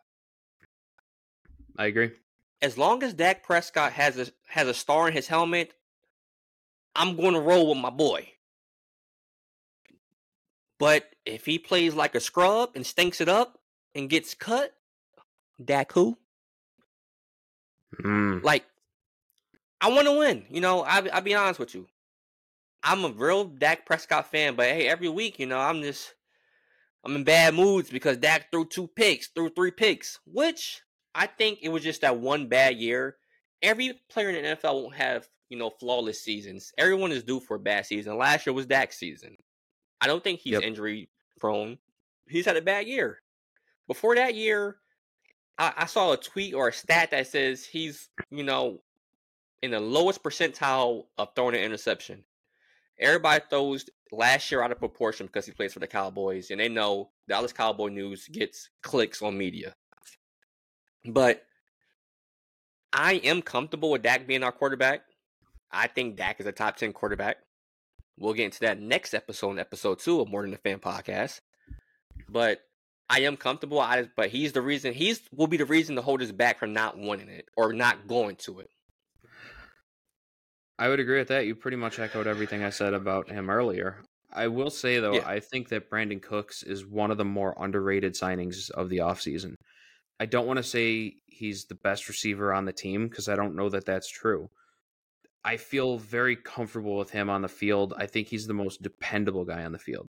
I 1.78 1.88
agree 1.88 2.12
as 2.64 2.78
long 2.78 3.04
as 3.04 3.14
Dak 3.14 3.44
Prescott 3.44 3.92
has 3.92 4.18
a 4.18 4.28
has 4.48 4.68
a 4.68 4.74
star 4.74 5.10
in 5.10 5.14
his 5.14 5.28
helmet, 5.28 5.74
I'm 6.96 7.18
going 7.18 7.34
to 7.34 7.40
roll 7.40 7.70
with 7.70 7.78
my 7.78 7.90
boy. 7.90 8.30
But 10.80 11.06
if 11.26 11.46
he 11.46 11.60
plays 11.60 11.94
like 11.94 12.16
a 12.16 12.20
scrub 12.20 12.72
and 12.76 12.86
stinks 12.86 13.22
it 13.22 13.30
up 13.30 13.60
and 13.96 14.10
gets 14.10 14.34
cut, 14.34 14.74
Dak 15.64 15.92
who? 15.94 16.18
Mm. 18.02 18.44
Like, 18.44 18.66
I 19.80 19.90
want 19.90 20.08
to 20.08 20.18
win. 20.18 20.46
You 20.50 20.62
know, 20.62 20.82
I 20.82 21.08
I'll 21.12 21.22
be 21.22 21.36
honest 21.36 21.60
with 21.60 21.76
you. 21.76 21.88
I'm 22.84 23.06
a 23.06 23.10
real 23.10 23.46
Dak 23.46 23.86
Prescott 23.86 24.30
fan, 24.30 24.56
but 24.56 24.66
hey, 24.66 24.88
every 24.88 25.08
week, 25.08 25.40
you 25.40 25.46
know, 25.46 25.60
I'm 25.60 25.82
just 25.82 26.14
I'm 27.04 27.16
in 27.16 27.24
bad 27.24 27.54
moods 27.54 27.90
because 27.90 28.18
Dak 28.18 28.52
threw 28.52 28.66
two 28.66 28.88
picks, 28.88 29.28
threw 29.28 29.50
three 29.50 29.72
picks, 29.72 30.20
which 30.26 30.82
I 31.14 31.28
think 31.28 31.60
it 31.62 31.70
was 31.70 31.84
just 31.84 32.02
that 32.02 32.18
one 32.18 32.48
bad 32.48 32.78
year. 32.78 33.18
Every 33.62 34.00
player 34.10 34.30
in 34.30 34.44
the 34.44 34.56
NFL 34.56 34.82
won't 34.82 34.96
have, 34.96 35.28
you 35.50 35.58
know, 35.58 35.70
flawless 35.70 36.22
seasons. 36.22 36.74
Everyone 36.78 37.12
is 37.12 37.24
due 37.24 37.40
for 37.40 37.56
a 37.56 37.60
bad 37.60 37.86
season. 37.86 38.18
Last 38.18 38.46
year 38.46 38.54
was 38.54 38.66
Dak's 38.66 38.98
season. 38.98 39.38
I 40.04 40.08
don't 40.08 40.22
think 40.22 40.42
he's 40.42 40.52
yep. 40.52 40.64
injury 40.64 41.10
prone. 41.40 41.78
He's 42.28 42.46
had 42.46 42.58
a 42.58 42.62
bad 42.62 42.88
year. 42.88 43.22
Before 43.88 44.16
that 44.16 44.36
year, 44.36 44.76
I, 45.58 45.74
I 45.78 45.86
saw 45.86 46.12
a 46.12 46.18
tweet 46.18 46.54
or 46.54 46.68
a 46.68 46.74
stat 46.74 47.12
that 47.12 47.28
says 47.28 47.66
he's, 47.66 48.10
you 48.30 48.44
know, 48.44 48.82
in 49.62 49.72
the 49.72 49.80
lowest 49.80 50.22
percentile 50.22 51.06
of 51.18 51.30
throwing 51.36 51.56
an 51.56 51.62
interception. 51.62 52.26
Everybody 53.00 53.46
throws 53.50 53.86
last 54.12 54.52
year 54.52 54.62
out 54.62 54.74
of 54.74 54.80
proportion 54.80 55.28
because 55.28 55.46
he 55.46 55.54
plays 55.54 55.72
for 55.72 55.80
the 55.80 55.88
Cowboys, 55.88 56.52
and 56.52 56.60
they 56.60 56.68
know 56.68 57.12
Dallas 57.30 57.54
Cowboy 57.54 57.88
News 57.88 58.28
gets 58.28 58.70
clicks 58.82 59.22
on 59.22 59.38
media. 59.38 59.74
But 61.06 61.46
I 62.92 63.14
am 63.24 63.42
comfortable 63.42 63.90
with 63.90 64.02
Dak 64.02 64.28
being 64.28 64.44
our 64.44 64.52
quarterback. 64.52 65.04
I 65.72 65.88
think 65.88 66.18
Dak 66.18 66.42
is 66.42 66.46
a 66.46 66.52
top 66.52 66.76
10 66.76 66.92
quarterback. 66.92 67.38
We'll 68.18 68.34
get 68.34 68.46
into 68.46 68.60
that 68.62 68.80
next 68.80 69.14
episode, 69.14 69.52
in 69.52 69.60
episode 69.60 70.00
two 70.00 70.22
of 70.22 70.30
More 70.30 70.44
Than 70.44 70.54
a 70.54 70.58
Fan 70.58 70.80
podcast. 70.80 71.42
But 72.30 72.62
I 73.10 73.22
am 73.22 73.38
comfortable. 73.38 73.80
I, 73.80 74.08
but 74.16 74.30
he's 74.30 74.54
the 74.54 74.62
reason. 74.62 74.94
He's 74.94 75.22
will 75.36 75.48
be 75.48 75.58
the 75.58 75.66
reason 75.66 75.96
to 75.96 76.02
hold 76.02 76.22
us 76.22 76.32
back 76.32 76.60
from 76.60 76.74
not 76.74 76.98
winning 76.98 77.30
it 77.30 77.50
or 77.58 77.74
not 77.74 78.08
going 78.08 78.36
to 78.38 78.60
it. 78.60 78.70
I 80.80 80.90
would 80.90 81.00
agree 81.00 81.20
with 81.20 81.28
that. 81.28 81.46
You 81.46 81.56
pretty 81.56 81.78
much 81.78 82.00
echoed 82.00 82.28
everything 82.28 82.64
I 82.64 82.70
said 82.70 82.94
about 82.94 83.30
him 83.30 83.50
earlier. 83.50 84.04
I 84.32 84.48
will 84.48 84.72
say 84.72 85.00
though, 85.00 85.14
yeah. 85.14 85.28
I 85.28 85.40
think 85.40 85.70
that 85.70 85.90
Brandin 85.90 86.22
Cooks 86.22 86.64
is 86.64 86.86
one 86.86 87.12
of 87.12 87.18
the 87.18 87.26
more 87.26 87.56
underrated 87.58 88.14
signings 88.14 88.72
of 88.72 88.90
the 88.90 88.98
offseason. 88.98 89.54
I 90.20 90.26
don't 90.26 90.48
want 90.48 90.58
to 90.58 90.64
say 90.64 91.16
he's 91.28 91.66
the 91.66 91.76
best 91.76 92.08
receiver 92.08 92.54
on 92.54 92.66
the 92.66 92.74
team 92.74 93.08
because 93.08 93.30
I 93.30 93.36
don't 93.36 93.56
know 93.56 93.70
that 93.70 93.86
that's 93.86 94.10
true. 94.10 94.50
I 95.46 95.58
feel 95.58 95.98
very 95.98 96.36
comfortable 96.36 96.98
with 96.98 97.12
him 97.12 97.30
on 97.30 97.42
the 97.42 97.50
field. 97.50 97.94
I 97.98 98.06
think 98.06 98.28
he's 98.28 98.48
the 98.48 98.54
most 98.54 98.82
dependable 98.82 99.46
guy 99.46 99.64
on 99.66 99.74
the 99.74 99.80
field. 99.80 100.08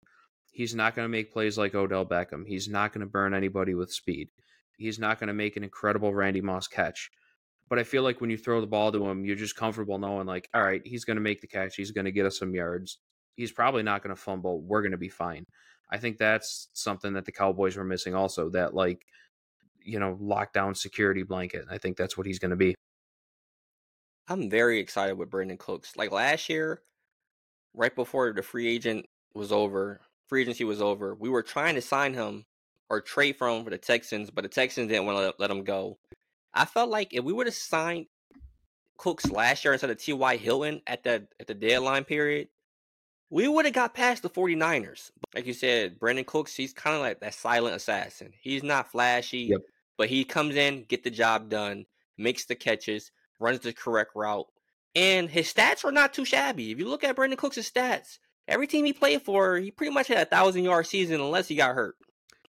He's 0.53 0.75
not 0.75 0.95
going 0.95 1.05
to 1.05 1.11
make 1.11 1.33
plays 1.33 1.57
like 1.57 1.75
Odell 1.75 2.05
Beckham. 2.05 2.47
He's 2.47 2.69
not 2.69 2.93
going 2.93 3.01
to 3.01 3.11
burn 3.11 3.33
anybody 3.33 3.75
with 3.75 3.91
speed. 3.91 4.29
He's 4.77 4.99
not 4.99 5.19
going 5.19 5.29
to 5.29 5.35
make 5.35 5.57
an 5.57 5.65
incredible 5.65 6.13
Randy 6.13 6.43
Moss 6.43 6.67
catch. 6.67 7.11
But 7.71 7.79
I 7.79 7.85
feel 7.85 8.03
like 8.03 8.21
when 8.21 8.29
you 8.29 8.37
throw 8.37 8.61
the 8.61 8.67
ball 8.67 8.93
to 8.93 9.09
him, 9.09 9.25
you're 9.25 9.37
just 9.37 9.57
comfortable 9.57 9.99
knowing, 9.99 10.27
like, 10.27 10.51
all 10.53 10.63
right, 10.63 10.83
he's 10.85 11.07
going 11.07 11.17
to 11.17 11.23
make 11.23 11.41
the 11.41 11.47
catch. 11.47 11.77
He's 11.77 11.91
going 11.91 12.05
to 12.05 12.13
get 12.13 12.27
us 12.27 12.39
some 12.39 12.55
yards. 12.55 12.99
He's 13.35 13.53
probably 13.53 13.83
not 13.83 14.03
going 14.03 14.15
to 14.15 14.21
fumble. 14.21 14.61
We're 14.61 14.83
going 14.83 14.93
to 14.93 14.99
be 14.99 15.09
fine. 15.09 15.47
I 15.91 15.97
think 15.97 16.19
that's 16.19 16.69
something 16.75 17.15
that 17.15 17.25
the 17.25 17.33
Cowboys 17.33 17.77
were 17.77 17.85
missing 17.85 18.15
also. 18.15 18.51
That, 18.51 18.75
like, 18.75 19.07
you 19.83 19.99
know, 19.99 20.19
lockdown 20.21 20.77
security 20.77 21.23
blanket. 21.23 21.65
I 21.71 21.79
think 21.79 21.97
that's 21.97 22.19
what 22.19 22.27
he's 22.27 22.39
going 22.39 22.51
to 22.51 22.57
be. 22.57 22.75
I'm 24.29 24.49
very 24.49 24.79
excited 24.79 25.17
with 25.19 25.31
Brandin 25.31 25.59
Cooks. 25.59 25.97
Like 25.97 26.13
last 26.13 26.49
year, 26.49 26.83
right 27.75 27.95
before 27.95 28.33
the 28.33 28.43
free 28.43 28.69
agent 28.69 29.07
was 29.35 29.53
over, 29.53 30.01
free 30.29 30.43
agency 30.43 30.65
was 30.65 30.81
over, 30.81 31.15
we 31.15 31.29
were 31.29 31.43
trying 31.43 31.75
to 31.75 31.83
sign 31.83 32.15
him 32.15 32.45
or 32.89 33.01
trade 33.01 33.37
for 33.37 33.49
him 33.49 33.65
for 33.65 33.71
the 33.71 33.79
Texans, 33.79 34.31
but 34.31 34.43
the 34.43 34.49
Texans 34.49 34.89
didn't 34.89 35.07
want 35.07 35.19
to 35.19 35.35
let, 35.39 35.51
him 35.51 35.65
go. 35.65 35.99
I 36.53 36.65
felt 36.65 36.91
like 36.91 37.15
if 37.15 37.25
we 37.25 37.33
would 37.33 37.47
have 37.47 37.55
signed 37.55 38.07
Cooks 38.99 39.31
last 39.31 39.65
year 39.65 39.73
instead 39.73 39.91
of 39.91 39.99
T.Y. 39.99 40.37
Hilton 40.37 40.83
at 40.87 41.03
the 41.03 41.27
at 41.41 41.47
the 41.47 41.55
deadline 41.55 42.05
period, 42.05 42.49
we 43.31 43.49
would 43.49 43.65
have 43.65 43.75
got 43.75 43.95
past 43.95 44.23
the 44.23 44.31
49ers. 44.31 45.11
Like 45.35 45.47
you 45.47 45.55
said, 45.55 45.99
Brandin 45.99 46.27
Cooks, 46.27 46.55
he's 46.55 46.75
kind 46.75 46.95
of 46.95 47.01
like 47.01 47.21
that 47.21 47.35
silent 47.35 47.75
assassin. 47.75 48.33
He's 48.39 48.63
not 48.63 48.91
flashy. 48.91 49.49
Yep. 49.51 49.61
But 49.97 50.09
he 50.09 50.25
comes 50.25 50.57
in, 50.57 50.85
get 50.85 51.03
the 51.03 51.11
job 51.11 51.49
done, 51.49 51.87
makes 52.19 52.45
the 52.45 52.55
catches, 52.55 53.11
runs 53.43 53.61
the 53.61 53.73
correct 53.73 54.13
route, 54.15 54.47
and 54.95 55.29
his 55.29 55.53
stats 55.53 55.85
are 55.85 55.93
not 55.93 56.15
too 56.15 56.25
shabby. 56.25 56.71
If 56.71 56.79
you 56.79 56.89
look 56.89 57.05
at 57.05 57.17
Brandin 57.17 57.37
Cooks' 57.37 57.71
stats, 57.71 58.19
every 58.49 58.67
team 58.67 58.85
he 58.85 58.93
played 58.93 59.23
for, 59.23 59.57
he 59.57 59.71
pretty 59.71 59.93
much 59.93 60.09
had 60.09 60.19
a 60.19 60.25
thousand 60.25 60.65
yard 60.65 60.87
season 60.87 61.21
unless 61.21 61.49
he 61.49 61.57
got 61.57 61.75
hurt. 61.75 61.97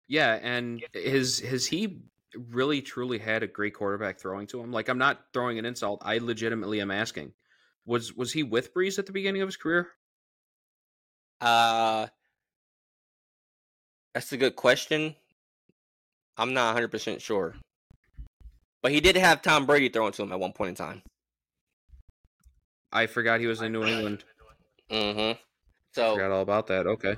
Yeah, 0.08 0.38
and 0.42 0.82
his 0.92 1.40
has 1.40 1.66
he 1.66 2.02
really 2.34 2.82
truly 2.82 3.18
had 3.18 3.42
a 3.42 3.46
great 3.46 3.74
quarterback 3.74 4.20
throwing 4.20 4.46
to 4.48 4.60
him? 4.60 4.72
Like 4.72 4.88
I'm 4.88 4.98
not 4.98 5.20
throwing 5.32 5.58
an 5.58 5.64
insult. 5.64 6.02
I 6.04 6.18
legitimately 6.18 6.80
am 6.80 6.90
asking. 6.90 7.32
Was 7.86 8.12
was 8.14 8.32
he 8.32 8.42
with 8.42 8.74
Brees 8.74 8.98
at 8.98 9.06
the 9.06 9.12
beginning 9.12 9.42
of 9.42 9.48
his 9.48 9.56
career? 9.56 9.88
Uh 11.40 12.06
that's 14.14 14.32
a 14.32 14.36
good 14.36 14.56
question. 14.56 15.16
I'm 16.36 16.52
not 16.52 16.76
100% 16.76 17.20
sure. 17.20 17.54
But 18.82 18.92
he 18.92 19.00
did 19.00 19.16
have 19.16 19.42
Tom 19.42 19.64
Brady 19.64 19.88
throwing 19.88 20.12
to 20.12 20.22
him 20.22 20.32
at 20.32 20.40
one 20.40 20.52
point 20.52 20.70
in 20.70 20.74
time. 20.74 21.02
I 22.92 23.06
forgot 23.06 23.40
he 23.40 23.46
was 23.46 23.62
in 23.62 23.72
New 23.72 23.84
England. 23.84 24.24
Mm-hmm. 24.90 25.38
So 25.92 26.14
forgot 26.14 26.32
all 26.32 26.42
about 26.42 26.66
that. 26.66 26.86
Okay. 26.86 27.16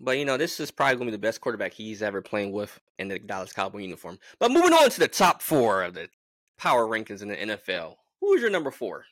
But 0.00 0.18
you 0.18 0.24
know, 0.24 0.36
this 0.36 0.60
is 0.60 0.70
probably 0.70 0.96
gonna 0.96 1.06
be 1.06 1.12
the 1.12 1.18
best 1.18 1.40
quarterback 1.40 1.72
he's 1.72 2.02
ever 2.02 2.22
playing 2.22 2.52
with 2.52 2.78
in 2.98 3.08
the 3.08 3.18
Dallas 3.18 3.52
Cowboy 3.52 3.80
uniform. 3.80 4.18
But 4.38 4.52
moving 4.52 4.72
on 4.72 4.90
to 4.90 5.00
the 5.00 5.08
top 5.08 5.42
four 5.42 5.82
of 5.82 5.94
the 5.94 6.08
power 6.56 6.86
rankings 6.86 7.22
in 7.22 7.28
the 7.28 7.36
NFL. 7.36 7.96
Who 8.20 8.34
is 8.34 8.42
your 8.42 8.50
number 8.50 8.70
four? 8.70 9.06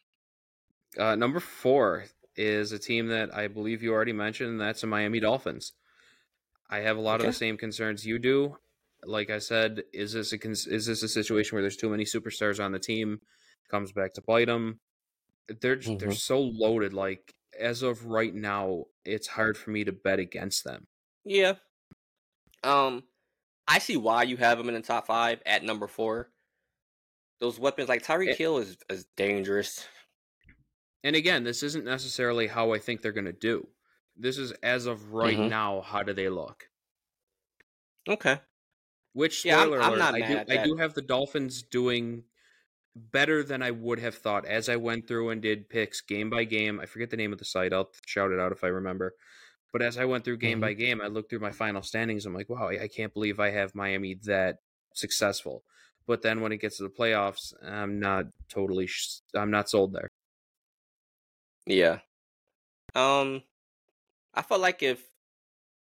Uh, 0.98 1.16
number 1.16 1.40
four 1.40 2.04
is 2.36 2.72
a 2.72 2.78
team 2.78 3.08
that 3.08 3.34
I 3.34 3.48
believe 3.48 3.82
you 3.82 3.92
already 3.92 4.12
mentioned, 4.12 4.50
and 4.50 4.60
that's 4.60 4.82
the 4.82 4.86
Miami 4.86 5.20
Dolphins. 5.20 5.72
I 6.68 6.80
have 6.80 6.96
a 6.96 7.00
lot 7.00 7.20
okay. 7.20 7.28
of 7.28 7.34
the 7.34 7.38
same 7.38 7.56
concerns 7.56 8.06
you 8.06 8.18
do 8.18 8.58
like 9.06 9.30
I 9.30 9.38
said, 9.38 9.84
is 9.92 10.12
this 10.12 10.32
a 10.32 10.50
is 10.50 10.86
this 10.86 11.02
a 11.02 11.08
situation 11.08 11.56
where 11.56 11.62
there's 11.62 11.76
too 11.76 11.90
many 11.90 12.04
superstars 12.04 12.62
on 12.62 12.72
the 12.72 12.78
team? 12.78 13.20
Comes 13.70 13.92
back 13.92 14.14
to 14.14 14.22
bite 14.22 14.46
them. 14.46 14.80
They're 15.60 15.76
mm-hmm. 15.76 15.98
they're 15.98 16.12
so 16.12 16.40
loaded. 16.40 16.92
Like 16.92 17.34
as 17.58 17.82
of 17.82 18.06
right 18.06 18.34
now, 18.34 18.84
it's 19.04 19.28
hard 19.28 19.56
for 19.56 19.70
me 19.70 19.84
to 19.84 19.92
bet 19.92 20.18
against 20.18 20.64
them. 20.64 20.86
Yeah. 21.24 21.54
Um, 22.62 23.04
I 23.68 23.78
see 23.78 23.96
why 23.96 24.24
you 24.24 24.36
have 24.36 24.58
them 24.58 24.68
in 24.68 24.74
the 24.74 24.80
top 24.80 25.06
five 25.06 25.40
at 25.46 25.62
number 25.62 25.86
four. 25.86 26.30
Those 27.40 27.58
weapons 27.58 27.88
like 27.88 28.04
Tyreek 28.04 28.30
It- 28.30 28.38
Hill 28.38 28.58
is 28.58 28.76
is 28.88 29.06
dangerous. 29.16 29.86
And 31.04 31.14
again, 31.14 31.44
this 31.44 31.62
isn't 31.62 31.84
necessarily 31.84 32.48
how 32.48 32.72
I 32.72 32.78
think 32.78 33.00
they're 33.00 33.12
going 33.12 33.26
to 33.26 33.32
do. 33.32 33.68
This 34.16 34.38
is 34.38 34.50
as 34.62 34.86
of 34.86 35.12
right 35.12 35.36
Mhm. 35.36 35.50
now. 35.50 35.82
How 35.82 36.02
do 36.02 36.12
they 36.12 36.28
look? 36.28 36.68
Okay. 38.08 38.40
Which 39.16 39.46
Yeah, 39.46 39.56
I'm- 39.60 39.68
spoiler 39.68 39.80
I'm 39.80 39.88
alert, 39.94 39.98
not 39.98 40.14
I 40.14 40.18
mad 40.18 40.46
do. 40.46 40.52
I 40.58 40.62
do 40.62 40.76
have 40.76 40.92
the 40.92 41.00
Dolphins 41.00 41.62
doing 41.62 42.24
better 42.94 43.42
than 43.42 43.62
I 43.62 43.70
would 43.70 43.98
have 43.98 44.14
thought 44.16 44.44
as 44.44 44.68
I 44.68 44.76
went 44.76 45.08
through 45.08 45.30
and 45.30 45.40
did 45.40 45.70
picks 45.70 46.02
game 46.02 46.28
by 46.28 46.44
game. 46.44 46.78
I 46.80 46.84
forget 46.84 47.08
the 47.08 47.16
name 47.16 47.32
of 47.32 47.38
the 47.38 47.46
site. 47.46 47.72
I'll 47.72 47.90
shout 48.04 48.30
it 48.30 48.38
out 48.38 48.52
if 48.52 48.62
I 48.62 48.66
remember. 48.66 49.14
But 49.72 49.80
as 49.80 49.96
I 49.96 50.04
went 50.04 50.24
through 50.26 50.36
game 50.36 50.58
Mhm. 50.58 50.60
by 50.60 50.72
game, 50.74 51.00
I 51.00 51.06
looked 51.06 51.30
through 51.30 51.38
my 51.38 51.50
final 51.50 51.80
standings. 51.82 52.26
I'm 52.26 52.34
like, 52.34 52.50
wow, 52.50 52.68
I 52.68 52.82
I 52.82 52.88
can't 52.88 53.14
believe 53.14 53.40
I 53.40 53.48
have 53.50 53.74
Miami 53.74 54.16
that 54.24 54.58
successful. 54.92 55.64
But 56.06 56.20
then 56.20 56.42
when 56.42 56.52
it 56.52 56.58
gets 56.58 56.76
to 56.76 56.82
the 56.82 56.90
playoffs, 56.90 57.54
I'm 57.62 57.98
not 57.98 58.26
totally. 58.50 58.86
Sh- 58.86 59.20
I'm 59.34 59.50
not 59.50 59.70
sold 59.70 59.94
there. 59.94 60.08
Yeah. 61.64 62.00
Um, 62.94 63.44
I 64.34 64.42
felt 64.42 64.60
like 64.60 64.82
if 64.82 65.02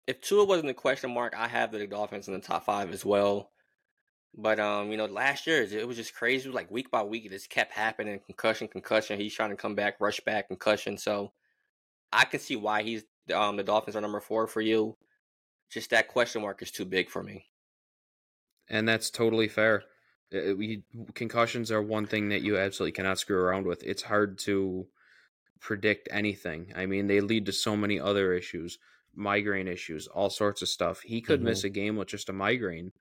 if 0.07 0.21
Tua 0.21 0.45
wasn't 0.45 0.71
a 0.71 0.75
question 0.75 1.13
mark, 1.13 1.35
I 1.37 1.49
have 1.49 1.73
the 1.73 1.87
Dolphins 1.87 2.29
in 2.29 2.35
the 2.35 2.41
top 2.41 2.65
five 2.65 2.93
as 2.93 3.05
well. 3.05 3.51
But 4.37 4.61
um, 4.61 4.91
you 4.91 4.97
know, 4.97 5.07
last 5.07 5.47
year 5.47 5.63
it 5.63 5.87
was 5.89 5.97
just 5.97 6.15
crazy. 6.15 6.51
Like 6.51 6.71
week 6.71 6.91
by 6.91 7.03
week, 7.03 7.27
it 7.27 7.31
just 7.31 7.51
kept 7.51 7.73
happening. 7.73 8.21
Concussion, 8.27 8.69
concussion. 8.69 9.19
He's 9.21 9.35
trying 9.35 9.51
to 9.51 9.57
come 9.57 9.75
back, 9.75 10.01
rush 10.01 10.21
back, 10.21 10.49
concussion. 10.49 10.99
So 10.99 11.33
I 12.13 12.25
can 12.27 12.41
see 12.41 12.57
why 12.57 12.83
he's 12.83 13.05
um 13.35 13.57
the 13.57 13.65
Dolphins 13.65 13.97
are 13.97 14.01
number 14.01 14.21
four 14.21 14.47
for 14.47 14.61
you. 14.61 14.97
Just 15.71 15.91
that 15.91 16.09
question 16.09 16.43
mark 16.43 16.63
is 16.63 16.71
too 16.73 16.85
big 16.85 17.11
for 17.11 17.23
me. 17.23 17.47
and 18.69 18.89
that's 18.89 19.11
totally 19.11 19.49
fair. 19.49 19.85
Uh, 20.35 20.55
We, 20.57 20.85
concussions 21.15 21.71
are 21.73 21.83
one 21.83 22.07
thing 22.07 22.29
that 22.31 22.43
you 22.43 22.57
absolutely 22.59 22.93
cannot 22.93 23.19
screw 23.19 23.39
around 23.39 23.67
with. 23.67 23.83
It's 23.83 24.03
hard 24.03 24.39
to 24.41 24.87
predict 25.61 26.09
anything. 26.11 26.73
I 26.77 26.87
mean, 26.87 27.07
they 27.07 27.21
lead 27.21 27.47
to 27.47 27.53
so 27.53 27.77
many 27.77 28.01
other 28.01 28.33
issues, 28.33 28.79
migraine 29.15 29.69
issues, 29.69 30.07
all 30.09 30.31
sorts 30.31 30.63
of 30.63 30.69
stuff. 30.69 31.01
He 31.03 31.21
could 31.21 31.43
miss 31.43 31.65
a 31.65 31.71
game 31.71 31.97
with 31.97 32.09
just 32.09 32.29
a 32.29 32.33
migraine, 32.33 32.93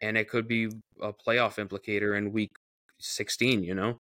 and 0.00 0.18
it 0.18 0.28
could 0.28 0.48
be 0.48 0.66
a 1.02 1.12
playoff 1.12 1.56
implicator 1.64 2.16
in 2.18 2.32
week 2.32 2.52
16, 3.00 3.64
you 3.64 3.74
know? 3.74 3.98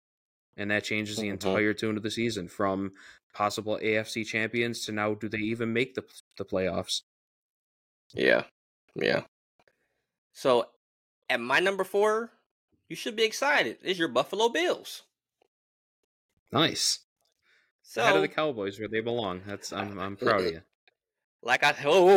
And 0.56 0.70
that 0.70 0.84
changes 0.84 1.20
the 1.20 1.28
Mhm. 1.28 1.30
entire 1.30 1.74
tune 1.74 1.96
of 1.98 2.02
the 2.04 2.10
season 2.10 2.48
from 2.48 2.92
possible 3.34 3.78
AFC 3.82 4.24
champions 4.24 4.84
to 4.86 4.92
now 4.92 5.14
do 5.14 5.28
they 5.28 5.38
even 5.38 5.72
make 5.72 5.94
the 5.94 6.04
the 6.38 6.44
playoffs? 6.46 7.02
Yeah, 8.14 8.44
yeah. 8.94 9.24
So 10.32 10.70
at 11.30 11.40
my 11.40 11.60
number 11.60 11.84
four, 11.84 12.32
you 12.88 12.96
should 12.96 13.16
be 13.16 13.24
excited. 13.24 13.78
It's 13.82 13.98
your 13.98 14.08
Buffalo 14.08 14.48
Bills. 14.48 15.02
Nice. 16.52 17.04
So 17.82 18.02
Ahead 18.02 18.16
of 18.16 18.22
the 18.22 18.28
Cowboys 18.28 18.78
where 18.78 18.88
they 18.88 19.00
belong. 19.00 19.42
That's 19.46 19.72
I'm 19.72 19.98
I'm 19.98 20.16
proud 20.16 20.44
of 20.44 20.52
you. 20.52 20.62
Like 21.42 21.64
I 21.64 21.74
oh, 21.84 22.08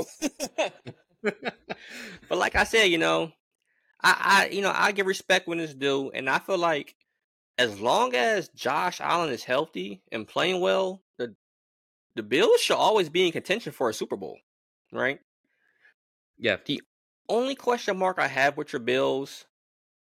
oh, 0.00 0.04
oh, 0.18 0.40
oh 0.58 0.60
but 2.28 2.38
like 2.38 2.54
I 2.54 2.64
said, 2.64 2.84
you 2.84 2.98
know, 2.98 3.32
I, 4.02 4.46
I 4.50 4.54
you 4.54 4.62
know 4.62 4.72
I 4.74 4.92
give 4.92 5.06
respect 5.06 5.48
when 5.48 5.60
it's 5.60 5.74
due, 5.74 6.10
and 6.14 6.28
I 6.28 6.38
feel 6.38 6.58
like 6.58 6.94
as 7.58 7.80
long 7.80 8.14
as 8.14 8.48
Josh 8.50 9.00
Allen 9.00 9.30
is 9.30 9.44
healthy 9.44 10.02
and 10.12 10.26
playing 10.26 10.60
well, 10.60 11.02
the 11.18 11.34
the 12.14 12.22
Bills 12.22 12.60
should 12.60 12.76
always 12.76 13.08
be 13.08 13.26
in 13.26 13.32
contention 13.32 13.72
for 13.72 13.90
a 13.90 13.94
Super 13.94 14.16
Bowl, 14.16 14.38
right? 14.92 15.18
Yeah. 16.38 16.56
The 16.64 16.82
only 17.28 17.54
question 17.56 17.98
mark 17.98 18.18
I 18.18 18.28
have 18.28 18.56
with 18.56 18.72
your 18.72 18.80
Bills 18.80 19.44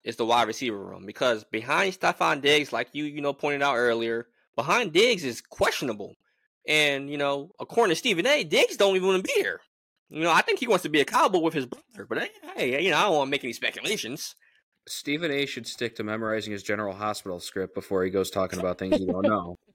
is 0.05 0.17
the 0.17 0.27
wide 0.27 0.49
receiver 0.49 0.79
room 0.79 1.07
because 1.07 1.45
behind 1.45 1.95
Stefon 1.95 2.41
Diggs, 2.41 2.73
like 2.73 2.89
you 2.93 3.05
you 3.05 3.21
know 3.21 3.33
pointed 3.33 3.63
out 3.63 3.77
earlier, 3.77 4.27
behind 4.57 4.93
Diggs 4.93 5.25
is 5.25 5.41
questionable, 5.41 6.17
and 6.69 7.11
you 7.11 7.19
know 7.19 7.51
according 7.59 7.91
to 7.91 7.99
Stephen 7.99 8.27
A, 8.27 8.45
Diggs 8.45 8.77
don't 8.77 8.95
even 8.95 9.09
want 9.09 9.25
to 9.25 9.33
be 9.35 9.41
here. 9.41 9.61
You 10.11 10.21
know, 10.23 10.33
I 10.33 10.43
think 10.43 10.61
he 10.61 10.69
wants 10.69 10.85
to 10.85 10.89
be 10.89 11.01
a 11.01 11.05
cowboy 11.05 11.41
with 11.41 11.55
his 11.55 11.67
brother, 11.67 12.07
but 12.09 12.31
hey, 12.57 12.83
you 12.83 12.91
know, 12.91 12.97
I 12.97 13.03
don't 13.03 13.17
want 13.17 13.27
to 13.27 13.31
make 13.31 13.45
any 13.45 13.53
speculations. 13.53 14.37
Stephen 14.87 15.31
A 15.31 15.45
should 15.45 15.67
stick 15.67 15.97
to 15.97 16.05
memorizing 16.05 16.53
his 16.53 16.63
General 16.63 16.95
Hospital 16.95 17.41
script 17.41 17.75
before 17.75 18.05
he 18.05 18.11
goes 18.11 18.31
talking 18.31 18.59
about 18.59 18.79
things 18.79 19.01
you 19.01 19.07
don't 19.07 19.27
know. 19.27 19.57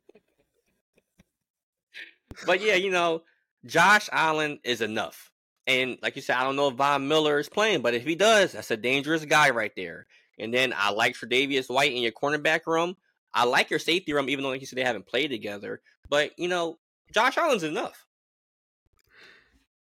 But 2.47 2.61
yeah, 2.61 2.73
you 2.73 2.89
know, 2.89 3.21
Josh 3.63 4.09
Allen 4.11 4.59
is 4.63 4.81
enough. 4.81 5.29
And 5.67 5.97
like 6.01 6.15
you 6.15 6.21
said, 6.23 6.35
I 6.37 6.43
don't 6.43 6.55
know 6.55 6.69
if 6.69 6.75
Von 6.75 7.07
Miller 7.07 7.39
is 7.39 7.47
playing, 7.47 7.81
but 7.81 7.93
if 7.93 8.03
he 8.03 8.15
does, 8.15 8.53
that's 8.53 8.71
a 8.71 8.77
dangerous 8.77 9.23
guy 9.23 9.51
right 9.51 9.71
there. 9.75 10.07
And 10.39 10.53
then 10.53 10.73
I 10.75 10.89
like 10.91 11.15
Tre'Davious 11.15 11.69
White 11.69 11.93
in 11.93 12.01
your 12.01 12.11
cornerback 12.11 12.65
room. 12.65 12.95
I 13.33 13.45
like 13.45 13.69
your 13.69 13.79
safety 13.79 14.13
room, 14.13 14.29
even 14.29 14.43
though 14.43 14.49
like 14.49 14.61
you 14.61 14.67
said 14.67 14.77
they 14.77 14.83
haven't 14.83 15.07
played 15.07 15.29
together. 15.29 15.81
But 16.09 16.31
you 16.37 16.47
know, 16.47 16.77
Josh 17.13 17.37
Allen's 17.37 17.63
enough. 17.63 18.05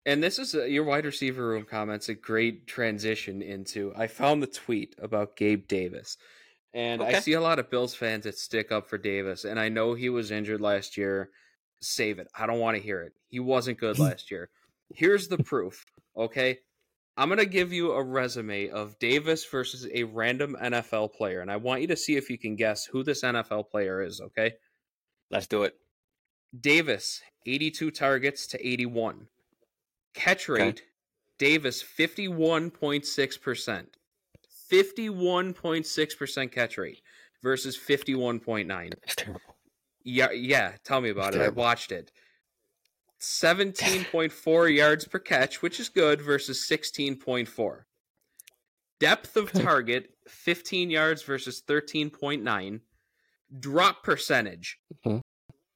And 0.05 0.23
this 0.23 0.39
is 0.39 0.55
uh 0.55 0.63
your 0.63 0.84
wide 0.84 1.05
receiver 1.05 1.45
room 1.47 1.65
comments 1.65 2.09
a 2.09 2.15
great 2.15 2.67
transition 2.67 3.41
into. 3.41 3.93
I 3.95 4.07
found 4.07 4.41
the 4.41 4.47
tweet 4.47 4.95
about 4.99 5.36
Gabe 5.36 5.67
Davis, 5.67 6.17
and 6.73 7.01
I 7.03 7.19
see 7.19 7.34
a 7.34 7.41
lot 7.41 7.59
of 7.59 7.69
Bills 7.69 7.93
fans 7.93 8.23
that 8.23 8.38
stick 8.38 8.71
up 8.71 8.88
for 8.88 8.97
Davis. 8.97 9.45
And 9.45 9.59
I 9.59 9.69
know 9.69 9.93
he 9.93 10.09
was 10.09 10.32
injured 10.32 10.61
last 10.61 10.97
year. 10.97 11.30
Save 11.82 12.19
it. 12.19 12.27
I 12.38 12.47
don't 12.47 12.59
want 12.59 12.77
to 12.77 12.84
hear 12.84 13.01
it. 13.01 13.13
He 13.27 13.39
wasn't 13.39 13.80
good 13.80 13.99
last 14.07 14.32
year. 14.32 14.49
Here's 14.93 15.27
the 15.27 15.38
proof. 15.38 15.86
Okay, 16.17 16.59
I'm 17.15 17.30
gonna 17.30 17.45
give 17.45 17.71
you 17.73 17.91
a 17.91 18.03
resume 18.03 18.69
of 18.69 18.97
Davis 18.97 19.45
versus 19.45 19.88
a 19.93 20.05
random 20.05 20.55
NFL 20.59 21.13
player, 21.13 21.41
and 21.41 21.51
I 21.51 21.57
want 21.57 21.82
you 21.82 21.88
to 21.88 21.97
see 21.97 22.15
if 22.15 22.30
you 22.30 22.38
can 22.38 22.55
guess 22.55 22.86
who 22.86 23.03
this 23.03 23.23
NFL 23.23 23.69
player 23.69 24.01
is. 24.01 24.21
Okay. 24.21 24.53
Let's 25.32 25.47
do 25.47 25.63
it. 25.63 25.75
Davis, 26.57 27.21
82 27.45 27.91
targets 27.91 28.47
to 28.47 28.67
81. 28.67 29.27
Catch 30.13 30.49
Okay. 30.49 30.63
rate, 30.63 30.83
Davis, 31.37 31.83
51.6%. 31.83 33.85
51.6% 34.71 36.51
catch 36.51 36.77
rate 36.77 37.01
versus 37.41 37.77
51.9. 37.77 38.91
That's 39.01 39.15
terrible. 39.15 39.41
Yeah, 40.03 40.31
yeah, 40.31 40.73
tell 40.83 41.01
me 41.01 41.09
about 41.09 41.35
it. 41.35 41.41
I 41.41 41.49
watched 41.49 41.91
it. 41.91 42.11
17.4 43.21 44.75
yards 44.75 45.05
per 45.05 45.19
catch, 45.19 45.61
which 45.61 45.79
is 45.79 45.89
good, 45.89 46.21
versus 46.21 46.65
16.4. 46.69 47.83
Depth 48.99 49.37
of 49.37 49.51
target, 49.53 50.11
15 50.27 50.89
yards 50.89 51.21
versus 51.23 51.61
13.9. 51.67 52.79
Drop 53.59 54.03
percentage, 54.03 54.77
Mhm. 55.05 55.21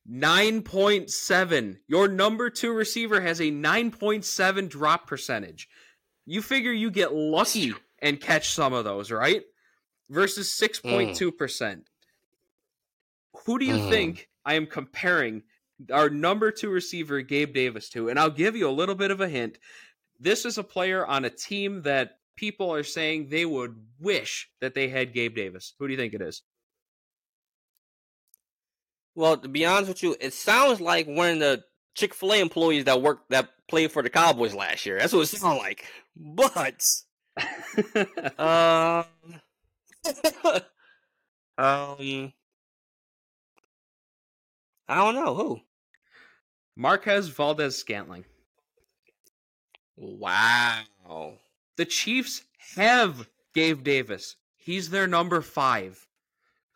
9.7. 0.10 1.78
Your 1.88 2.08
number 2.08 2.50
two 2.50 2.74
receiver 2.74 3.22
has 3.22 3.40
a 3.40 3.52
9.7 3.52 4.70
drop 4.70 5.08
percentage. 5.08 5.70
You 6.26 6.42
figure 6.42 6.72
you 6.72 6.92
get 6.92 7.14
lucky 7.14 7.74
and 8.00 8.20
catch 8.20 8.50
some 8.50 8.74
of 8.74 8.84
those, 8.84 9.12
right? 9.12 9.44
Versus 10.10 10.50
6.2%. 10.52 11.84
Who 13.46 13.60
do 13.60 13.66
you 13.66 13.76
Mm. 13.76 13.90
think 13.90 14.30
I 14.46 14.54
am 14.56 14.68
comparing 14.68 15.44
our 15.92 16.10
number 16.10 16.52
two 16.52 16.70
receiver, 16.70 17.22
Gabe 17.22 17.54
Davis, 17.54 17.90
to? 17.90 18.10
And 18.10 18.20
I'll 18.20 18.30
give 18.30 18.56
you 18.56 18.70
a 18.70 18.72
little 18.72 18.96
bit 18.96 19.12
of 19.12 19.22
a 19.22 19.28
hint. 19.30 19.58
This 20.20 20.46
is 20.46 20.58
a 20.58 20.64
player 20.64 21.06
on 21.06 21.26
a 21.26 21.30
team 21.30 21.82
that 21.84 22.20
people 22.36 22.74
are 22.74 22.84
saying 22.84 23.30
they 23.30 23.46
would 23.46 23.76
wish 24.00 24.50
that 24.60 24.74
they 24.74 24.88
had 24.90 25.14
Gabe 25.14 25.36
Davis. 25.36 25.74
Who 25.80 25.88
do 25.88 25.94
you 25.94 25.98
think 26.00 26.14
it 26.14 26.22
is? 26.22 26.42
Well, 29.16 29.38
to 29.38 29.48
be 29.48 29.66
honest 29.66 29.90
with 29.90 30.04
you, 30.04 30.16
it 30.20 30.34
sounds 30.34 30.82
like 30.82 31.08
one 31.08 31.32
of 31.32 31.40
the 31.40 31.64
Chick 31.96 32.14
Fil 32.14 32.34
A 32.34 32.40
employees 32.40 32.86
that 32.86 33.02
worked 33.02 33.30
that 33.30 33.50
played 33.68 33.92
for 33.92 34.02
the 34.02 34.10
Cowboys 34.10 34.54
last 34.54 34.86
year. 34.86 34.98
That's 34.98 35.14
what 35.14 35.22
it 35.22 35.38
sounds 35.38 35.60
like. 35.60 35.86
But 36.16 36.86
um, 38.40 39.06
um, 41.58 42.34
I 44.88 44.96
don't 44.96 45.16
know 45.16 45.36
who. 45.36 45.60
Marquez 46.76 47.28
Valdes-Scantling. 47.28 48.26
Wow. 49.96 51.34
The 51.78 51.86
Chiefs 51.86 52.44
have 52.76 53.30
Gabe 53.54 53.84
Davis. 53.84 54.36
He's 54.58 54.90
their 54.90 55.08
number 55.08 55.42
five. 55.42 56.08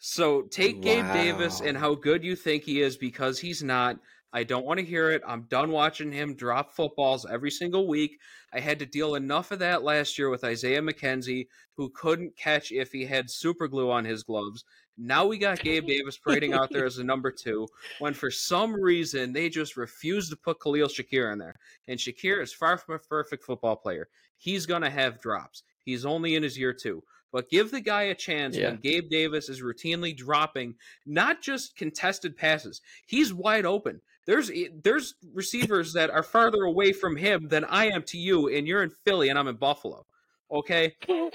So 0.09 0.43
take 0.43 0.81
Gabe 0.81 1.05
Davis 1.11 1.59
and 1.59 1.77
how 1.77 1.93
good 1.93 2.23
you 2.23 2.37
think 2.37 2.63
he 2.63 2.81
is 2.81 2.95
because 2.95 3.37
he's 3.37 3.61
not. 3.61 3.99
I 4.31 4.45
don't 4.45 4.65
want 4.65 4.79
to 4.79 4.85
hear 4.85 5.11
it. 5.11 5.21
I'm 5.27 5.41
done 5.49 5.69
watching 5.69 6.13
him 6.13 6.33
drop 6.33 6.71
footballs 6.71 7.25
every 7.29 7.51
single 7.51 7.89
week. 7.89 8.17
I 8.53 8.61
had 8.61 8.79
to 8.79 8.85
deal 8.85 9.15
enough 9.15 9.51
of 9.51 9.59
that 9.59 9.83
last 9.83 10.17
year 10.17 10.29
with 10.29 10.45
Isaiah 10.45 10.81
McKenzie, 10.81 11.47
who 11.75 11.89
couldn't 11.89 12.37
catch 12.37 12.71
if 12.71 12.89
he 12.93 13.03
had 13.05 13.29
super 13.29 13.67
glue 13.67 13.91
on 13.91 14.05
his 14.05 14.23
gloves. 14.23 14.63
Now 14.97 15.25
we 15.25 15.37
got 15.37 15.59
Gabe 15.59 15.85
Davis 15.85 16.17
parading 16.17 16.53
out 16.53 16.71
there 16.71 16.85
as 16.85 16.99
a 16.99 17.03
number 17.03 17.29
two, 17.29 17.67
when 17.99 18.13
for 18.13 18.31
some 18.31 18.73
reason 18.81 19.33
they 19.33 19.49
just 19.49 19.75
refuse 19.75 20.29
to 20.29 20.37
put 20.37 20.61
Khalil 20.61 20.87
Shakir 20.87 21.33
in 21.33 21.37
there. 21.37 21.57
And 21.89 21.99
Shakir 21.99 22.41
is 22.41 22.53
far 22.53 22.77
from 22.77 22.95
a 22.95 22.99
perfect 22.99 23.43
football 23.43 23.75
player. 23.75 24.07
He's 24.37 24.65
going 24.65 24.83
to 24.83 24.89
have 24.89 25.19
drops. 25.19 25.63
He's 25.83 26.05
only 26.05 26.35
in 26.35 26.43
his 26.43 26.57
year 26.57 26.71
two. 26.71 27.03
But 27.31 27.49
give 27.49 27.71
the 27.71 27.81
guy 27.81 28.03
a 28.03 28.15
chance 28.15 28.55
Yeah. 28.55 28.69
when 28.69 28.77
Gabe 28.77 29.09
Davis 29.09 29.49
is 29.49 29.61
routinely 29.61 30.15
dropping 30.15 30.75
not 31.05 31.41
just 31.41 31.75
contested 31.75 32.37
passes. 32.37 32.81
He's 33.05 33.33
wide 33.33 33.65
open. 33.65 34.01
There's 34.25 34.51
there's 34.83 35.15
receivers 35.33 35.93
that 35.93 36.09
are 36.09 36.23
farther 36.23 36.63
away 36.63 36.93
from 36.93 37.15
him 37.15 37.47
than 37.47 37.63
I 37.65 37.89
am 37.89 38.03
to 38.03 38.17
you, 38.17 38.49
and 38.49 38.67
you're 38.67 38.83
in 38.83 38.89
Philly 38.89 39.29
and 39.29 39.37
I'm 39.39 39.47
in 39.47 39.55
Buffalo. 39.55 40.05
Okay, 40.51 40.95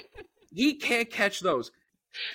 he 0.53 0.75
can't 0.75 1.09
catch 1.09 1.39
those 1.39 1.71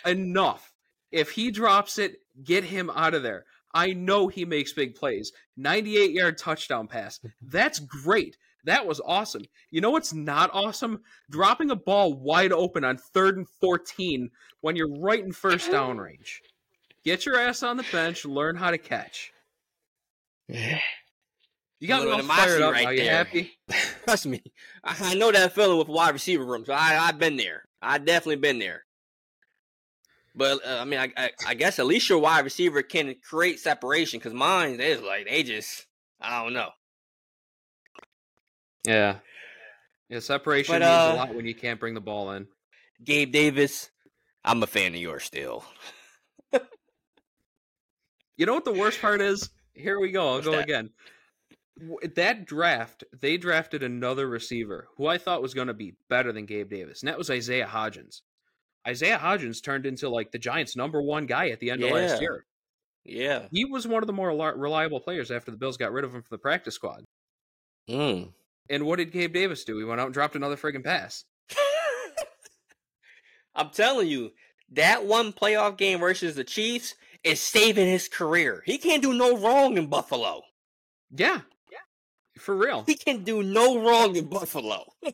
enough. 0.06 0.72
If 1.11 1.30
he 1.30 1.50
drops 1.50 1.98
it, 1.98 2.20
get 2.44 2.64
him 2.64 2.90
out 2.94 3.14
of 3.14 3.22
there. 3.22 3.44
I 3.74 3.92
know 3.92 4.28
he 4.28 4.44
makes 4.44 4.72
big 4.72 4.94
plays. 4.94 5.32
98 5.56 6.11
yard 6.12 6.38
touchdown 6.38 6.86
pass. 6.88 7.20
That's 7.42 7.78
great. 7.78 8.36
That 8.68 8.86
was 8.86 9.00
awesome. 9.04 9.42
You 9.70 9.80
know 9.80 9.90
what's 9.90 10.12
not 10.12 10.50
awesome? 10.52 11.00
Dropping 11.30 11.70
a 11.70 11.76
ball 11.76 12.12
wide 12.14 12.52
open 12.52 12.84
on 12.84 12.98
third 12.98 13.38
and 13.38 13.48
14 13.60 14.30
when 14.60 14.76
you're 14.76 14.94
right 15.00 15.24
in 15.24 15.32
first 15.32 15.70
down 15.70 15.98
range. 15.98 16.42
Get 17.02 17.24
your 17.24 17.38
ass 17.38 17.62
on 17.62 17.78
the 17.78 17.86
bench, 17.90 18.26
learn 18.26 18.56
how 18.56 18.70
to 18.70 18.78
catch. 18.78 19.32
You 21.80 21.86
got 21.86 22.00
me 22.00 22.08
Little 22.08 22.28
all 22.28 22.36
fired 22.36 22.60
up 22.60 22.72
right 22.72 22.84
now. 22.86 22.90
You 22.90 23.04
there. 23.04 23.12
happy? 23.12 23.52
Trust 24.04 24.26
me, 24.26 24.42
I, 24.82 25.14
know 25.14 25.30
that 25.30 25.52
feeling 25.52 25.78
with 25.78 25.86
wide 25.86 26.12
receiver 26.12 26.44
room. 26.44 26.64
So 26.64 26.72
I, 26.72 26.98
I've 27.00 27.20
been 27.20 27.36
there. 27.36 27.68
I 27.80 27.98
definitely 27.98 28.34
been 28.34 28.58
there. 28.58 28.84
But 30.34 30.58
uh, 30.66 30.78
I 30.80 30.84
mean, 30.84 30.98
I, 30.98 31.12
I, 31.16 31.30
I 31.46 31.54
guess 31.54 31.78
at 31.78 31.86
least 31.86 32.08
your 32.08 32.18
wide 32.18 32.44
receiver 32.44 32.82
can 32.82 33.14
create 33.22 33.60
separation 33.60 34.18
because 34.18 34.34
mine 34.34 34.80
is 34.80 35.00
like 35.02 35.26
they 35.26 35.44
just 35.44 35.86
I 36.20 36.42
don't 36.42 36.52
know. 36.52 36.70
Yeah. 38.89 39.16
Yeah, 40.09 40.20
separation 40.20 40.72
But, 40.72 40.80
means 40.80 40.91
uh, 40.91 41.12
a 41.12 41.16
lot 41.16 41.34
when 41.34 41.45
you 41.47 41.55
can't 41.55 41.78
bring 41.78 41.95
the 41.95 42.01
ball 42.01 42.30
in. 42.32 42.47
Gabe 43.05 43.30
Davis, 43.30 43.91
I'm 44.45 44.62
a 44.62 44.66
fan 44.66 44.95
of 44.95 45.01
yours 45.01 45.24
still. 45.24 45.64
You 48.39 48.47
know 48.47 48.55
what 48.55 48.64
the 48.64 48.72
worst 48.72 49.01
part 49.01 49.20
is? 49.20 49.51
Here 49.74 49.99
we 49.99 50.12
go. 50.12 50.28
I'll 50.28 50.34
What's 50.36 50.47
go 50.47 50.53
that? 50.53 50.62
again. 50.62 50.91
That 52.14 52.47
draft, 52.47 53.03
they 53.20 53.36
drafted 53.36 53.82
another 53.82 54.28
receiver 54.28 54.86
who 54.97 55.09
I 55.09 55.18
thought 55.18 55.43
was 55.43 55.55
going 55.55 55.66
to 55.66 55.74
be 55.74 55.95
better 56.09 56.32
than 56.32 56.47
Gabe 56.47 56.70
Davis, 56.70 57.03
and 57.03 57.09
that 57.09 57.18
was 57.18 57.30
Isaiah 57.30 57.66
Hodgins. 57.66 58.20
Isaiah 58.86 59.18
Hodgins 59.18 59.61
turned 59.61 59.86
into 59.86 60.09
like 60.09 60.30
the 60.30 60.39
Giants' 60.39 60.76
number 60.76 61.03
one 61.03 61.26
guy 61.26 61.49
at 61.49 61.59
the 61.59 61.72
end 61.72 61.82
of 61.82 61.91
last 61.91 62.20
year. 62.22 62.47
Yeah. 63.05 63.47
He 63.51 63.64
was 63.64 63.89
one 63.89 64.05
of 64.05 64.07
the 64.07 64.12
more 64.12 64.28
reliable 64.28 65.01
players 65.01 65.32
after 65.32 65.51
the 65.51 65.57
Bills 65.57 65.76
got 65.76 65.93
rid 65.93 66.05
of 66.05 66.14
him 66.14 66.22
from 66.22 66.28
the 66.30 66.39
practice 66.39 66.76
squad. 66.76 67.03
Mm. 67.91 68.32
And 68.70 68.84
what 68.84 68.96
did 68.96 69.12
Gabe 69.12 69.32
Davis 69.32 69.64
do? 69.64 69.78
He 69.78 69.84
went 69.84 70.00
out 70.00 70.06
and 70.06 70.14
dropped 70.14 70.36
another 70.36 70.56
friggin' 70.56 70.84
pass. 70.84 71.24
I'm 73.54 73.70
telling 73.70 74.08
you, 74.08 74.32
that 74.72 75.06
one 75.06 75.32
playoff 75.32 75.76
game 75.78 76.00
versus 76.00 76.34
the 76.34 76.44
Chiefs 76.44 76.94
is 77.24 77.40
saving 77.40 77.86
his 77.88 78.08
career. 78.08 78.62
He 78.66 78.78
can't 78.78 79.02
do 79.02 79.14
no 79.14 79.36
wrong 79.38 79.76
in 79.78 79.86
Buffalo. 79.86 80.42
Yeah. 81.10 81.40
yeah. 81.70 81.78
For 82.38 82.54
real. 82.56 82.84
He 82.86 82.94
can 82.94 83.24
do 83.24 83.42
no 83.42 83.82
wrong 83.82 84.14
in 84.16 84.26
Buffalo. 84.26 84.84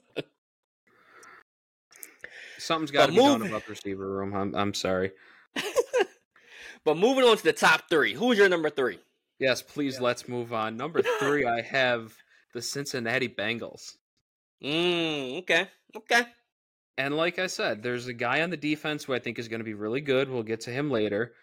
Something's 2.59 2.91
got 2.91 3.07
to 3.07 3.13
But 3.13 3.17
be 3.17 3.19
done 3.19 3.47
about 3.47 3.67
the 3.67 3.71
receiver 3.71 4.09
room. 4.09 4.35
I'm, 4.35 4.55
I'm 4.55 4.75
sorry. 4.75 5.13
but 6.85 6.97
moving 6.97 7.25
on 7.25 7.37
to 7.37 7.45
the 7.45 7.53
top 7.53 7.91
three, 7.91 8.15
who's 8.15 8.39
your 8.39 8.49
number 8.49 8.71
three? 8.71 8.99
Yes, 9.39 9.63
please 9.63 10.01
let's 10.01 10.29
move 10.29 10.53
on. 10.53 10.77
Number 10.77 11.03
three, 11.21 11.45
I 11.45 11.61
have 11.61 12.15
the 12.55 12.63
Cincinnati 12.63 13.29
Bengals. 13.29 13.97
Mm, 14.63 15.41
okay, 15.41 15.69
okay. 15.97 16.23
And 16.97 17.17
like 17.17 17.39
I 17.39 17.49
said, 17.49 17.83
there's 17.83 18.07
a 18.07 18.15
guy 18.15 18.43
on 18.43 18.51
the 18.51 18.57
defense 18.57 19.05
who 19.05 19.15
I 19.15 19.19
think 19.19 19.39
is 19.39 19.49
going 19.49 19.61
to 19.61 19.65
be 19.65 19.75
really 19.75 20.01
good. 20.01 20.31
We'll 20.31 20.45
get 20.45 20.61
to 20.63 20.71
him 20.71 20.91
later. 20.91 21.35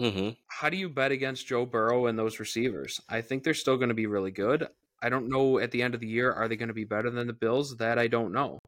Mm-hmm. 0.00 0.30
How 0.46 0.70
do 0.70 0.76
you 0.76 0.88
bet 0.88 1.12
against 1.12 1.46
Joe 1.46 1.66
Burrow 1.66 2.06
and 2.06 2.18
those 2.18 2.40
receivers? 2.40 3.00
I 3.08 3.20
think 3.20 3.42
they're 3.42 3.52
still 3.52 3.76
going 3.76 3.88
to 3.88 3.94
be 3.94 4.06
really 4.06 4.30
good. 4.30 4.66
I 5.02 5.08
don't 5.08 5.28
know 5.28 5.58
at 5.58 5.72
the 5.72 5.82
end 5.82 5.94
of 5.94 6.00
the 6.00 6.06
year, 6.06 6.32
are 6.32 6.48
they 6.48 6.56
going 6.56 6.68
to 6.68 6.74
be 6.74 6.84
better 6.84 7.10
than 7.10 7.26
the 7.26 7.32
Bills? 7.32 7.76
That 7.76 7.98
I 7.98 8.06
don't 8.06 8.32
know. 8.32 8.58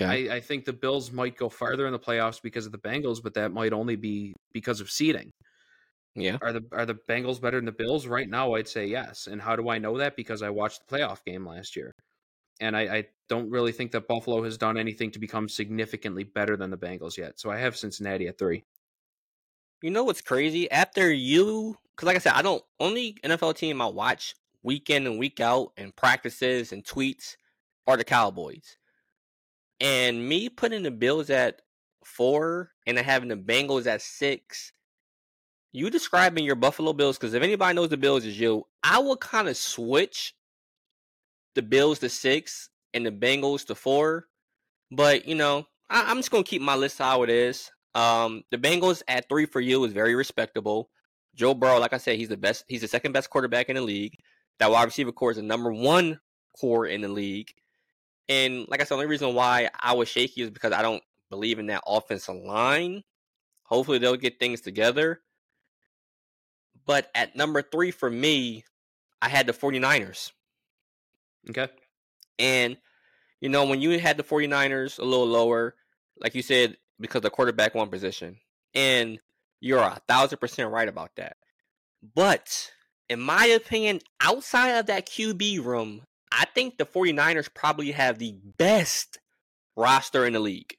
I, 0.00 0.28
I 0.30 0.40
think 0.40 0.64
the 0.64 0.72
Bills 0.72 1.10
might 1.10 1.36
go 1.36 1.48
farther 1.48 1.86
in 1.86 1.92
the 1.92 1.98
playoffs 1.98 2.40
because 2.40 2.64
of 2.64 2.72
the 2.72 2.78
Bengals, 2.78 3.22
but 3.22 3.34
that 3.34 3.52
might 3.52 3.72
only 3.72 3.96
be 3.96 4.34
because 4.52 4.80
of 4.80 4.90
seeding. 4.90 5.30
Yeah. 6.14 6.38
Are 6.42 6.52
the 6.52 6.64
are 6.72 6.86
the 6.86 6.98
Bengals 7.08 7.40
better 7.40 7.58
than 7.58 7.66
the 7.66 7.72
Bills 7.72 8.06
right 8.06 8.28
now? 8.28 8.54
I'd 8.54 8.68
say 8.68 8.86
yes. 8.86 9.26
And 9.26 9.40
how 9.40 9.56
do 9.56 9.68
I 9.68 9.78
know 9.78 9.98
that? 9.98 10.16
Because 10.16 10.42
I 10.42 10.50
watched 10.50 10.86
the 10.86 10.96
playoff 10.96 11.24
game 11.24 11.46
last 11.46 11.76
year, 11.76 11.94
and 12.60 12.76
I, 12.76 12.80
I 12.80 13.04
don't 13.28 13.50
really 13.50 13.72
think 13.72 13.92
that 13.92 14.08
Buffalo 14.08 14.42
has 14.42 14.58
done 14.58 14.76
anything 14.76 15.10
to 15.12 15.18
become 15.18 15.48
significantly 15.48 16.24
better 16.24 16.56
than 16.56 16.70
the 16.70 16.76
Bengals 16.76 17.16
yet. 17.16 17.38
So 17.38 17.50
I 17.50 17.58
have 17.58 17.76
Cincinnati 17.76 18.26
at 18.26 18.38
three. 18.38 18.64
You 19.82 19.90
know 19.90 20.04
what's 20.04 20.20
crazy? 20.20 20.70
After 20.70 21.10
you, 21.10 21.76
because 21.96 22.06
like 22.06 22.16
I 22.16 22.20
said, 22.20 22.34
I 22.34 22.42
don't 22.42 22.62
only 22.78 23.16
NFL 23.24 23.56
team 23.56 23.80
I 23.80 23.86
watch 23.86 24.34
week 24.62 24.90
in 24.90 25.06
and 25.06 25.18
week 25.18 25.40
out 25.40 25.72
and 25.76 25.94
practices 25.96 26.72
and 26.72 26.84
tweets 26.84 27.36
are 27.86 27.96
the 27.96 28.04
Cowboys. 28.04 28.76
And 29.80 30.28
me 30.28 30.48
putting 30.48 30.82
the 30.82 30.90
Bills 30.90 31.30
at 31.30 31.62
four 32.04 32.70
and 32.86 32.96
then 32.96 33.04
having 33.04 33.28
the 33.28 33.36
Bengals 33.36 33.86
at 33.86 34.02
six. 34.02 34.72
You 35.72 35.88
describing 35.90 36.44
your 36.44 36.56
Buffalo 36.56 36.92
Bills 36.92 37.16
because 37.16 37.34
if 37.34 37.42
anybody 37.42 37.74
knows 37.74 37.90
the 37.90 37.96
Bills 37.96 38.24
is 38.24 38.38
you, 38.38 38.66
I 38.82 38.98
will 38.98 39.16
kind 39.16 39.48
of 39.48 39.56
switch 39.56 40.34
the 41.54 41.62
Bills 41.62 42.00
to 42.00 42.08
six 42.08 42.70
and 42.92 43.06
the 43.06 43.12
Bengals 43.12 43.66
to 43.66 43.74
four. 43.74 44.26
But 44.90 45.26
you 45.26 45.36
know, 45.36 45.66
I, 45.88 46.10
I'm 46.10 46.18
just 46.18 46.30
gonna 46.30 46.42
keep 46.42 46.62
my 46.62 46.74
list 46.74 46.98
how 46.98 47.22
it 47.22 47.30
is. 47.30 47.70
Um, 47.94 48.42
the 48.50 48.58
Bengals 48.58 49.02
at 49.08 49.28
three 49.28 49.46
for 49.46 49.60
you 49.60 49.84
is 49.84 49.92
very 49.92 50.14
respectable. 50.14 50.90
Joe 51.34 51.54
Burrow, 51.54 51.78
like 51.78 51.92
I 51.92 51.98
said, 51.98 52.16
he's 52.16 52.28
the 52.28 52.36
best. 52.36 52.64
He's 52.68 52.80
the 52.80 52.88
second 52.88 53.12
best 53.12 53.30
quarterback 53.30 53.68
in 53.68 53.76
the 53.76 53.82
league. 53.82 54.16
That 54.58 54.70
wide 54.70 54.84
receiver 54.84 55.12
corps 55.12 55.32
is 55.32 55.36
the 55.36 55.42
number 55.42 55.72
one 55.72 56.20
corps 56.58 56.86
in 56.86 57.00
the 57.00 57.08
league. 57.08 57.52
And 58.28 58.66
like 58.68 58.80
I 58.80 58.84
said, 58.84 58.90
the 58.90 58.94
only 58.94 59.06
reason 59.06 59.34
why 59.34 59.70
I 59.78 59.92
was 59.94 60.08
shaky 60.08 60.42
is 60.42 60.50
because 60.50 60.72
I 60.72 60.82
don't 60.82 61.02
believe 61.30 61.58
in 61.58 61.66
that 61.66 61.82
offensive 61.86 62.36
line. 62.36 63.02
Hopefully, 63.64 63.98
they'll 63.98 64.16
get 64.16 64.40
things 64.40 64.60
together. 64.60 65.20
But 66.86 67.10
at 67.14 67.36
number 67.36 67.62
three 67.62 67.90
for 67.90 68.10
me, 68.10 68.64
I 69.22 69.28
had 69.28 69.46
the 69.46 69.52
49ers. 69.52 70.32
Okay. 71.48 71.68
And, 72.38 72.76
you 73.40 73.48
know, 73.48 73.66
when 73.66 73.80
you 73.80 73.98
had 73.98 74.16
the 74.16 74.22
49ers 74.22 74.98
a 74.98 75.04
little 75.04 75.26
lower, 75.26 75.74
like 76.18 76.34
you 76.34 76.42
said, 76.42 76.76
because 76.98 77.22
the 77.22 77.30
quarterback 77.30 77.74
one 77.74 77.88
position, 77.88 78.36
and 78.74 79.18
you're 79.60 79.80
a 79.80 80.00
thousand 80.08 80.38
percent 80.38 80.70
right 80.70 80.88
about 80.88 81.16
that. 81.16 81.36
But 82.14 82.70
in 83.08 83.20
my 83.20 83.46
opinion, 83.46 84.00
outside 84.20 84.70
of 84.70 84.86
that 84.86 85.06
QB 85.06 85.64
room, 85.64 86.02
I 86.32 86.46
think 86.54 86.78
the 86.78 86.86
49ers 86.86 87.52
probably 87.52 87.90
have 87.92 88.18
the 88.18 88.32
best 88.56 89.18
roster 89.76 90.26
in 90.26 90.34
the 90.34 90.40
league. 90.40 90.76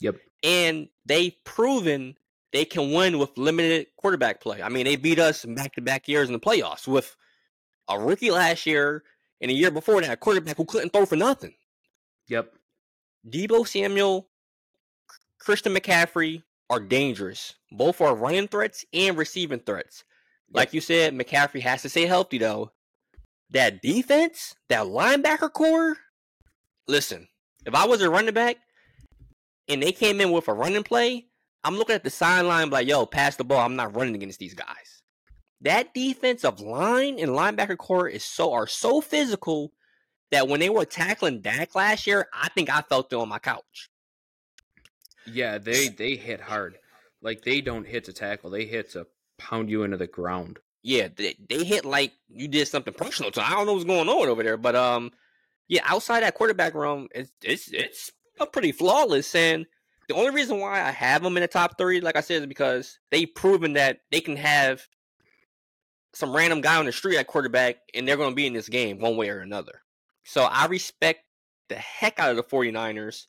Yep. 0.00 0.16
And 0.42 0.88
they've 1.06 1.34
proven 1.44 2.16
they 2.52 2.64
can 2.64 2.92
win 2.92 3.18
with 3.18 3.36
limited 3.36 3.88
quarterback 3.96 4.40
play. 4.40 4.62
I 4.62 4.68
mean, 4.68 4.84
they 4.84 4.96
beat 4.96 5.18
us 5.18 5.44
back 5.44 5.74
to 5.74 5.82
back 5.82 6.08
years 6.08 6.28
in 6.28 6.32
the 6.32 6.40
playoffs 6.40 6.88
with 6.88 7.16
a 7.88 7.98
rookie 7.98 8.30
last 8.30 8.66
year 8.66 9.02
and 9.40 9.50
a 9.50 9.54
year 9.54 9.70
before 9.70 10.00
that, 10.00 10.10
a 10.10 10.16
quarterback 10.16 10.56
who 10.56 10.64
couldn't 10.64 10.92
throw 10.92 11.06
for 11.06 11.16
nothing. 11.16 11.54
Yep. 12.28 12.54
Deebo 13.28 13.66
Samuel, 13.66 14.28
Christian 15.38 15.74
McCaffrey 15.74 16.42
are 16.70 16.80
dangerous. 16.80 17.54
Both 17.72 18.00
are 18.00 18.14
running 18.14 18.48
threats 18.48 18.84
and 18.92 19.16
receiving 19.16 19.60
threats. 19.60 20.04
Like 20.52 20.72
you 20.72 20.80
said, 20.80 21.14
McCaffrey 21.14 21.60
has 21.60 21.82
to 21.82 21.88
stay 21.88 22.06
healthy 22.06 22.38
though. 22.38 22.72
That 23.50 23.82
defense, 23.82 24.54
that 24.68 24.86
linebacker 24.86 25.52
corps. 25.52 25.96
Listen, 26.86 27.28
if 27.66 27.74
I 27.74 27.86
was 27.86 28.00
a 28.00 28.10
running 28.10 28.34
back 28.34 28.56
and 29.68 29.82
they 29.82 29.92
came 29.92 30.20
in 30.20 30.32
with 30.32 30.48
a 30.48 30.54
running 30.54 30.82
play, 30.82 31.27
I'm 31.64 31.76
looking 31.76 31.96
at 31.96 32.04
the 32.04 32.10
sideline 32.10 32.70
like, 32.70 32.86
yo, 32.86 33.06
pass 33.06 33.36
the 33.36 33.44
ball. 33.44 33.60
I'm 33.60 33.76
not 33.76 33.94
running 33.96 34.14
against 34.14 34.38
these 34.38 34.54
guys. 34.54 35.02
That 35.60 35.92
defensive 35.92 36.60
line 36.60 37.18
and 37.18 37.32
linebacker 37.32 37.76
corps 37.76 38.08
is 38.08 38.24
so 38.24 38.52
are 38.52 38.66
so 38.68 39.00
physical 39.00 39.72
that 40.30 40.46
when 40.46 40.60
they 40.60 40.70
were 40.70 40.84
tackling 40.84 41.40
Dak 41.40 41.74
last 41.74 42.06
year, 42.06 42.28
I 42.32 42.48
think 42.50 42.70
I 42.70 42.82
felt 42.82 43.12
it 43.12 43.16
on 43.16 43.28
my 43.28 43.38
couch. 43.40 43.90
Yeah, 45.26 45.58
they 45.58 45.88
they 45.88 46.14
hit 46.16 46.40
hard. 46.40 46.78
Like 47.20 47.42
they 47.42 47.60
don't 47.60 47.86
hit 47.86 48.04
to 48.04 48.12
tackle; 48.12 48.50
they 48.50 48.66
hit 48.66 48.92
to 48.92 49.06
pound 49.36 49.68
you 49.68 49.82
into 49.82 49.96
the 49.96 50.06
ground. 50.06 50.58
yeah, 50.82 51.08
they, 51.14 51.34
they 51.48 51.64
hit 51.64 51.84
like 51.84 52.12
you 52.28 52.48
did 52.48 52.68
something 52.68 52.94
personal 52.94 53.30
to. 53.32 53.44
I 53.44 53.50
don't 53.50 53.66
know 53.66 53.72
what's 53.72 53.84
going 53.84 54.08
on 54.08 54.28
over 54.28 54.42
there, 54.42 54.56
but 54.56 54.76
um, 54.76 55.10
yeah, 55.66 55.82
outside 55.84 56.22
that 56.22 56.34
quarterback 56.34 56.74
room, 56.74 57.08
it's 57.14 57.32
it's 57.42 57.68
it's 57.72 58.12
a 58.40 58.46
pretty 58.46 58.72
flawless. 58.72 59.34
And 59.34 59.66
the 60.08 60.14
only 60.14 60.30
reason 60.30 60.58
why 60.58 60.82
I 60.82 60.90
have 60.90 61.22
them 61.22 61.36
in 61.36 61.42
the 61.42 61.48
top 61.48 61.76
three, 61.78 62.00
like 62.00 62.16
I 62.16 62.20
said, 62.22 62.42
is 62.42 62.46
because 62.46 62.98
they've 63.10 63.32
proven 63.32 63.74
that 63.74 64.00
they 64.10 64.20
can 64.20 64.36
have 64.36 64.86
some 66.14 66.34
random 66.34 66.60
guy 66.62 66.76
on 66.76 66.86
the 66.86 66.92
street 66.92 67.18
at 67.18 67.26
quarterback, 67.26 67.76
and 67.94 68.08
they're 68.08 68.16
going 68.16 68.30
to 68.30 68.36
be 68.36 68.46
in 68.46 68.54
this 68.54 68.68
game 68.68 68.98
one 68.98 69.16
way 69.16 69.28
or 69.28 69.40
another. 69.40 69.82
So 70.24 70.42
I 70.42 70.66
respect 70.66 71.20
the 71.68 71.76
heck 71.76 72.18
out 72.18 72.30
of 72.30 72.36
the 72.36 72.42
49ers. 72.42 73.26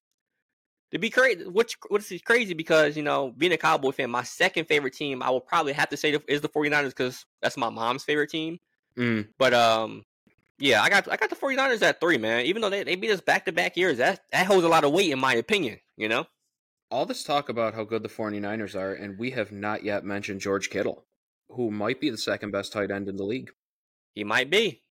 To 0.92 0.98
be 0.98 1.12
crazy, 1.12 1.44
which 1.46 1.78
which 1.90 2.12
is 2.12 2.22
crazy 2.24 2.56
because 2.56 2.98
you 2.98 3.04
know 3.04 3.32
being 3.38 3.52
a 3.52 3.58
Cowboy 3.58 3.92
fan, 3.92 4.10
my 4.10 4.24
second 4.24 4.66
favorite 4.66 4.96
team 4.96 5.22
I 5.22 5.30
will 5.30 5.40
probably 5.40 5.74
have 5.74 5.90
to 5.90 5.98
say 5.98 6.18
is 6.28 6.42
the 6.42 6.50
49ers 6.50 6.88
because 6.88 7.28
that's 7.44 7.58
my 7.58 7.70
mom's 7.70 8.04
favorite 8.04 8.32
team. 8.32 8.58
Mm. 8.98 9.28
But 9.38 9.54
um, 9.54 10.04
yeah, 10.58 10.82
I 10.82 10.90
got 10.90 11.08
I 11.12 11.16
got 11.16 11.30
the 11.30 11.36
49ers 11.36 11.84
at 11.84 12.00
three, 12.00 12.18
man. 12.18 12.46
Even 12.46 12.64
though 12.64 12.72
they, 12.72 12.84
they 12.84 12.96
beat 12.96 13.12
us 13.12 13.22
back 13.22 13.46
to 13.46 13.52
back 13.52 13.78
years, 13.78 14.00
that 14.00 14.22
that 14.32 14.48
holds 14.48 14.66
a 14.66 14.68
lot 14.68 14.84
of 14.84 14.92
weight 14.92 15.12
in 15.12 15.20
my 15.20 15.36
opinion. 15.36 15.80
You 15.96 16.10
know, 16.10 16.26
All 16.92 17.06
this 17.06 17.24
talk 17.24 17.50
about 17.50 17.76
how 17.76 17.84
good 17.84 18.02
the 18.04 18.10
49ers 18.10 18.76
are, 18.76 18.94
and 18.94 19.20
we 19.20 19.32
have 19.32 19.52
not 19.52 19.84
yet 19.84 20.04
mentioned 20.04 20.42
George 20.42 20.70
Kittle, 20.70 21.06
who 21.50 21.70
might 21.70 22.02
be 22.02 22.10
the 22.10 22.18
second 22.18 22.52
best 22.52 22.74
tight 22.74 22.90
end 22.92 23.08
in 23.08 23.16
the 23.18 23.24
league. 23.24 23.52
he 24.16 24.24
might 24.24 24.50
be. 24.50 24.84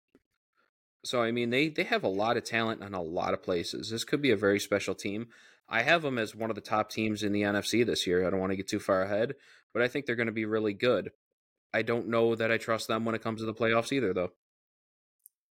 So 1.04 1.22
I 1.22 1.32
mean, 1.32 1.50
they 1.50 1.68
they 1.68 1.84
have 1.84 2.04
a 2.04 2.08
lot 2.08 2.36
of 2.36 2.44
talent 2.44 2.82
in 2.82 2.94
a 2.94 3.02
lot 3.02 3.34
of 3.34 3.42
places. 3.42 3.90
This 3.90 4.04
could 4.04 4.20
be 4.22 4.30
a 4.30 4.36
very 4.36 4.60
special 4.60 4.94
team. 4.94 5.28
I 5.68 5.82
have 5.82 6.02
them 6.02 6.18
as 6.18 6.34
one 6.34 6.50
of 6.50 6.56
the 6.56 6.62
top 6.62 6.90
teams 6.90 7.22
in 7.22 7.32
the 7.32 7.42
NFC 7.42 7.84
this 7.84 8.06
year. 8.06 8.26
I 8.26 8.30
don't 8.30 8.40
want 8.40 8.50
to 8.52 8.56
get 8.56 8.68
too 8.68 8.80
far 8.80 9.02
ahead, 9.02 9.34
but 9.72 9.82
I 9.82 9.88
think 9.88 10.06
they're 10.06 10.16
going 10.16 10.26
to 10.26 10.32
be 10.32 10.44
really 10.46 10.72
good. 10.72 11.10
I 11.74 11.82
don't 11.82 12.08
know 12.08 12.34
that 12.34 12.50
I 12.50 12.56
trust 12.56 12.88
them 12.88 13.04
when 13.04 13.14
it 13.14 13.22
comes 13.22 13.40
to 13.40 13.46
the 13.46 13.54
playoffs 13.54 13.92
either, 13.92 14.14
though. 14.14 14.32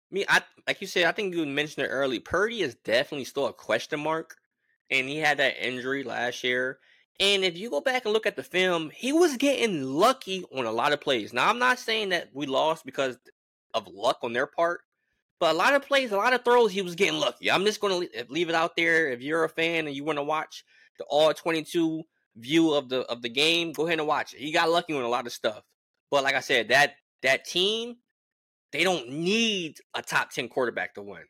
Me, 0.10 0.26
I 0.28 0.42
like 0.66 0.82
you 0.82 0.88
said. 0.88 1.06
I 1.06 1.12
think 1.12 1.36
you 1.36 1.46
mentioned 1.46 1.86
it 1.86 1.90
early. 1.90 2.20
Purdy 2.20 2.62
is 2.62 2.76
definitely 2.76 3.26
still 3.26 3.48
a 3.48 3.54
question 3.54 4.00
mark, 4.00 4.38
and 4.90 5.08
he 5.08 5.18
had 5.18 5.38
that 5.38 5.66
injury 5.66 6.04
last 6.04 6.44
year. 6.44 6.80
And 7.20 7.44
if 7.44 7.58
you 7.58 7.70
go 7.70 7.82
back 7.82 8.06
and 8.06 8.14
look 8.14 8.28
at 8.28 8.36
the 8.36 8.44
film, 8.44 8.92
he 8.94 9.12
was 9.12 9.38
getting 9.38 9.84
lucky 9.84 10.46
on 10.56 10.66
a 10.66 10.72
lot 10.72 10.94
of 10.94 11.02
plays. 11.02 11.34
Now, 11.34 11.50
I'm 11.50 11.60
not 11.60 11.80
saying 11.80 12.10
that 12.10 12.30
we 12.34 12.46
lost 12.46 12.86
because 12.86 13.18
of 13.74 13.88
luck 13.88 14.20
on 14.22 14.34
their 14.34 14.46
part, 14.46 14.82
but 15.40 15.54
a 15.54 15.58
lot 15.58 15.74
of 15.74 15.86
plays, 15.88 16.12
a 16.12 16.18
lot 16.18 16.34
of 16.34 16.44
throws, 16.44 16.72
he 16.72 16.82
was 16.82 16.96
getting 16.96 17.20
lucky. 17.20 17.52
I'm 17.52 17.66
just 17.66 17.82
going 17.82 18.08
to 18.08 18.20
eh, 18.20 18.24
leave 18.30 18.50
it 18.50 18.56
out 18.56 18.76
there. 18.76 19.10
If 19.10 19.22
you're 19.22 19.44
a 19.44 19.50
fan 19.50 19.88
and 19.88 19.96
you 19.96 20.04
want 20.04 20.20
to 20.20 20.24
watch 20.24 20.64
the 21.00 21.06
all 21.06 21.34
22 21.34 22.04
view 22.36 22.74
of 22.74 22.90
the 22.90 23.02
of 23.02 23.22
the 23.22 23.30
game, 23.30 23.72
go 23.72 23.88
ahead 23.88 24.00
and 24.00 24.08
watch 24.08 24.34
it. 24.34 24.40
He 24.40 24.52
got 24.52 24.70
lucky 24.70 24.94
on 24.94 25.04
a 25.04 25.08
lot 25.08 25.26
of 25.26 25.34
stuff. 25.34 25.64
But 26.10 26.24
like 26.24 26.36
I 26.36 26.40
said, 26.40 26.70
that 26.70 26.96
that 27.24 27.46
team, 27.46 27.98
they 28.72 28.84
don't 28.84 29.10
need 29.10 29.78
a 29.96 30.02
top 30.02 30.32
10 30.32 30.50
quarterback 30.50 30.96
to 30.96 31.02
win 31.02 31.24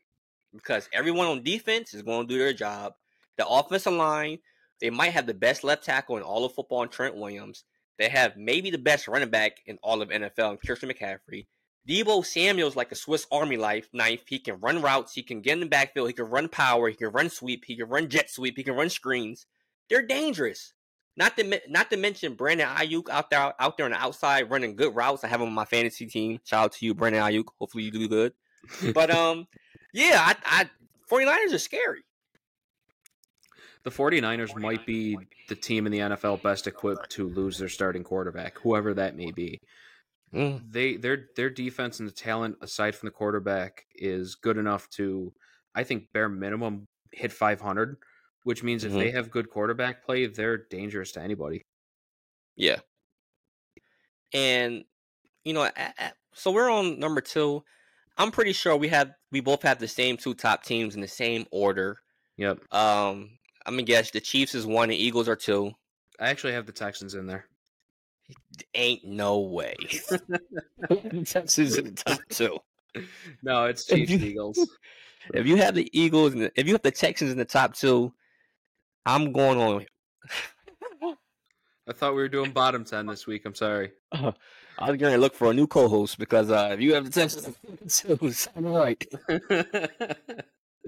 because 0.54 0.88
everyone 0.92 1.26
on 1.26 1.42
defense 1.42 1.94
is 1.94 2.02
going 2.02 2.26
to 2.26 2.32
do 2.32 2.38
their 2.38 2.52
job. 2.52 2.92
The 3.38 3.46
offensive 3.46 3.92
line, 3.92 4.38
they 4.80 4.90
might 4.90 5.12
have 5.12 5.26
the 5.26 5.34
best 5.34 5.64
left 5.64 5.84
tackle 5.84 6.16
in 6.16 6.22
all 6.22 6.44
of 6.44 6.52
football 6.52 6.82
in 6.82 6.88
Trent 6.88 7.16
Williams. 7.16 7.64
They 7.98 8.08
have 8.08 8.36
maybe 8.36 8.70
the 8.70 8.78
best 8.78 9.08
running 9.08 9.30
back 9.30 9.58
in 9.66 9.78
all 9.82 10.02
of 10.02 10.10
NFL 10.10 10.52
in 10.52 10.58
Christian 10.58 10.90
McCaffrey. 10.90 11.46
Deebo 11.88 12.24
Samuel's 12.24 12.76
like 12.76 12.92
a 12.92 12.96
Swiss 12.96 13.26
Army 13.32 13.56
life 13.56 13.88
knife. 13.92 14.22
He 14.26 14.38
can 14.38 14.60
run 14.60 14.82
routes. 14.82 15.14
He 15.14 15.22
can 15.22 15.40
get 15.40 15.54
in 15.54 15.60
the 15.60 15.66
backfield. 15.66 16.08
He 16.08 16.12
can 16.12 16.26
run 16.26 16.48
power. 16.48 16.88
He 16.88 16.94
can 16.94 17.08
run 17.08 17.30
sweep. 17.30 17.64
He 17.66 17.76
can 17.76 17.88
run 17.88 18.08
jet 18.08 18.30
sweep. 18.30 18.56
He 18.56 18.62
can 18.62 18.74
run 18.74 18.90
screens. 18.90 19.46
They're 19.88 20.06
dangerous. 20.06 20.74
Not 21.16 21.36
to 21.36 21.60
not 21.68 21.90
to 21.90 21.96
mention 21.96 22.34
Brandon 22.34 22.68
Aiyuk 22.68 23.08
out 23.08 23.30
there 23.30 23.54
out 23.58 23.76
there 23.76 23.86
on 23.86 23.92
the 23.92 23.98
outside 23.98 24.50
running 24.50 24.76
good 24.76 24.94
routes. 24.94 25.24
I 25.24 25.28
have 25.28 25.40
him 25.40 25.48
on 25.48 25.54
my 25.54 25.64
fantasy 25.64 26.06
team. 26.06 26.38
Shout 26.44 26.64
out 26.64 26.72
to 26.72 26.86
you, 26.86 26.94
Brandon 26.94 27.22
Aiyuk. 27.22 27.46
Hopefully 27.58 27.84
you 27.84 27.90
do 27.90 28.06
good. 28.06 28.34
But 28.94 29.10
um, 29.10 29.48
yeah, 29.92 30.20
I, 30.20 30.36
I 30.44 30.70
49ers 31.10 31.54
are 31.54 31.58
scary. 31.58 32.02
The 33.84 33.90
49ers 33.90 34.56
might 34.60 34.84
be 34.84 35.16
the 35.48 35.54
team 35.54 35.86
in 35.86 35.92
the 35.92 35.98
NFL 35.98 36.42
best 36.42 36.66
equipped 36.66 37.10
to 37.10 37.28
lose 37.28 37.58
their 37.58 37.68
starting 37.68 38.04
quarterback, 38.04 38.58
whoever 38.58 38.94
that 38.94 39.16
may 39.16 39.30
be. 39.30 39.60
Mm. 40.34 40.70
They 40.70 40.96
their 40.96 41.26
their 41.36 41.48
defense 41.48 42.00
and 42.00 42.08
the 42.08 42.12
talent 42.12 42.56
aside 42.60 42.94
from 42.94 43.06
the 43.06 43.12
quarterback 43.12 43.86
is 43.94 44.34
good 44.34 44.58
enough 44.58 44.88
to 44.90 45.32
I 45.74 45.84
think 45.84 46.12
bare 46.12 46.28
minimum 46.28 46.86
hit 47.12 47.32
500, 47.32 47.96
which 48.42 48.62
means 48.62 48.84
if 48.84 48.92
Mhm. 48.92 48.98
they 48.98 49.10
have 49.12 49.30
good 49.30 49.48
quarterback 49.48 50.04
play, 50.04 50.26
they're 50.26 50.58
dangerous 50.58 51.12
to 51.12 51.22
anybody. 51.22 51.62
Yeah. 52.56 52.80
And 54.34 54.84
you 55.44 55.54
know, 55.54 55.70
so 56.34 56.50
we're 56.50 56.70
on 56.70 56.98
number 56.98 57.22
two. 57.22 57.64
I'm 58.18 58.30
pretty 58.30 58.52
sure 58.52 58.76
we 58.76 58.88
have 58.88 59.12
we 59.32 59.40
both 59.40 59.62
have 59.62 59.78
the 59.78 59.88
same 59.88 60.16
two 60.16 60.34
top 60.34 60.62
teams 60.64 60.94
in 60.94 61.00
the 61.00 61.08
same 61.08 61.46
order. 61.50 61.98
Yep. 62.36 62.72
Um, 62.72 63.38
I'm 63.68 63.74
gonna 63.74 63.82
guess 63.82 64.10
the 64.10 64.20
Chiefs 64.20 64.54
is 64.54 64.64
one, 64.66 64.88
the 64.88 64.96
Eagles 64.96 65.28
are 65.28 65.36
two. 65.36 65.72
I 66.18 66.30
actually 66.30 66.54
have 66.54 66.64
the 66.64 66.72
Texans 66.72 67.14
in 67.14 67.26
there. 67.26 67.44
Ain't 68.74 69.04
no 69.04 69.40
way. 69.40 69.76
Texans 71.26 71.76
in 71.76 71.84
the 71.84 71.92
top 71.92 72.18
two. 72.30 72.58
No, 73.42 73.66
it's 73.66 73.88
If 73.92 74.08
Chiefs 74.08 74.10
you- 74.12 74.18
Eagles. 74.30 74.70
If 75.34 75.46
you 75.46 75.56
have 75.56 75.74
the 75.74 75.90
Eagles 75.92 76.32
and 76.32 76.42
the, 76.44 76.52
if 76.58 76.66
you 76.66 76.72
have 76.72 76.80
the 76.80 76.90
Texans 76.90 77.30
in 77.30 77.36
the 77.36 77.44
top 77.44 77.74
two, 77.74 78.14
I'm 79.04 79.30
going 79.32 79.60
on. 79.60 79.84
I 81.86 81.92
thought 81.92 82.14
we 82.14 82.22
were 82.22 82.28
doing 82.30 82.50
bottom 82.52 82.82
10 82.82 83.04
this 83.06 83.26
week. 83.26 83.44
I'm 83.44 83.54
sorry. 83.54 83.92
I 84.12 84.32
was 84.80 84.96
going 84.96 85.12
to 85.12 85.18
look 85.18 85.34
for 85.34 85.50
a 85.50 85.54
new 85.54 85.66
co-host 85.66 86.18
because 86.18 86.50
uh, 86.50 86.70
if 86.72 86.80
you 86.80 86.94
have 86.94 87.04
the 87.04 87.10
Texans 87.10 87.46
in 87.46 87.54
the 87.82 87.90
top 87.90 88.18
two, 88.20 88.30
sound 88.32 88.74
right. 88.74 89.04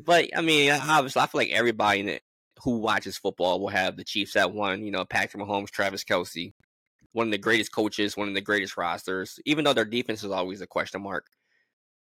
But 0.03 0.31
I 0.35 0.41
mean, 0.41 0.71
obviously, 0.73 1.21
I 1.21 1.27
feel 1.27 1.41
like 1.43 1.51
everybody 1.51 2.01
in 2.01 2.09
it 2.09 2.23
who 2.63 2.79
watches 2.79 3.17
football 3.19 3.61
will 3.61 3.69
have 3.69 3.97
the 3.97 4.05
Chiefs 4.05 4.37
at 4.37 4.53
one. 4.53 4.85
You 4.85 4.91
know, 4.91 5.05
Patrick 5.05 5.43
Mahomes, 5.43 5.71
Travis 5.71 6.05
Kelce, 6.05 6.53
one 7.13 7.27
of 7.27 7.33
the 7.33 7.39
greatest 7.39 7.73
coaches, 7.73 8.17
one 8.17 8.29
of 8.29 8.35
the 8.35 8.41
greatest 8.41 8.77
rosters. 8.77 9.39
Even 9.47 9.65
though 9.65 9.73
their 9.73 9.85
defense 9.85 10.23
is 10.25 10.31
always 10.31 10.61
a 10.61 10.67
question 10.67 11.03
mark, 11.03 11.27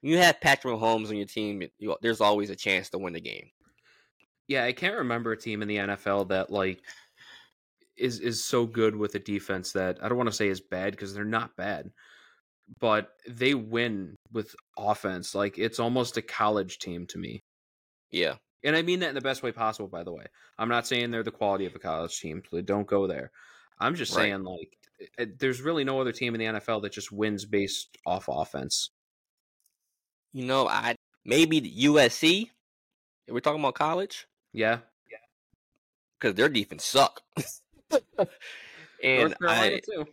you 0.02 0.18
have 0.18 0.40
Patrick 0.40 0.74
Mahomes 0.74 1.08
on 1.08 1.16
your 1.16 1.26
team. 1.26 1.62
You, 1.78 1.96
there's 2.02 2.20
always 2.20 2.50
a 2.50 2.56
chance 2.56 2.90
to 2.90 2.98
win 2.98 3.12
the 3.12 3.20
game. 3.20 3.50
yeah, 4.48 4.64
I 4.64 4.72
can't 4.72 4.96
remember 4.96 5.32
a 5.32 5.36
team 5.36 5.62
in 5.62 5.68
the 5.68 5.76
NFL 5.76 6.28
that 6.28 6.50
like 6.50 6.82
is 7.96 8.18
is 8.20 8.42
so 8.42 8.66
good 8.66 8.96
with 8.96 9.14
a 9.14 9.18
defense 9.18 9.72
that 9.72 9.98
I 10.02 10.08
don't 10.08 10.18
want 10.18 10.28
to 10.30 10.36
say 10.36 10.48
is 10.48 10.60
bad 10.60 10.92
because 10.92 11.14
they're 11.14 11.24
not 11.24 11.56
bad, 11.56 11.90
but 12.80 13.10
they 13.28 13.54
win 13.54 14.16
with 14.32 14.54
offense. 14.78 15.34
Like 15.34 15.58
it's 15.58 15.78
almost 15.78 16.16
a 16.16 16.22
college 16.22 16.78
team 16.78 17.06
to 17.08 17.18
me. 17.18 17.42
Yeah, 18.10 18.36
And 18.62 18.76
I 18.76 18.82
mean 18.82 19.00
that 19.00 19.08
in 19.10 19.14
the 19.14 19.20
best 19.20 19.42
way 19.42 19.52
possible, 19.52 19.88
by 19.88 20.02
the 20.04 20.12
way. 20.12 20.26
I'm 20.58 20.68
not 20.68 20.86
saying 20.86 21.10
they're 21.10 21.22
the 21.22 21.30
quality 21.30 21.66
of 21.66 21.74
a 21.74 21.78
college 21.78 22.18
team, 22.20 22.42
so 22.50 22.60
don't 22.60 22.86
go 22.86 23.06
there. 23.06 23.30
I'm 23.78 23.94
just 23.94 24.14
Right. 24.14 24.24
saying, 24.24 24.44
like, 24.44 24.76
eh, 25.18 25.26
there's 25.38 25.62
really 25.62 25.84
no 25.84 26.00
other 26.00 26.12
team 26.12 26.34
in 26.34 26.40
the 26.40 26.60
NFL 26.60 26.82
that 26.82 26.92
just 26.92 27.10
wins 27.10 27.44
based 27.46 27.96
off 28.06 28.28
offense. 28.28 28.90
you 30.32 30.44
know, 30.44 30.68
I 30.68 30.94
maybe 31.24 31.58
the 31.60 31.84
USC. 31.86 32.50
We're 33.28 33.40
talking 33.40 33.60
about 33.60 33.74
college, 33.74 34.26
Yeah. 34.52 34.80
yeah. 35.10 35.18
because 36.18 36.34
their 36.36 36.48
defense 36.48 36.84
suck. 36.84 37.22
and 39.02 39.20
North 39.30 39.38
Carolina, 39.38 39.76
I, 39.76 39.80
too. 39.80 40.06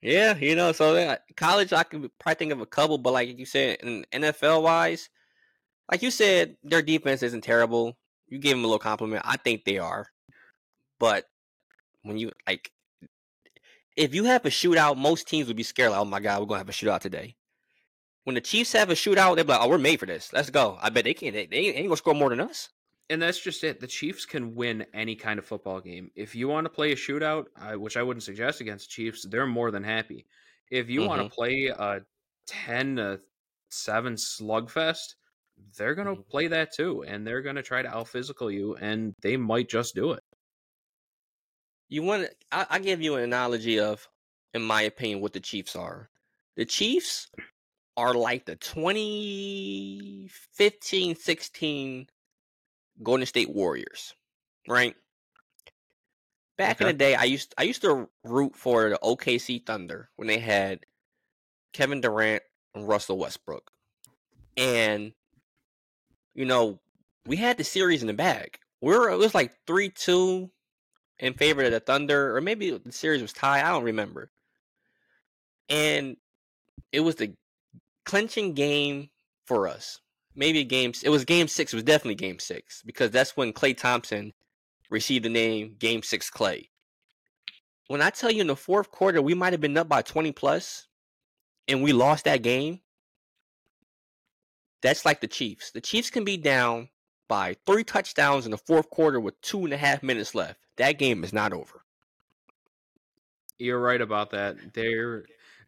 Yeah, 0.00 0.36
you 0.36 0.54
know, 0.54 0.70
so 0.72 0.94
that, 0.94 1.24
college 1.36 1.72
I 1.72 1.82
could 1.82 2.08
probably 2.18 2.36
think 2.36 2.52
of 2.52 2.60
a 2.60 2.66
couple, 2.66 2.98
but 2.98 3.12
like 3.12 3.36
you 3.36 3.46
said, 3.46 3.78
in 3.80 4.06
NFL 4.12 4.62
wise, 4.62 5.08
like 5.90 6.02
you 6.02 6.10
said, 6.10 6.56
their 6.62 6.82
defense 6.82 7.22
isn't 7.22 7.44
terrible. 7.44 7.96
You 8.28 8.38
gave 8.38 8.52
them 8.52 8.64
a 8.64 8.66
little 8.66 8.78
compliment. 8.78 9.22
I 9.24 9.36
think 9.36 9.64
they 9.64 9.78
are, 9.78 10.08
but 10.98 11.24
when 12.02 12.18
you 12.18 12.32
like, 12.46 12.70
if 13.96 14.14
you 14.14 14.24
have 14.24 14.44
a 14.44 14.50
shootout, 14.50 14.96
most 14.96 15.26
teams 15.28 15.48
would 15.48 15.56
be 15.56 15.62
scared. 15.62 15.90
Like, 15.90 16.00
oh 16.00 16.04
my 16.04 16.20
god, 16.20 16.40
we're 16.40 16.46
gonna 16.46 16.58
have 16.58 16.68
a 16.68 16.72
shootout 16.72 17.00
today. 17.00 17.36
When 18.24 18.34
the 18.34 18.40
Chiefs 18.42 18.72
have 18.72 18.90
a 18.90 18.94
shootout, 18.94 19.36
they're 19.36 19.44
like, 19.44 19.60
oh, 19.60 19.68
we're 19.68 19.78
made 19.78 19.98
for 19.98 20.06
this. 20.06 20.32
Let's 20.32 20.50
go. 20.50 20.78
I 20.82 20.90
bet 20.90 21.04
they 21.04 21.14
can't. 21.14 21.34
They, 21.34 21.46
they 21.46 21.56
ain't 21.56 21.86
gonna 21.86 21.96
score 21.96 22.14
more 22.14 22.28
than 22.28 22.40
us. 22.40 22.68
And 23.10 23.22
that's 23.22 23.40
just 23.40 23.64
it. 23.64 23.80
The 23.80 23.86
Chiefs 23.86 24.26
can 24.26 24.54
win 24.54 24.84
any 24.92 25.16
kind 25.16 25.38
of 25.38 25.46
football 25.46 25.80
game. 25.80 26.10
If 26.14 26.34
you 26.34 26.46
want 26.48 26.66
to 26.66 26.70
play 26.70 26.92
a 26.92 26.96
shootout, 26.96 27.46
I, 27.56 27.76
which 27.76 27.96
I 27.96 28.02
wouldn't 28.02 28.22
suggest 28.22 28.60
against 28.60 28.90
Chiefs, 28.90 29.26
they're 29.26 29.46
more 29.46 29.70
than 29.70 29.82
happy. 29.82 30.26
If 30.70 30.90
you 30.90 31.06
want 31.06 31.22
to 31.22 31.28
mm-hmm. 31.28 31.34
play 31.34 31.66
a 31.68 32.00
ten 32.46 32.96
to 32.96 33.20
seven 33.70 34.14
slugfest, 34.14 35.14
they're 35.76 35.94
gonna 35.94 36.16
Mhm. 36.16 36.28
play 36.28 36.46
that 36.48 36.72
too, 36.72 37.04
and 37.04 37.24
they're 37.26 37.42
gonna 37.42 37.62
try 37.62 37.82
to 37.82 37.88
out 37.88 38.08
physical 38.08 38.50
you, 38.50 38.74
and 38.76 39.14
they 39.20 39.36
might 39.36 39.68
just 39.68 39.94
do 39.94 40.12
it. 40.12 40.24
You 41.88 42.02
want? 42.02 42.28
I, 42.52 42.66
I 42.70 42.78
give 42.80 43.00
you 43.00 43.14
an 43.16 43.22
analogy 43.24 43.80
of, 43.80 44.06
in 44.54 44.62
my 44.62 44.82
opinion, 44.82 45.20
what 45.20 45.32
the 45.32 45.40
Chiefs 45.40 45.74
are. 45.76 46.10
The 46.56 46.66
Chiefs 46.66 47.28
are 47.96 48.14
like 48.14 48.44
the 48.44 48.56
2015 48.56 51.14
16 51.16 52.08
Golden 53.02 53.26
State 53.26 53.50
Warriors, 53.50 54.14
right? 54.66 54.94
Back 56.56 56.80
in 56.80 56.86
the 56.88 56.92
day, 56.92 57.14
I 57.14 57.24
used 57.24 57.54
I 57.56 57.62
used 57.62 57.82
to 57.82 58.08
root 58.24 58.56
for 58.56 58.90
the 58.90 58.98
OKC 59.02 59.64
Thunder 59.64 60.10
when 60.16 60.26
they 60.28 60.40
had 60.40 60.84
Kevin 61.72 62.00
Durant, 62.00 62.42
and 62.74 62.88
Russell 62.88 63.18
Westbrook. 63.18 63.70
And 64.56 65.12
you 66.38 66.44
know, 66.44 66.78
we 67.26 67.36
had 67.36 67.56
the 67.58 67.64
series 67.64 68.00
in 68.00 68.06
the 68.06 68.14
bag. 68.14 68.60
We 68.80 68.94
are 68.94 69.10
it 69.10 69.18
was 69.18 69.34
like 69.34 69.56
three 69.66 69.90
two 69.90 70.50
in 71.18 71.34
favor 71.34 71.64
of 71.64 71.72
the 71.72 71.80
Thunder, 71.80 72.36
or 72.36 72.40
maybe 72.40 72.70
the 72.70 72.92
series 72.92 73.20
was 73.20 73.32
tied. 73.32 73.64
I 73.64 73.70
don't 73.70 73.82
remember. 73.82 74.30
And 75.68 76.16
it 76.92 77.00
was 77.00 77.16
the 77.16 77.34
clinching 78.04 78.54
game 78.54 79.10
for 79.46 79.66
us. 79.66 80.00
Maybe 80.36 80.62
game. 80.62 80.92
It 81.02 81.08
was 81.08 81.24
game 81.24 81.48
six. 81.48 81.72
It 81.72 81.76
was 81.76 81.82
definitely 81.82 82.14
game 82.14 82.38
six 82.38 82.82
because 82.86 83.10
that's 83.10 83.36
when 83.36 83.52
Klay 83.52 83.76
Thompson 83.76 84.32
received 84.90 85.24
the 85.24 85.30
name 85.30 85.74
Game 85.76 86.04
Six 86.04 86.30
Klay. 86.30 86.68
When 87.88 88.00
I 88.00 88.10
tell 88.10 88.30
you 88.30 88.42
in 88.42 88.46
the 88.46 88.54
fourth 88.54 88.92
quarter 88.92 89.20
we 89.20 89.34
might 89.34 89.54
have 89.54 89.60
been 89.60 89.76
up 89.76 89.88
by 89.88 90.02
twenty 90.02 90.30
plus, 90.30 90.86
and 91.66 91.82
we 91.82 91.92
lost 91.92 92.26
that 92.26 92.42
game, 92.42 92.80
that's 94.82 95.04
like 95.04 95.20
the 95.20 95.26
Chiefs. 95.26 95.70
The 95.70 95.80
Chiefs 95.80 96.10
can 96.10 96.24
be 96.24 96.36
down 96.36 96.88
by 97.28 97.56
three 97.66 97.84
touchdowns 97.84 98.44
in 98.44 98.50
the 98.50 98.58
fourth 98.58 98.90
quarter 98.90 99.20
with 99.20 99.40
two 99.40 99.64
and 99.64 99.72
a 99.72 99.76
half 99.76 100.02
minutes 100.02 100.34
left. 100.34 100.60
That 100.76 100.98
game 100.98 101.24
is 101.24 101.32
not 101.32 101.52
over. 101.52 101.84
You're 103.58 103.80
right 103.80 104.00
about 104.00 104.30
that. 104.30 104.72
They're 104.72 105.24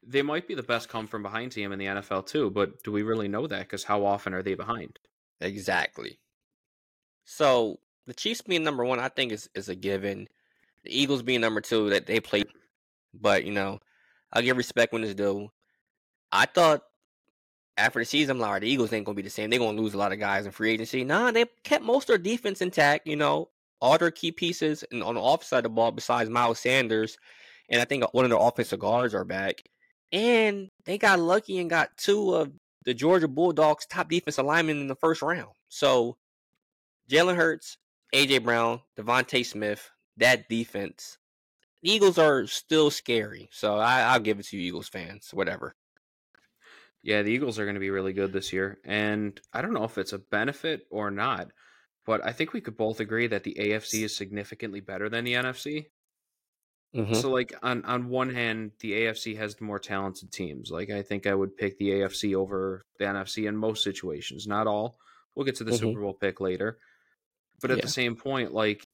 they 0.06 0.22
might 0.22 0.48
be 0.48 0.54
the 0.54 0.62
best 0.62 0.88
come 0.88 1.06
from 1.06 1.22
behind 1.22 1.52
team 1.52 1.72
in 1.72 1.78
the 1.78 1.86
NFL 1.86 2.26
too, 2.26 2.50
but 2.50 2.82
do 2.82 2.90
we 2.90 3.02
really 3.02 3.28
know 3.28 3.46
that? 3.46 3.60
Because 3.60 3.84
how 3.84 4.04
often 4.04 4.32
are 4.32 4.42
they 4.42 4.54
behind? 4.54 4.98
Exactly. 5.40 6.18
So 7.24 7.80
the 8.06 8.14
Chiefs 8.14 8.40
being 8.40 8.64
number 8.64 8.84
one, 8.84 8.98
I 8.98 9.08
think 9.08 9.32
is 9.32 9.50
is 9.54 9.68
a 9.68 9.74
given. 9.74 10.28
The 10.84 10.98
Eagles 10.98 11.22
being 11.22 11.42
number 11.42 11.60
two, 11.60 11.90
that 11.90 12.06
they 12.06 12.20
play, 12.20 12.44
but 13.12 13.44
you 13.44 13.52
know, 13.52 13.80
I'll 14.32 14.42
give 14.42 14.56
respect 14.56 14.92
when 14.92 15.04
it's 15.04 15.14
due. 15.14 15.50
I 16.32 16.46
thought 16.46 16.82
after 17.80 17.98
the 17.98 18.04
season, 18.04 18.36
I'm 18.36 18.40
like, 18.40 18.60
the 18.62 18.68
Eagles 18.68 18.92
ain't 18.92 19.06
gonna 19.06 19.16
be 19.16 19.22
the 19.22 19.30
same. 19.30 19.50
They're 19.50 19.58
gonna 19.58 19.80
lose 19.80 19.94
a 19.94 19.98
lot 19.98 20.12
of 20.12 20.18
guys 20.18 20.46
in 20.46 20.52
free 20.52 20.72
agency. 20.72 21.04
Nah, 21.04 21.30
they 21.30 21.46
kept 21.64 21.84
most 21.84 22.04
of 22.04 22.08
their 22.08 22.32
defense 22.32 22.60
intact. 22.60 23.06
You 23.06 23.16
know, 23.16 23.48
all 23.80 23.98
their 23.98 24.10
key 24.10 24.32
pieces 24.32 24.84
and 24.90 25.02
on 25.02 25.14
the 25.14 25.20
offside 25.20 25.58
of 25.58 25.64
the 25.64 25.68
ball, 25.70 25.90
besides 25.90 26.30
Miles 26.30 26.58
Sanders, 26.58 27.16
and 27.68 27.80
I 27.80 27.84
think 27.84 28.04
one 28.12 28.24
of 28.24 28.30
their 28.30 28.40
offensive 28.40 28.80
guards 28.80 29.14
are 29.14 29.24
back. 29.24 29.62
And 30.12 30.68
they 30.84 30.98
got 30.98 31.20
lucky 31.20 31.58
and 31.58 31.70
got 31.70 31.96
two 31.96 32.34
of 32.34 32.50
the 32.84 32.94
Georgia 32.94 33.28
Bulldogs' 33.28 33.86
top 33.86 34.08
defensive 34.08 34.44
linemen 34.44 34.80
in 34.80 34.88
the 34.88 34.96
first 34.96 35.22
round. 35.22 35.50
So 35.68 36.16
Jalen 37.10 37.36
Hurts, 37.36 37.78
AJ 38.14 38.42
Brown, 38.42 38.80
DeVonta 38.98 39.44
Smith, 39.46 39.88
that 40.16 40.48
defense. 40.48 41.16
The 41.82 41.92
Eagles 41.92 42.18
are 42.18 42.46
still 42.46 42.90
scary. 42.90 43.48
So 43.52 43.76
I, 43.76 44.02
I'll 44.02 44.20
give 44.20 44.38
it 44.38 44.46
to 44.46 44.56
you, 44.56 44.66
Eagles 44.66 44.88
fans. 44.88 45.30
Whatever. 45.32 45.74
Yeah, 47.02 47.22
the 47.22 47.32
Eagles 47.32 47.58
are 47.58 47.64
going 47.64 47.74
to 47.74 47.80
be 47.80 47.90
really 47.90 48.12
good 48.12 48.32
this 48.32 48.52
year. 48.52 48.78
And 48.84 49.40
I 49.52 49.62
don't 49.62 49.72
know 49.72 49.84
if 49.84 49.96
it's 49.96 50.12
a 50.12 50.18
benefit 50.18 50.86
or 50.90 51.10
not, 51.10 51.48
but 52.04 52.24
I 52.24 52.32
think 52.32 52.52
we 52.52 52.60
could 52.60 52.76
both 52.76 53.00
agree 53.00 53.26
that 53.28 53.42
the 53.42 53.56
AFC 53.58 54.04
is 54.04 54.16
significantly 54.16 54.80
better 54.80 55.08
than 55.08 55.24
the 55.24 55.34
NFC. 55.34 55.86
Mm-hmm. 56.94 57.14
So, 57.14 57.30
like 57.30 57.54
on 57.62 57.84
on 57.84 58.08
one 58.08 58.34
hand, 58.34 58.72
the 58.80 58.92
AFC 58.92 59.36
has 59.36 59.54
the 59.54 59.64
more 59.64 59.78
talented 59.78 60.32
teams. 60.32 60.70
Like 60.72 60.90
I 60.90 61.02
think 61.02 61.26
I 61.26 61.34
would 61.34 61.56
pick 61.56 61.78
the 61.78 61.90
AFC 61.90 62.34
over 62.34 62.84
the 62.98 63.04
NFC 63.04 63.48
in 63.48 63.56
most 63.56 63.84
situations, 63.84 64.48
not 64.48 64.66
all. 64.66 64.98
We'll 65.34 65.46
get 65.46 65.56
to 65.56 65.64
the 65.64 65.70
mm-hmm. 65.70 65.86
Super 65.86 66.00
Bowl 66.00 66.14
pick 66.14 66.40
later, 66.40 66.78
but 67.60 67.70
at 67.70 67.76
yeah. 67.76 67.82
the 67.84 67.88
same 67.88 68.16
point, 68.16 68.52
like, 68.52 68.84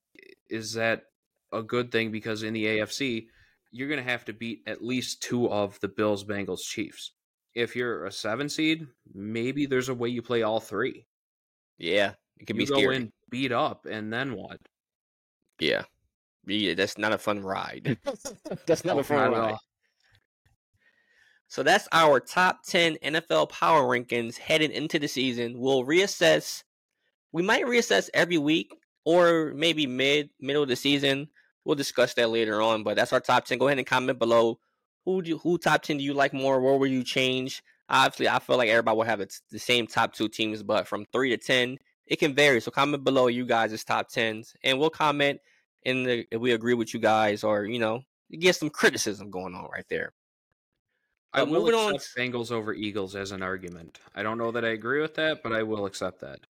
is 0.50 0.74
that 0.74 1.04
a 1.50 1.62
good 1.62 1.90
thing? 1.90 2.12
Because 2.12 2.42
in 2.42 2.52
the 2.52 2.66
AFC, 2.66 3.28
you're 3.70 3.88
going 3.88 4.04
to 4.04 4.10
have 4.10 4.26
to 4.26 4.34
beat 4.34 4.60
at 4.66 4.84
least 4.84 5.22
two 5.22 5.48
of 5.48 5.80
the 5.80 5.88
Bills, 5.88 6.22
Bengals, 6.22 6.60
Chiefs 6.60 7.12
if 7.56 7.74
you're 7.74 8.04
a 8.04 8.12
seven 8.12 8.48
seed, 8.48 8.86
maybe 9.14 9.64
there's 9.64 9.88
a 9.88 9.94
way 9.94 10.10
you 10.10 10.20
play 10.20 10.42
all 10.42 10.60
three. 10.60 11.06
Yeah, 11.78 12.12
it 12.38 12.46
can 12.46 12.56
you 12.56 12.62
be 12.62 12.66
scary. 12.66 12.84
Go 12.84 12.90
in, 12.90 13.12
beat 13.30 13.50
up, 13.50 13.86
and 13.90 14.12
then 14.12 14.34
what? 14.34 14.60
Yeah, 15.58 15.84
yeah, 16.46 16.74
that's 16.74 16.98
not 16.98 17.14
a 17.14 17.18
fun 17.18 17.40
ride. 17.40 17.98
that's 18.66 18.84
not 18.84 18.96
a 18.96 19.00
oh, 19.00 19.02
fun 19.02 19.32
ride. 19.32 19.56
So 21.48 21.62
that's 21.62 21.88
our 21.92 22.20
top 22.20 22.64
10 22.64 22.96
NFL 23.02 23.48
power 23.48 23.82
rankings 23.82 24.36
headed 24.36 24.72
into 24.72 24.98
the 24.98 25.08
season. 25.08 25.58
We'll 25.58 25.84
reassess. 25.84 26.62
We 27.32 27.42
might 27.42 27.64
reassess 27.64 28.10
every 28.12 28.36
week 28.36 28.74
or 29.04 29.52
maybe 29.54 29.86
mid 29.86 30.28
middle 30.40 30.62
of 30.62 30.68
the 30.68 30.76
season. 30.76 31.28
We'll 31.64 31.76
discuss 31.76 32.14
that 32.14 32.30
later 32.30 32.60
on, 32.60 32.82
but 32.82 32.96
that's 32.96 33.12
our 33.12 33.20
top 33.20 33.46
10. 33.46 33.58
Go 33.58 33.68
ahead 33.68 33.78
and 33.78 33.86
comment 33.86 34.18
below 34.18 34.58
who 35.06 35.22
do 35.22 35.30
you, 35.30 35.38
who 35.38 35.56
top 35.56 35.82
ten 35.82 35.96
do 35.96 36.04
you 36.04 36.12
like 36.12 36.34
more? 36.34 36.60
Where 36.60 36.76
will 36.76 36.86
you 36.86 37.02
change? 37.02 37.62
Obviously, 37.88 38.28
I 38.28 38.40
feel 38.40 38.58
like 38.58 38.68
everybody 38.68 38.96
will 38.96 39.04
have 39.04 39.20
the 39.50 39.58
same 39.58 39.86
top 39.86 40.12
two 40.12 40.28
teams, 40.28 40.62
but 40.62 40.86
from 40.86 41.06
three 41.12 41.30
to 41.30 41.38
ten, 41.38 41.78
it 42.06 42.18
can 42.18 42.34
vary. 42.34 42.60
So 42.60 42.70
comment 42.70 43.04
below 43.04 43.28
you 43.28 43.46
guys' 43.46 43.82
top 43.84 44.08
tens, 44.08 44.54
and 44.62 44.78
we'll 44.78 44.90
comment 44.90 45.40
in 45.84 46.02
the 46.02 46.26
if 46.30 46.40
we 46.40 46.52
agree 46.52 46.74
with 46.74 46.92
you 46.92 47.00
guys, 47.00 47.44
or 47.44 47.64
you 47.64 47.78
know, 47.78 48.02
get 48.30 48.56
some 48.56 48.68
criticism 48.68 49.30
going 49.30 49.54
on 49.54 49.68
right 49.72 49.86
there. 49.88 50.12
I 51.32 51.42
will 51.42 51.68
accept 51.68 52.18
on... 52.18 52.22
Bengals 52.22 52.50
over 52.50 52.72
Eagles 52.72 53.14
as 53.14 53.30
an 53.30 53.42
argument. 53.42 53.98
I 54.14 54.22
don't 54.22 54.38
know 54.38 54.50
that 54.52 54.64
I 54.64 54.68
agree 54.68 55.02
with 55.02 55.14
that, 55.16 55.42
but 55.42 55.52
I 55.52 55.62
will 55.62 55.84
accept 55.84 56.20
that. 56.20 56.40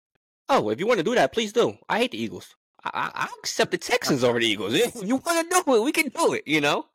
Oh, 0.48 0.70
if 0.70 0.78
you 0.78 0.86
want 0.86 0.98
to 0.98 1.04
do 1.04 1.14
that, 1.16 1.32
please 1.32 1.52
do. 1.52 1.76
I 1.88 1.98
hate 1.98 2.12
the 2.12 2.22
Eagles. 2.22 2.54
I, 2.84 2.90
I, 2.94 3.10
I 3.24 3.28
accept 3.40 3.72
the 3.72 3.78
Texans 3.78 4.22
over 4.22 4.38
the 4.38 4.46
Eagles. 4.46 4.74
If 4.74 4.94
you 5.02 5.16
want 5.16 5.50
to 5.50 5.62
do 5.64 5.74
it, 5.74 5.82
we 5.82 5.92
can 5.92 6.08
do 6.08 6.34
it. 6.34 6.44
You 6.46 6.60
know. 6.60 6.86